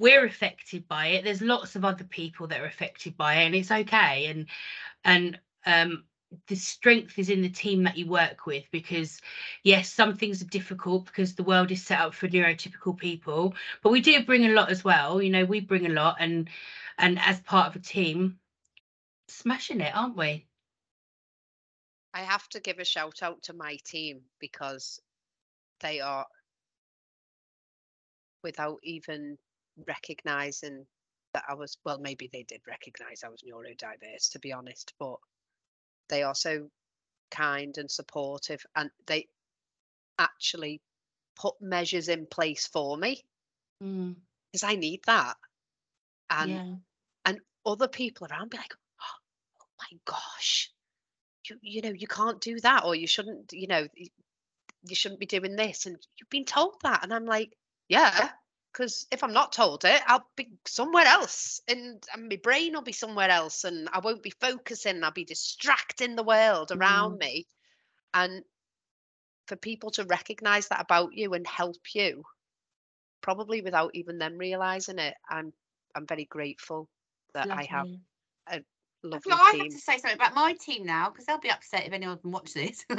we're 0.00 0.24
affected 0.24 0.88
by 0.88 1.08
it. 1.08 1.24
There's 1.24 1.42
lots 1.42 1.76
of 1.76 1.84
other 1.84 2.04
people 2.04 2.46
that 2.46 2.60
are 2.60 2.66
affected 2.66 3.18
by 3.18 3.34
it 3.34 3.46
and 3.46 3.54
it's 3.54 3.70
okay 3.70 4.26
and 4.26 4.46
and 5.04 5.38
um 5.66 6.04
the 6.46 6.54
strength 6.54 7.18
is 7.18 7.28
in 7.28 7.42
the 7.42 7.48
team 7.48 7.82
that 7.82 7.96
you 7.96 8.06
work 8.06 8.46
with 8.46 8.64
because 8.70 9.20
yes 9.64 9.92
some 9.92 10.16
things 10.16 10.40
are 10.40 10.46
difficult 10.46 11.06
because 11.06 11.34
the 11.34 11.42
world 11.42 11.70
is 11.72 11.82
set 11.82 12.00
up 12.00 12.14
for 12.14 12.28
neurotypical 12.28 12.96
people 12.96 13.54
but 13.82 13.90
we 13.90 14.00
do 14.00 14.24
bring 14.24 14.46
a 14.46 14.52
lot 14.52 14.70
as 14.70 14.84
well 14.84 15.20
you 15.20 15.30
know 15.30 15.44
we 15.44 15.60
bring 15.60 15.86
a 15.86 15.90
lot 15.90 16.16
and 16.20 16.48
and 16.98 17.18
as 17.20 17.40
part 17.40 17.68
of 17.68 17.74
a 17.74 17.84
team 17.84 18.38
smashing 19.28 19.80
it 19.80 19.94
aren't 19.94 20.16
we? 20.16 20.46
I 22.12 22.22
have 22.22 22.48
to 22.50 22.60
give 22.60 22.78
a 22.78 22.84
shout 22.84 23.22
out 23.22 23.42
to 23.42 23.52
my 23.52 23.78
team 23.84 24.22
because 24.40 25.00
they 25.80 26.00
are, 26.00 26.26
without 28.42 28.78
even 28.82 29.38
recognizing 29.86 30.86
that 31.34 31.44
I 31.48 31.54
was, 31.54 31.78
well, 31.84 31.98
maybe 32.00 32.28
they 32.32 32.42
did 32.42 32.62
recognize 32.66 33.22
I 33.22 33.28
was 33.28 33.42
neurodiverse, 33.42 34.32
to 34.32 34.40
be 34.40 34.52
honest, 34.52 34.92
but 34.98 35.16
they 36.10 36.22
are 36.22 36.34
so 36.34 36.68
kind 37.30 37.78
and 37.78 37.90
supportive 37.90 38.64
and 38.76 38.90
they 39.06 39.26
actually 40.18 40.80
put 41.36 41.54
measures 41.60 42.08
in 42.08 42.26
place 42.26 42.66
for 42.66 42.96
me. 42.96 43.22
Mm, 43.82 44.16
because 44.52 44.64
I 44.64 44.74
need 44.74 45.00
that. 45.06 45.36
And 46.28 46.50
yeah. 46.50 47.32
other 47.66 47.88
people 47.88 48.26
around 48.30 48.50
be 48.50 48.56
like, 48.56 48.74
oh 49.00 49.64
my 49.78 49.98
gosh, 50.04 50.70
you 51.48 51.56
you 51.62 51.82
know 51.82 51.90
you 51.90 52.06
can't 52.06 52.40
do 52.40 52.58
that, 52.60 52.84
or 52.84 52.94
you 52.94 53.06
shouldn't, 53.06 53.52
you 53.52 53.66
know, 53.66 53.86
you 53.94 54.94
shouldn't 54.94 55.20
be 55.20 55.26
doing 55.26 55.56
this, 55.56 55.86
and 55.86 55.96
you've 56.18 56.30
been 56.30 56.44
told 56.44 56.74
that, 56.82 57.02
and 57.02 57.12
I'm 57.12 57.26
like, 57.26 57.52
yeah, 57.88 58.30
because 58.72 59.06
if 59.10 59.24
I'm 59.24 59.32
not 59.32 59.52
told 59.52 59.84
it, 59.84 60.00
I'll 60.06 60.26
be 60.36 60.50
somewhere 60.66 61.06
else, 61.06 61.60
and, 61.68 62.02
and 62.12 62.28
my 62.28 62.36
brain 62.36 62.74
will 62.74 62.82
be 62.82 62.92
somewhere 62.92 63.30
else, 63.30 63.64
and 63.64 63.88
I 63.92 64.00
won't 64.00 64.22
be 64.22 64.32
focusing. 64.40 65.02
I'll 65.02 65.10
be 65.10 65.24
distracting 65.24 66.16
the 66.16 66.22
world 66.22 66.70
around 66.72 67.18
me, 67.18 67.46
and 68.14 68.44
for 69.46 69.56
people 69.56 69.90
to 69.92 70.04
recognize 70.04 70.68
that 70.68 70.80
about 70.80 71.14
you 71.14 71.34
and 71.34 71.46
help 71.46 71.94
you, 71.94 72.24
probably 73.20 73.60
without 73.62 73.90
even 73.94 74.18
them 74.18 74.38
realizing 74.38 74.98
it, 74.98 75.14
I'm 75.28 75.52
I'm 75.94 76.06
very 76.06 76.24
grateful 76.24 76.88
that 77.34 77.48
I 77.50 77.64
have 77.64 77.86
lovely. 77.86 78.00
I 78.48 78.60
lovely 79.02 79.20
feel 79.22 79.36
like 79.36 79.40
I 79.40 79.50
team. 79.50 79.60
have 79.62 79.72
to 79.72 79.78
say 79.78 79.98
something 79.98 80.14
about 80.14 80.34
my 80.34 80.52
team 80.54 80.86
now 80.86 81.10
because 81.10 81.26
they'll 81.26 81.38
be 81.38 81.50
upset 81.50 81.86
if 81.86 81.92
anyone 81.92 82.18
can 82.18 82.30
watch 82.30 82.54
this. 82.54 82.84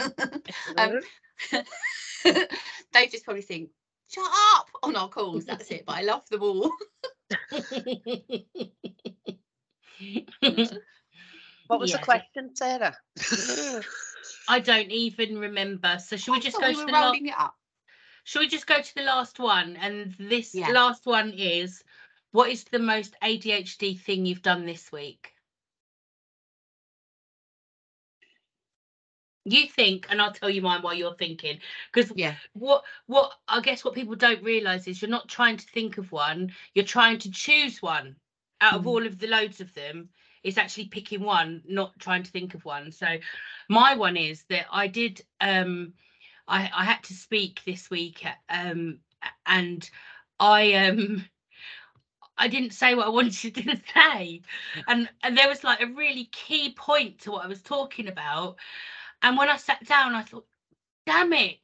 um, 0.77 0.99
they 2.93 3.07
just 3.07 3.23
probably 3.23 3.43
think, 3.43 3.69
"Shut 4.13 4.25
up!" 4.25 4.67
Oh, 4.83 4.89
on 4.89 4.95
our 4.95 5.09
calls. 5.09 5.45
That's 5.45 5.69
it. 5.71 5.85
But 5.85 5.97
I 5.97 6.01
love 6.01 6.27
them 6.29 6.43
all. 6.43 6.71
What 11.67 11.79
was 11.79 11.91
Yeah. 11.91 11.97
the 11.97 12.03
question, 12.03 12.55
Sarah? 12.55 12.97
I 14.49 14.59
don't 14.59 14.91
even 14.91 15.37
remember. 15.39 15.97
So 15.99 16.17
should 16.17 16.33
we 16.33 16.39
just 16.41 16.59
go 16.59 16.67
we 16.67 16.75
to 16.75 16.85
the 16.85 16.91
last? 16.91 17.03
rolling 17.05 17.27
it 17.27 17.35
up. 17.37 17.55
Should 18.25 18.39
we 18.39 18.47
just 18.47 18.67
go 18.67 18.81
to 18.81 18.95
the 18.95 19.03
last 19.03 19.39
one? 19.39 19.77
And 19.77 20.13
this 20.19 20.53
Yeah. 20.53 20.71
last 20.71 21.05
one 21.05 21.31
is, 21.31 21.81
what 22.31 22.49
is 22.49 22.65
the 22.65 22.79
most 22.79 23.15
ADHD 23.21 24.01
thing 24.01 24.25
you've 24.25 24.41
done 24.41 24.65
this 24.65 24.91
week? 24.91 25.30
You 29.45 29.67
think, 29.67 30.05
and 30.09 30.21
I'll 30.21 30.31
tell 30.31 30.49
you 30.49 30.61
mine 30.61 30.81
while 30.81 30.93
you're 30.93 31.15
thinking, 31.15 31.59
because 31.91 32.11
Yeah. 32.15 32.35
what 32.53 32.83
what 33.07 33.31
I 33.47 33.61
guess 33.61 33.83
what 33.83 33.95
people 33.95 34.15
don't 34.15 34.43
realise 34.43 34.87
is 34.87 35.01
you're 35.01 35.09
not 35.09 35.29
trying 35.29 35.57
to 35.57 35.65
think 35.67 35.97
of 35.97 36.11
one, 36.11 36.51
you're 36.75 36.85
trying 36.85 37.17
to 37.19 37.31
choose 37.31 37.81
one 37.81 38.17
out 38.61 38.75
of 38.75 38.85
Mhm. 38.85 38.87
all 38.87 39.05
of 39.05 39.17
the 39.19 39.27
loads 39.27 39.59
of 39.59 39.73
them. 39.73 40.09
It's 40.43 40.57
actually 40.57 40.85
picking 40.87 41.21
one, 41.21 41.61
not 41.67 41.97
trying 41.99 42.23
to 42.23 42.31
think 42.31 42.53
of 42.53 42.65
one. 42.65 42.91
So 42.91 43.17
my 43.69 43.95
one 43.95 44.17
is 44.17 44.43
that 44.49 44.65
I 44.71 44.87
did 44.87 45.21
um 45.39 45.93
I, 46.47 46.69
I 46.73 46.83
had 46.85 47.03
to 47.03 47.13
speak 47.13 47.61
this 47.65 47.89
week 47.89 48.23
um 48.49 48.99
and 49.45 49.89
I 50.39 50.73
um 50.73 51.25
I 52.37 52.47
didn't 52.47 52.73
say 52.73 52.95
what 52.95 53.05
I 53.07 53.09
wanted 53.11 53.55
to 53.55 53.75
say. 53.93 54.41
And 54.87 55.09
and 55.23 55.37
there 55.37 55.47
was 55.47 55.63
like 55.63 55.81
a 55.81 55.87
really 55.87 56.25
key 56.31 56.73
point 56.73 57.19
to 57.21 57.31
what 57.31 57.43
I 57.45 57.47
was 57.47 57.61
talking 57.61 58.07
about. 58.07 58.57
And 59.21 59.37
when 59.37 59.49
I 59.49 59.57
sat 59.57 59.85
down, 59.85 60.15
I 60.15 60.23
thought, 60.23 60.45
damn 61.05 61.33
it. 61.33 61.59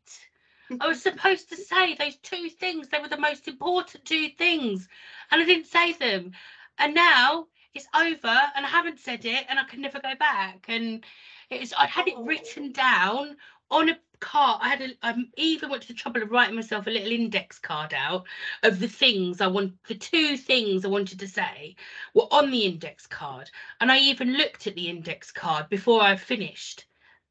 I 0.80 0.88
was 0.88 1.02
supposed 1.04 1.50
to 1.50 1.56
say 1.56 1.96
those 1.96 2.18
two 2.18 2.50
things. 2.50 2.88
They 2.88 3.00
were 3.00 3.08
the 3.08 3.18
most 3.18 3.48
important 3.48 4.06
two 4.06 4.30
things. 4.38 4.88
And 5.32 5.42
I 5.42 5.46
didn't 5.46 5.68
say 5.68 5.94
them. 5.94 6.32
And 6.78 6.94
now 6.94 7.48
it's 7.74 7.88
over 7.96 8.42
and 8.56 8.66
I 8.66 8.70
haven't 8.70 9.00
said 9.00 9.24
it 9.26 9.46
and 9.50 9.60
I 9.60 9.64
can 9.64 9.82
never 9.82 10.00
go 10.00 10.16
back. 10.16 10.66
And 10.68 11.04
it's 11.50 11.74
I 11.74 11.86
had 11.86 12.08
it 12.08 12.18
written 12.18 12.70
oh. 12.70 12.74
down 12.74 13.38
on 13.70 13.90
a 13.90 14.00
card. 14.20 14.60
I 14.62 14.70
had 14.70 14.82
a, 14.82 14.90
I 15.04 15.16
even 15.38 15.70
went 15.70 15.84
to 15.84 15.90
the 15.90 15.94
trouble 15.94 16.24
of 16.24 16.32
writing 16.32 16.56
myself 16.56 16.88
a 16.88 16.90
little 16.90 17.12
index 17.12 17.60
card 17.60 17.94
out 17.94 18.26
of 18.64 18.80
the 18.80 18.88
things 18.88 19.42
I 19.42 19.48
want, 19.48 19.74
the 19.88 19.96
two 19.96 20.38
things 20.38 20.86
I 20.86 20.90
wanted 20.90 21.20
to 21.20 21.28
say 21.28 21.76
were 22.14 22.28
on 22.32 22.50
the 22.50 22.66
index 22.66 23.06
card. 23.06 23.52
And 23.80 23.92
I 23.92 24.00
even 24.00 24.34
looked 24.38 24.68
at 24.68 24.76
the 24.76 24.90
index 24.90 25.32
card 25.32 25.70
before 25.70 26.02
I 26.02 26.16
finished. 26.16 26.87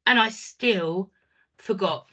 And 0.07 0.17
I 0.19 0.29
still 0.29 1.11
forgot. 1.59 2.07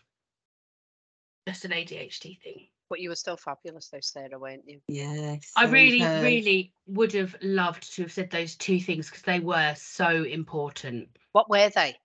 That's 1.46 1.64
an 1.64 1.70
ADHD 1.70 2.40
thing. 2.42 2.66
but 2.90 3.00
you 3.00 3.08
were 3.08 3.14
still 3.16 3.36
fabulous, 3.36 3.88
though, 3.88 4.00
Sarah, 4.00 4.38
weren't 4.38 4.64
you? 4.66 4.80
Yes. 4.88 5.52
I 5.56 5.66
really, 5.66 6.00
heard. 6.00 6.22
really 6.24 6.72
would 6.86 7.12
have 7.12 7.36
loved 7.40 7.94
to 7.94 8.02
have 8.02 8.12
said 8.12 8.30
those 8.30 8.56
two 8.56 8.80
things 8.80 9.08
because 9.08 9.22
they 9.22 9.40
were 9.40 9.74
so 9.76 10.24
important. 10.24 11.08
What 11.32 11.48
were 11.48 11.70
they? 11.70 11.96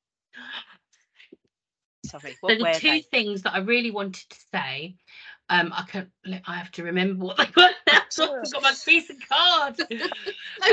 Sorry, 2.06 2.32
So 2.34 2.38
what 2.42 2.58
the 2.58 2.64
were 2.64 2.74
two 2.74 2.88
they? 2.90 3.02
things 3.02 3.42
that 3.44 3.54
I 3.54 3.60
really 3.60 3.92
wanted 3.92 4.30
to 4.30 4.38
say, 4.54 4.96
um, 5.50 5.74
I 5.76 5.84
can 5.88 6.12
I 6.48 6.56
have 6.56 6.72
to 6.74 6.84
remember 6.84 7.26
what 7.26 7.38
they 7.38 7.48
were 7.56 7.70
now. 7.88 8.02
so 8.10 8.36
I've 8.40 8.52
got 8.52 8.64
my 8.64 8.74
piece 8.86 9.10
of 9.10 9.18
card. 9.28 9.76
No 9.90 10.06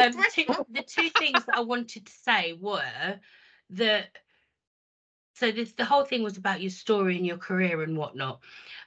um, 0.04 0.12
pressure. 0.12 0.30
two, 0.32 0.66
the 0.70 0.82
two 0.82 1.10
things 1.10 1.44
that 1.46 1.56
I 1.56 1.60
wanted 1.60 2.06
to 2.06 2.12
say 2.12 2.52
were 2.60 3.18
that 3.70 4.06
so 5.36 5.52
this 5.52 5.72
the 5.72 5.84
whole 5.84 6.04
thing 6.04 6.22
was 6.22 6.38
about 6.38 6.62
your 6.62 6.70
story 6.70 7.16
and 7.16 7.26
your 7.26 7.36
career 7.36 7.82
and 7.82 7.96
whatnot. 7.96 8.40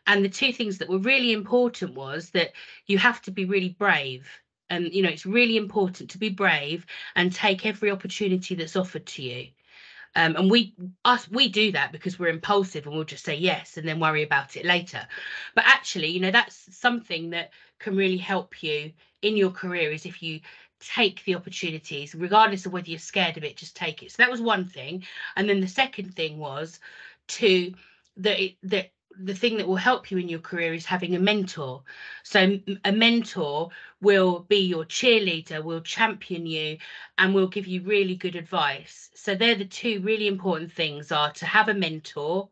And 0.07 0.25
the 0.25 0.29
two 0.29 0.51
things 0.51 0.79
that 0.79 0.89
were 0.89 0.97
really 0.97 1.31
important 1.31 1.93
was 1.93 2.31
that 2.31 2.53
you 2.87 2.97
have 2.97 3.21
to 3.23 3.31
be 3.31 3.45
really 3.45 3.69
brave. 3.69 4.27
And 4.69 4.91
you 4.91 5.03
know, 5.03 5.09
it's 5.09 5.27
really 5.27 5.57
important 5.57 6.09
to 6.11 6.17
be 6.17 6.29
brave 6.29 6.87
and 7.15 7.31
take 7.31 7.65
every 7.65 7.91
opportunity 7.91 8.55
that's 8.55 8.75
offered 8.75 9.05
to 9.05 9.21
you. 9.21 9.47
Um, 10.15 10.35
and 10.35 10.49
we 10.49 10.73
us 11.05 11.29
we 11.29 11.49
do 11.49 11.71
that 11.73 11.91
because 11.91 12.17
we're 12.17 12.29
impulsive 12.29 12.87
and 12.87 12.95
we'll 12.95 13.03
just 13.03 13.25
say 13.25 13.35
yes 13.35 13.77
and 13.77 13.87
then 13.87 13.99
worry 13.99 14.23
about 14.23 14.57
it 14.57 14.65
later. 14.65 15.07
But 15.53 15.65
actually, 15.67 16.07
you 16.07 16.19
know, 16.19 16.31
that's 16.31 16.75
something 16.75 17.29
that 17.29 17.51
can 17.77 17.95
really 17.95 18.17
help 18.17 18.63
you 18.63 18.91
in 19.21 19.37
your 19.37 19.51
career 19.51 19.91
is 19.91 20.07
if 20.07 20.23
you 20.23 20.39
take 20.79 21.23
the 21.25 21.35
opportunities, 21.35 22.15
regardless 22.15 22.65
of 22.65 22.73
whether 22.73 22.89
you're 22.89 22.99
scared 22.99 23.37
of 23.37 23.43
it, 23.43 23.57
just 23.57 23.75
take 23.75 24.03
it. 24.03 24.11
So 24.11 24.15
that 24.19 24.31
was 24.31 24.41
one 24.41 24.65
thing. 24.65 25.03
And 25.35 25.49
then 25.49 25.59
the 25.59 25.67
second 25.67 26.15
thing 26.15 26.37
was 26.37 26.79
to 27.29 27.73
that 28.17 28.39
that 28.63 28.91
the 29.21 29.33
thing 29.33 29.57
that 29.57 29.67
will 29.67 29.75
help 29.75 30.11
you 30.11 30.17
in 30.17 30.29
your 30.29 30.39
career 30.39 30.73
is 30.73 30.85
having 30.85 31.15
a 31.15 31.19
mentor. 31.19 31.83
So 32.23 32.59
a 32.85 32.91
mentor 32.91 33.69
will 34.01 34.45
be 34.47 34.59
your 34.59 34.85
cheerleader, 34.85 35.63
will 35.63 35.81
champion 35.81 36.45
you, 36.45 36.77
and 37.17 37.33
will 37.33 37.47
give 37.47 37.67
you 37.67 37.81
really 37.81 38.15
good 38.15 38.35
advice. 38.35 39.09
So 39.15 39.35
they're 39.35 39.55
the 39.55 39.65
two 39.65 40.01
really 40.01 40.27
important 40.27 40.71
things: 40.71 41.11
are 41.11 41.31
to 41.33 41.45
have 41.45 41.67
a 41.67 41.73
mentor 41.73 42.49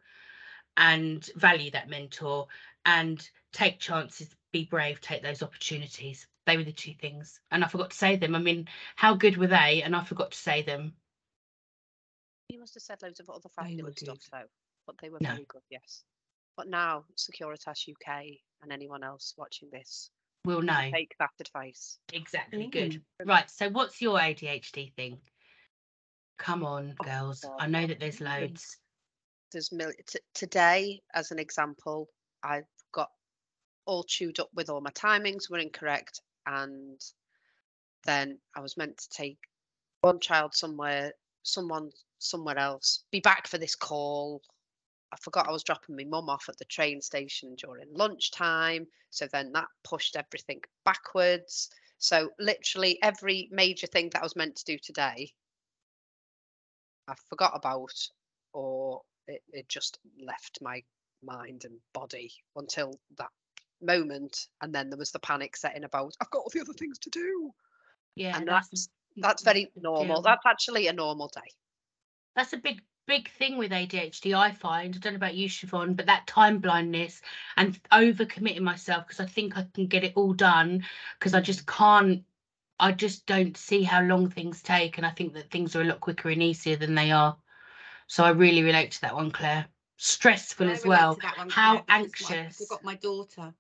and 0.76 1.28
value 1.36 1.72
that 1.72 1.90
mentor, 1.90 2.48
and 2.86 3.30
take 3.54 3.80
chances, 3.80 4.36
be 4.52 4.66
brave, 4.66 5.00
take 5.02 5.24
those 5.24 5.42
opportunities. 5.42 6.28
They 6.48 6.56
were 6.58 6.64
the 6.64 6.72
two 6.72 6.94
things, 6.94 7.40
and 7.52 7.62
I 7.64 7.68
forgot 7.68 7.92
to 7.92 7.98
say 7.98 8.16
them. 8.16 8.34
I 8.34 8.40
mean, 8.40 8.70
how 8.96 9.16
good 9.16 9.36
were 9.36 9.48
they? 9.48 9.82
And 9.84 9.94
I 9.94 10.04
forgot 10.06 10.32
to 10.32 10.38
say 10.38 10.62
them. 10.62 10.94
You 12.48 12.62
must 12.62 12.74
have 12.76 12.84
said 12.84 13.02
loads 13.04 13.20
of 13.20 13.30
other 13.30 13.50
They 13.58 13.64
were 13.64 13.92
fabulous 13.92 13.96
stuff, 14.00 14.18
good. 14.32 14.40
though. 14.40 14.48
But 14.88 14.96
they 15.02 15.10
were 15.10 15.20
No. 15.20 15.32
very 15.32 15.46
good, 15.50 15.62
yes. 15.70 16.06
But 16.56 16.70
now, 16.70 17.04
Securitas 17.18 17.86
UK 17.90 18.40
and 18.62 18.72
anyone 18.72 19.04
else 19.04 19.34
watching 19.38 19.70
this, 19.72 20.10
We'll 20.46 20.62
know 20.62 20.90
take 20.90 21.14
that 21.20 21.32
advice. 21.42 22.00
exactly. 22.14 22.68
Good. 22.68 23.04
Mm. 23.22 23.28
Right. 23.28 23.50
So, 23.52 23.68
what's 23.70 24.02
your 24.02 24.18
ADHD 24.18 24.94
thing? 24.96 25.20
Come 26.38 26.64
on, 26.64 26.96
Oh, 27.02 27.04
girls. 27.04 27.42
God. 27.42 27.58
I 27.60 27.68
know 27.68 27.86
that 27.86 28.00
there's 28.00 28.22
loads. 28.22 28.78
There's 29.52 29.74
mil- 29.74 29.92
t- 30.08 30.20
today, 30.34 31.02
as 31.14 31.32
an 31.32 31.40
example, 31.40 32.08
I've 32.42 32.64
got 32.94 33.10
all 33.86 34.04
chewed 34.06 34.40
up 34.40 34.50
with 34.54 34.70
all 34.70 34.80
my 34.80 34.92
timings 34.92 35.50
were 35.50 35.60
incorrect, 35.60 36.22
and 36.48 37.00
then 38.06 38.40
I 38.56 38.62
was 38.62 38.78
meant 38.78 38.98
to 38.98 39.10
take 39.10 39.38
one 40.02 40.20
child 40.20 40.56
somewhere, 40.56 41.12
someone 41.44 41.92
somewhere 42.20 42.58
else, 42.58 43.04
be 43.12 43.20
back 43.20 43.48
for 43.48 43.58
this 43.58 43.76
call. 43.76 44.42
I 45.12 45.18
forgot 45.18 45.48
I 45.48 45.52
was 45.52 45.64
dropping 45.64 45.96
my 45.96 46.06
mum 46.06 46.30
off 46.30 46.50
at 46.50 46.58
the 46.58 46.66
train 46.66 47.02
station 47.02 47.56
during 47.56 47.88
lunchtime, 47.94 48.88
so 49.10 49.28
then 49.28 49.52
that 49.54 49.68
pushed 49.84 50.16
everything 50.16 50.62
backwards. 50.86 51.70
So 52.00 52.30
literally 52.40 53.00
every 53.02 53.50
major 53.52 53.88
thing 53.88 54.10
that 54.14 54.22
I 54.22 54.26
was 54.26 54.36
meant 54.36 54.56
to 54.58 54.66
do 54.66 54.78
today, 54.78 55.32
I 57.08 57.16
forgot 57.30 57.54
about, 57.56 57.94
or 58.54 59.02
it, 59.28 59.42
it 59.52 59.70
just 59.70 60.00
left 60.20 60.60
my 60.62 60.84
mind 61.24 61.64
and 61.66 61.78
body 61.94 62.32
until 62.56 63.00
that 63.18 63.32
moment, 63.82 64.48
and 64.62 64.74
then 64.74 64.90
there 64.90 64.98
was 64.98 65.12
the 65.12 65.20
panic 65.20 65.56
setting 65.58 65.84
about 65.84 66.16
I've 66.22 66.32
got 66.32 66.40
all 66.40 66.52
the 66.54 66.62
other 66.62 66.74
things 66.74 66.98
to 67.00 67.10
do, 67.10 67.52
Yeah, 68.16 68.38
and 68.38 68.48
that's 68.48 68.70
that's 68.70 68.90
that's 69.18 69.44
very 69.44 69.72
normal. 69.76 70.16
deal. 70.18 70.22
That's 70.22 70.46
actually 70.46 70.88
a 70.88 70.94
normal 70.94 71.28
day. 71.30 71.52
that's 72.36 72.54
a 72.54 72.58
big 72.58 72.82
big 73.08 73.30
thing 73.32 73.58
with 73.58 73.72
ADHD. 73.72 74.36
I 74.36 74.52
find 74.52 74.94
I 74.96 75.00
don't 75.00 75.14
know 75.14 75.18
about 75.18 75.36
you, 75.36 75.48
Siobhan, 75.50 75.96
but 75.96 76.08
that 76.08 76.28
time 76.28 76.60
blindness 76.60 77.22
and 77.56 77.82
overcommitting 77.92 78.62
myself 78.62 79.08
because 79.08 79.20
I 79.22 79.26
think 79.26 79.58
I 79.58 79.66
can 79.74 79.88
get 79.88 80.04
it 80.04 80.14
all 80.16 80.34
done 80.34 80.84
because 81.18 81.34
I 81.34 81.42
just 81.42 81.66
can't. 81.66 82.24
I 82.80 82.92
just 82.92 83.26
don't 83.26 83.58
see 83.58 83.82
how 83.82 84.02
long 84.02 84.30
things 84.30 84.62
take, 84.62 84.98
and 84.98 85.06
I 85.06 85.10
think 85.10 85.34
that 85.34 85.50
things 85.50 85.76
are 85.76 85.82
a 85.82 85.86
lot 85.86 86.00
quicker 86.00 86.30
and 86.30 86.44
easier 86.44 86.76
than 86.76 86.94
they 86.96 87.12
are. 87.12 87.36
So 88.08 88.24
I 88.24 88.30
really 88.30 88.62
relate 88.62 88.92
to 88.92 89.02
that 89.02 89.16
one, 89.16 89.32
Claire. 89.32 89.66
Stressful 89.98 90.70
as 90.70 90.86
well. 90.86 91.18
one, 91.36 91.50
How 91.50 91.84
Claire, 91.88 92.04
because 92.04 92.30
my- 92.30 92.36
anxious. 92.38 92.62
I've 92.62 92.70
got 92.70 92.84
my 92.84 92.96
daughter. 92.96 93.54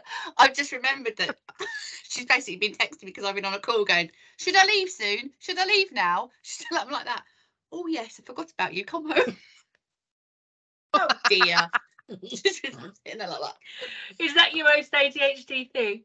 I've 0.38 0.54
just 0.54 0.72
remembered 0.72 1.16
that 1.18 1.36
she's 2.08 2.26
basically 2.26 2.56
been 2.56 2.72
texting 2.76 3.04
me 3.04 3.06
because 3.06 3.24
I've 3.24 3.34
been 3.34 3.44
on 3.44 3.54
a 3.54 3.58
call 3.58 3.84
going, 3.84 4.10
Should 4.38 4.56
I 4.56 4.64
leave 4.66 4.90
soon? 4.90 5.30
Should 5.38 5.58
I 5.58 5.66
leave 5.66 5.92
now? 5.92 6.30
She's 6.42 6.64
still 6.66 6.78
up 6.78 6.90
like 6.90 7.06
that. 7.06 7.22
Oh, 7.72 7.86
yes, 7.86 8.20
I 8.20 8.26
forgot 8.26 8.50
about 8.52 8.74
you. 8.74 8.84
Come 8.84 9.10
home. 9.10 9.36
oh, 10.94 11.08
dear. 11.28 11.70
Is 12.22 12.42
just 12.42 12.56
sitting 12.62 13.18
there 13.18 13.28
like 13.28 13.40
that. 13.40 13.56
Is 14.18 14.34
that 14.34 14.54
your 14.54 14.66
most 14.66 14.92
ADHD 14.92 15.70
thing? 15.72 16.02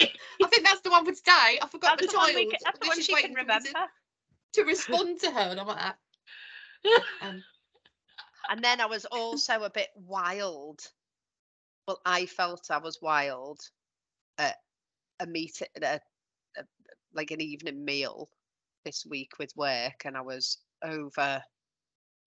I 0.00 0.48
think 0.48 0.64
that's 0.66 0.80
the 0.80 0.90
one 0.90 1.04
for 1.04 1.12
today. 1.12 1.58
I 1.62 1.66
forgot 1.70 1.98
That's 1.98 2.06
the 2.08 2.12
the 2.12 2.18
one, 2.18 2.26
child. 2.26 2.36
we, 2.36 2.46
ca- 2.46 2.58
that's 2.64 2.78
the 2.80 2.86
one 2.88 3.00
she 3.00 3.14
can 3.14 3.14
waiting 3.14 3.36
for 3.36 3.38
me 3.38 3.52
remember. 3.54 3.68
To, 4.54 4.62
to 4.62 4.64
respond 4.66 5.20
to 5.20 5.30
her. 5.30 5.40
And 5.40 5.60
I'm 5.60 5.66
like 5.66 5.78
that. 5.78 5.98
Um, 7.22 7.42
And 8.50 8.64
then 8.64 8.80
I 8.80 8.86
was 8.86 9.04
also 9.04 9.62
a 9.62 9.70
bit 9.70 9.88
wild. 9.94 10.80
Well, 11.86 12.00
I 12.04 12.26
felt 12.26 12.70
I 12.70 12.78
was 12.78 13.02
wild 13.02 13.60
at 14.38 14.56
a 15.20 15.26
meeting, 15.26 15.68
a, 15.82 16.00
a, 16.56 16.64
like 17.12 17.30
an 17.30 17.40
evening 17.40 17.84
meal 17.84 18.28
this 18.84 19.04
week 19.06 19.32
with 19.38 19.56
work, 19.56 20.02
and 20.04 20.16
I 20.16 20.20
was 20.20 20.58
over. 20.82 21.42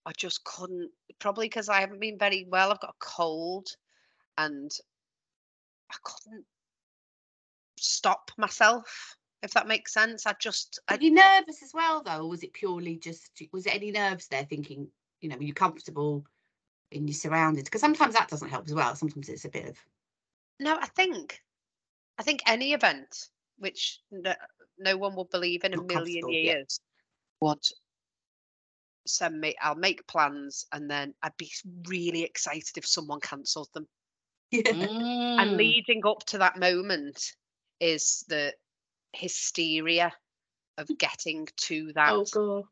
I 0.06 0.12
just 0.16 0.44
couldn't, 0.44 0.90
probably 1.18 1.46
because 1.46 1.68
I 1.68 1.80
haven't 1.80 2.00
been 2.00 2.18
very 2.18 2.46
well. 2.48 2.70
I've 2.70 2.80
got 2.80 2.90
a 2.90 3.04
cold, 3.04 3.66
and 4.38 4.70
I 5.90 5.96
couldn't 6.04 6.44
stop 7.78 8.30
myself. 8.36 9.16
if 9.42 9.52
that 9.52 9.68
makes 9.68 9.92
sense. 9.92 10.26
I 10.26 10.34
just, 10.40 10.80
I, 10.88 10.94
Are 10.94 11.00
you 11.00 11.12
nervous 11.12 11.62
as 11.62 11.72
well, 11.72 12.02
though, 12.02 12.22
or 12.22 12.28
was 12.28 12.42
it 12.42 12.52
purely 12.52 12.96
just 12.96 13.30
was 13.52 13.64
there 13.64 13.74
any 13.74 13.90
nerves 13.90 14.28
there? 14.28 14.44
Thinking, 14.44 14.88
you 15.20 15.28
know, 15.28 15.36
were 15.36 15.44
you 15.44 15.54
comfortable 15.54 16.24
in 16.90 17.06
your 17.08 17.14
surroundings? 17.14 17.64
Because 17.64 17.80
sometimes 17.80 18.14
that 18.14 18.28
doesn't 18.28 18.48
help 18.50 18.66
as 18.66 18.74
well. 18.74 18.94
Sometimes 18.94 19.28
it's 19.28 19.44
a 19.44 19.50
bit 19.50 19.66
of 19.66 19.78
no, 20.60 20.76
I 20.80 20.86
think, 20.86 21.40
I 22.18 22.22
think 22.22 22.42
any 22.46 22.72
event 22.74 23.28
which 23.58 24.00
no, 24.10 24.34
no 24.78 24.96
one 24.96 25.14
will 25.16 25.26
believe 25.26 25.64
in 25.64 25.74
a 25.74 25.78
million 25.78 26.28
comfortable, 26.28 26.38
yeah. 26.42 26.54
years 26.54 26.80
would 27.40 27.64
send 29.06 29.40
me. 29.40 29.54
I'll 29.60 29.74
make 29.74 30.06
plans, 30.06 30.66
and 30.72 30.90
then 30.90 31.14
I'd 31.22 31.36
be 31.36 31.50
really 31.88 32.22
excited 32.22 32.76
if 32.76 32.86
someone 32.86 33.20
cancelled 33.20 33.68
them. 33.74 33.86
yeah. 34.50 34.88
And 35.38 35.50
Mm. 35.50 35.56
leading 35.56 36.06
up 36.06 36.24
to 36.26 36.38
that 36.38 36.58
moment 36.58 37.36
is 37.80 38.24
the 38.28 38.54
hysteria 39.12 40.12
of 40.78 40.88
getting 40.98 41.46
to 41.62 41.92
that 41.94 42.14
Oh 42.14 42.24
god. 42.24 42.64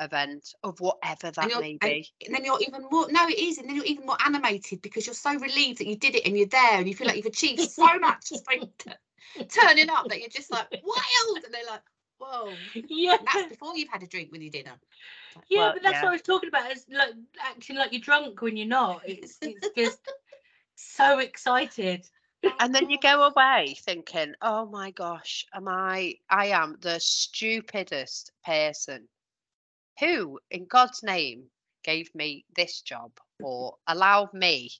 Event 0.00 0.54
of 0.62 0.80
whatever 0.80 1.30
that 1.30 1.60
may 1.60 1.78
be. 1.80 2.08
and 2.26 2.34
then 2.34 2.44
you're 2.44 2.60
even 2.60 2.86
more 2.90 3.06
no, 3.10 3.26
it 3.28 3.38
is, 3.38 3.58
and 3.58 3.68
then 3.68 3.76
you're 3.76 3.84
even 3.84 4.06
more 4.06 4.16
animated 4.24 4.82
because 4.82 5.06
you're 5.06 5.14
so 5.14 5.34
relieved 5.38 5.78
that 5.78 5.86
you 5.86 5.96
did 5.96 6.14
it 6.14 6.26
and 6.26 6.36
you're 6.36 6.46
there 6.48 6.78
and 6.78 6.88
you 6.88 6.94
feel 6.94 7.06
like 7.06 7.16
you've 7.16 7.26
achieved 7.26 7.60
so 7.70 7.98
much 8.00 8.28
just 8.30 8.44
by 8.46 8.58
t- 8.78 9.44
turning 9.48 9.90
up 9.90 10.08
that 10.08 10.20
you're 10.20 10.28
just 10.28 10.50
like 10.50 10.68
wild 10.70 11.44
and 11.44 11.52
they're 11.52 11.66
like, 11.70 11.82
whoa. 12.18 12.52
Yeah. 12.74 13.16
And 13.18 13.26
that's 13.32 13.48
before 13.48 13.76
you've 13.76 13.88
had 13.90 14.02
a 14.02 14.06
drink 14.06 14.30
with 14.32 14.40
your 14.42 14.50
dinner. 14.50 14.72
Yeah, 15.48 15.58
Well, 15.60 15.72
but 15.74 15.82
that's 15.82 15.94
yeah. 15.94 16.02
what 16.02 16.08
I 16.08 16.12
was 16.12 16.22
talking 16.22 16.48
about. 16.48 16.70
It's 16.70 16.86
like 16.90 17.10
acting 17.40 17.76
like 17.76 17.92
you're 17.92 18.00
drunk 18.00 18.40
when 18.40 18.56
you're 18.56 18.66
not. 18.66 19.02
It's, 19.06 19.38
it's 19.42 19.68
just 19.76 19.98
so 20.76 21.18
excited. 21.18 22.06
and 22.60 22.74
then 22.74 22.90
you 22.90 22.98
go 23.02 23.24
away 23.24 23.76
thinking, 23.80 24.34
"Oh 24.40 24.66
my 24.66 24.90
gosh, 24.92 25.46
am 25.54 25.68
I? 25.68 26.14
I 26.30 26.46
am 26.48 26.76
the 26.80 27.00
stupidest 27.00 28.32
person 28.44 29.08
who, 30.00 30.38
in 30.50 30.66
God's 30.66 31.02
name, 31.02 31.44
gave 31.84 32.14
me 32.14 32.44
this 32.54 32.80
job 32.80 33.12
or 33.42 33.76
allowed 33.86 34.34
me 34.34 34.70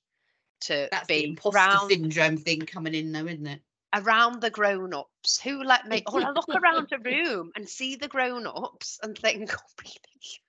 to 0.62 0.89
That's 0.91 1.07
the 1.07 1.23
be 1.23 1.29
imposter 1.31 1.59
around 1.59 1.91
syndrome 1.91 2.37
thing 2.37 2.61
coming 2.61 2.95
in 2.95 3.12
though, 3.12 3.27
isn't 3.27 3.47
it? 3.47 3.61
around 3.95 4.41
the 4.41 4.51
grown-ups. 4.51 5.41
Who 5.41 5.62
let 5.62 5.87
me? 5.87 6.03
Or 6.07 6.21
I 6.21 6.31
look 6.31 6.49
around 6.49 6.93
a 6.93 6.99
room 7.05 7.53
and 7.57 7.69
see 7.69 7.97
the 7.97 8.09
grown-ups 8.09 9.01
and 9.03 9.17
think, 9.17 9.51
oh, 9.59 9.62
really? 9.83 9.97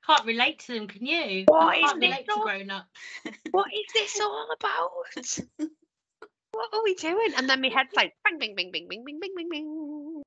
Can't 0.05 0.25
relate 0.25 0.59
to 0.59 0.73
them, 0.73 0.87
can 0.87 1.05
you? 1.05 1.43
What 1.47 1.77
is 1.77 1.93
this 1.99 2.27
all- 2.35 2.43
grown 2.43 2.69
up. 2.69 2.87
what 3.51 3.67
is 3.73 3.85
this 3.93 4.19
all 4.19 4.49
about? 4.59 5.69
what 6.51 6.69
are 6.73 6.83
we 6.83 6.95
doing? 6.95 7.33
And 7.37 7.49
then 7.49 7.61
my 7.61 7.69
head's 7.69 7.93
like 7.95 8.13
bang, 8.23 8.39
bing, 8.39 8.55
bing, 8.55 8.71
bing, 8.71 8.87
bing, 8.89 9.03
bing, 9.05 9.19
bing, 9.19 9.33
bing, 9.35 9.49
bing, 9.49 10.23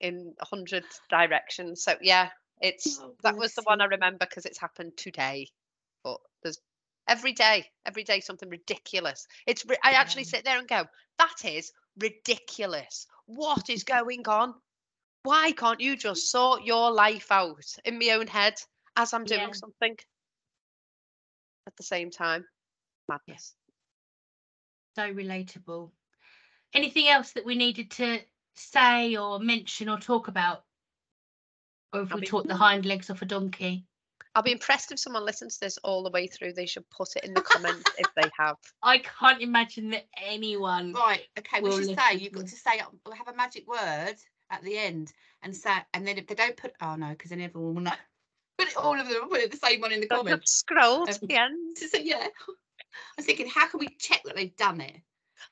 in 0.00 0.34
a 0.40 0.44
hundred 0.44 0.84
directions. 1.08 1.82
So 1.82 1.94
yeah, 2.00 2.28
it's 2.60 2.98
Oh, 3.00 3.14
that 3.22 3.36
was 3.36 3.54
the 3.54 3.62
one. 3.62 3.80
I 3.80 3.86
remember 3.86 4.26
because 4.26 4.46
it's 4.46 4.58
happened 4.58 4.96
today. 4.96 5.48
But 6.04 6.18
there's 6.42 6.58
every 7.08 7.32
day, 7.32 7.66
every 7.86 8.04
day 8.04 8.20
something 8.20 8.48
ridiculous. 8.48 9.26
It's 9.46 9.64
I 9.82 9.92
actually 9.92 10.24
sit 10.24 10.44
there 10.44 10.58
and 10.58 10.68
go, 10.68 10.84
that 11.18 11.44
is 11.44 11.72
ridiculous. 11.98 13.06
What 13.26 13.70
is 13.70 13.84
going 13.84 14.28
on? 14.28 14.54
Why 15.24 15.52
can't 15.52 15.80
you 15.80 15.96
just 15.96 16.30
sort 16.30 16.64
your 16.64 16.90
life 16.92 17.30
out 17.30 17.64
in 17.84 17.98
my 17.98 18.10
own 18.10 18.26
head 18.26 18.54
as 18.96 19.12
I'm 19.12 19.24
doing 19.24 19.40
Yeah. 19.48 19.52
something 19.52 19.96
at 21.66 21.76
the 21.76 21.82
same 21.82 22.10
time? 22.10 22.46
Madness. 23.08 23.54
So 24.96 25.12
relatable. 25.12 25.90
Anything 26.74 27.08
else 27.08 27.32
that 27.32 27.44
we 27.44 27.54
needed 27.54 27.90
to 27.92 28.20
say 28.54 29.16
or 29.16 29.38
mention 29.38 29.88
or 29.88 29.98
talk 29.98 30.28
about? 30.28 30.64
Or 31.92 32.02
if 32.02 32.12
I 32.12 32.16
we 32.16 32.20
mean- 32.22 32.30
taught 32.30 32.46
the 32.48 32.56
hind 32.56 32.84
legs 32.86 33.10
off 33.10 33.22
a 33.22 33.24
donkey? 33.24 33.84
I'll 34.34 34.42
be 34.42 34.52
impressed 34.52 34.92
if 34.92 34.98
someone 35.00 35.24
listens 35.24 35.54
to 35.54 35.60
this 35.66 35.78
all 35.78 36.04
the 36.04 36.10
way 36.10 36.26
through. 36.28 36.52
They 36.52 36.66
should 36.66 36.88
put 36.90 37.16
it 37.16 37.24
in 37.24 37.34
the 37.34 37.40
comments 37.40 37.90
if 37.98 38.06
they 38.14 38.28
have. 38.38 38.56
I 38.82 38.98
can't 38.98 39.40
imagine 39.42 39.90
that 39.90 40.06
anyone. 40.22 40.92
Right, 40.92 41.22
okay, 41.38 41.60
we 41.60 41.70
We'll 41.70 41.78
should 41.78 41.98
say 41.98 42.14
you've 42.18 42.32
got 42.34 42.46
to 42.46 42.56
say 42.56 42.78
uh, 42.78 42.84
we'll 43.04 43.16
have 43.16 43.26
a 43.28 43.34
magic 43.34 43.66
word 43.66 44.14
at 44.50 44.62
the 44.62 44.78
end 44.78 45.12
and 45.42 45.56
say 45.56 45.72
and 45.94 46.06
then 46.06 46.18
if 46.18 46.26
they 46.26 46.34
don't 46.34 46.56
put 46.56 46.72
oh 46.80 46.94
no, 46.94 47.08
because 47.08 47.30
then 47.30 47.40
everyone 47.40 47.74
will 47.74 47.82
know. 47.82 47.92
Put 48.58 48.68
it 48.68 48.76
all 48.76 48.98
of 49.00 49.08
them 49.08 49.16
will 49.22 49.28
put 49.28 49.40
it 49.40 49.50
the 49.50 49.56
same 49.56 49.80
one 49.80 49.92
in 49.92 50.00
the 50.00 50.06
comments. 50.06 50.52
Scroll 50.58 51.06
to 51.06 51.12
Um, 51.12 51.18
the 51.22 51.36
end. 51.36 51.76
So 51.90 51.98
yeah. 51.98 52.26
I 52.28 53.02
was 53.16 53.26
thinking, 53.26 53.48
how 53.48 53.66
can 53.66 53.80
we 53.80 53.88
check 53.98 54.22
that 54.24 54.36
they've 54.36 54.54
done 54.56 54.80
it? 54.80 54.96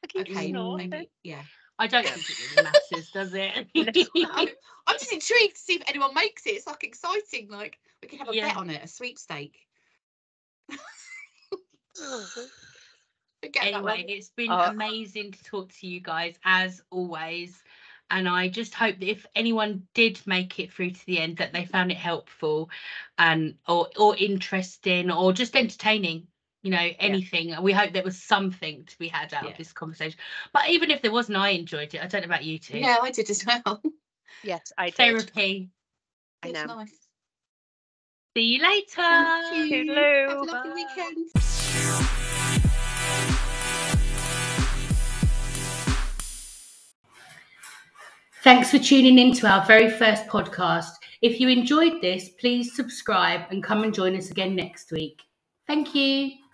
I 0.05 0.21
Okay, 0.21 0.51
snorting. 0.51 0.91
maybe 0.91 1.11
yeah. 1.25 1.43
I 1.79 1.87
don't 1.87 2.07
think 2.07 2.31
it 2.31 2.39
really 2.39 2.63
matters, 2.63 3.11
does 3.11 3.35
it? 3.35 3.53
I'm, 3.77 4.49
I'm 4.87 4.99
just 4.99 5.13
intrigued 5.13 5.57
to 5.57 5.61
see 5.61 5.75
if 5.75 5.83
anyone 5.89 6.15
makes 6.15 6.47
it. 6.47 6.51
It's 6.51 6.67
like 6.67 6.85
exciting. 6.85 7.49
Like 7.51 7.79
we 8.03 8.09
can 8.09 8.19
have 8.19 8.29
a 8.29 8.33
Yeah. 8.33 8.49
bet 8.49 8.57
on 8.57 8.71
it, 8.71 8.83
a 8.83 8.89
sweepstake. 8.89 9.57
Anyway, 13.61 14.05
it's 14.09 14.31
been 14.31 14.51
Oh. 14.51 14.71
amazing 14.71 15.33
to 15.33 15.45
talk 15.45 15.73
to 15.73 15.87
you 15.87 16.01
guys 16.01 16.39
as 16.45 16.83
always. 16.91 17.63
And 18.11 18.29
I 18.29 18.49
just 18.49 18.75
hope 18.75 18.99
that 18.99 19.11
if 19.11 19.27
anyone 19.35 19.87
did 19.95 20.21
make 20.27 20.59
it 20.61 20.73
through 20.73 20.91
to 20.93 21.07
the 21.07 21.19
end, 21.21 21.39
that 21.39 21.53
they 21.53 21.65
found 21.65 21.91
it 21.91 21.97
helpful 21.97 22.71
and 23.19 23.57
or 23.67 23.89
or 23.97 24.17
interesting 24.17 25.11
or 25.11 25.33
just 25.33 25.57
entertaining. 25.57 26.29
You 26.67 26.73
know, 26.73 26.91
anything. 26.99 27.53
And 27.53 27.63
We 27.63 27.73
hope 27.73 27.93
there 27.93 28.03
was 28.03 28.21
something 28.21 28.85
to 28.87 28.99
be 28.99 29.07
had 29.07 29.33
out 29.33 29.45
Yeah. 29.45 29.51
of 29.51 29.57
this 29.57 29.73
conversation. 29.73 30.19
But 30.53 30.69
even 30.69 30.91
if 30.91 31.01
there 31.01 31.13
wasn't, 31.13 31.39
I 31.39 31.51
enjoyed 31.51 31.95
it. 31.95 32.03
I 32.03 32.09
don't 32.09 32.23
know 32.23 32.27
about 32.27 32.43
you 32.43 32.59
two. 32.59 32.79
Yeah, 32.79 32.97
I 33.01 33.13
did 33.13 33.31
as 33.31 33.47
well. 33.47 33.81
Yes, 34.43 34.73
I 34.77 34.87
did. 34.91 34.97
Therapy. 34.97 35.71
I 36.43 36.49
It's 36.49 36.67
know. 36.67 36.75
nice. 36.75 37.07
See 38.37 38.43
you 38.43 38.63
later. 38.63 38.87
Thank 38.97 39.71
you. 39.71 39.85
Toodaloo. 39.85 40.29
Have 40.29 40.39
a 40.39 40.43
lovely 40.43 40.71
Bye. 40.71 40.75
weekend. 40.75 42.27
Thanks 48.43 48.71
for 48.73 48.79
tuning 48.79 49.19
in 49.21 49.33
to 49.35 49.47
our 49.49 49.65
very 49.67 49.89
first 49.89 50.27
podcast. 50.27 50.91
If 51.23 51.41
you 51.41 51.49
enjoyed 51.49 52.03
this, 52.03 52.29
please 52.29 52.75
subscribe 52.75 53.43
and 53.51 53.63
come 53.63 53.85
and 53.85 53.95
join 53.95 54.17
us 54.17 54.31
again 54.33 54.55
next 54.57 54.91
week. 54.91 55.23
Thank 55.67 55.95
you. 55.95 56.37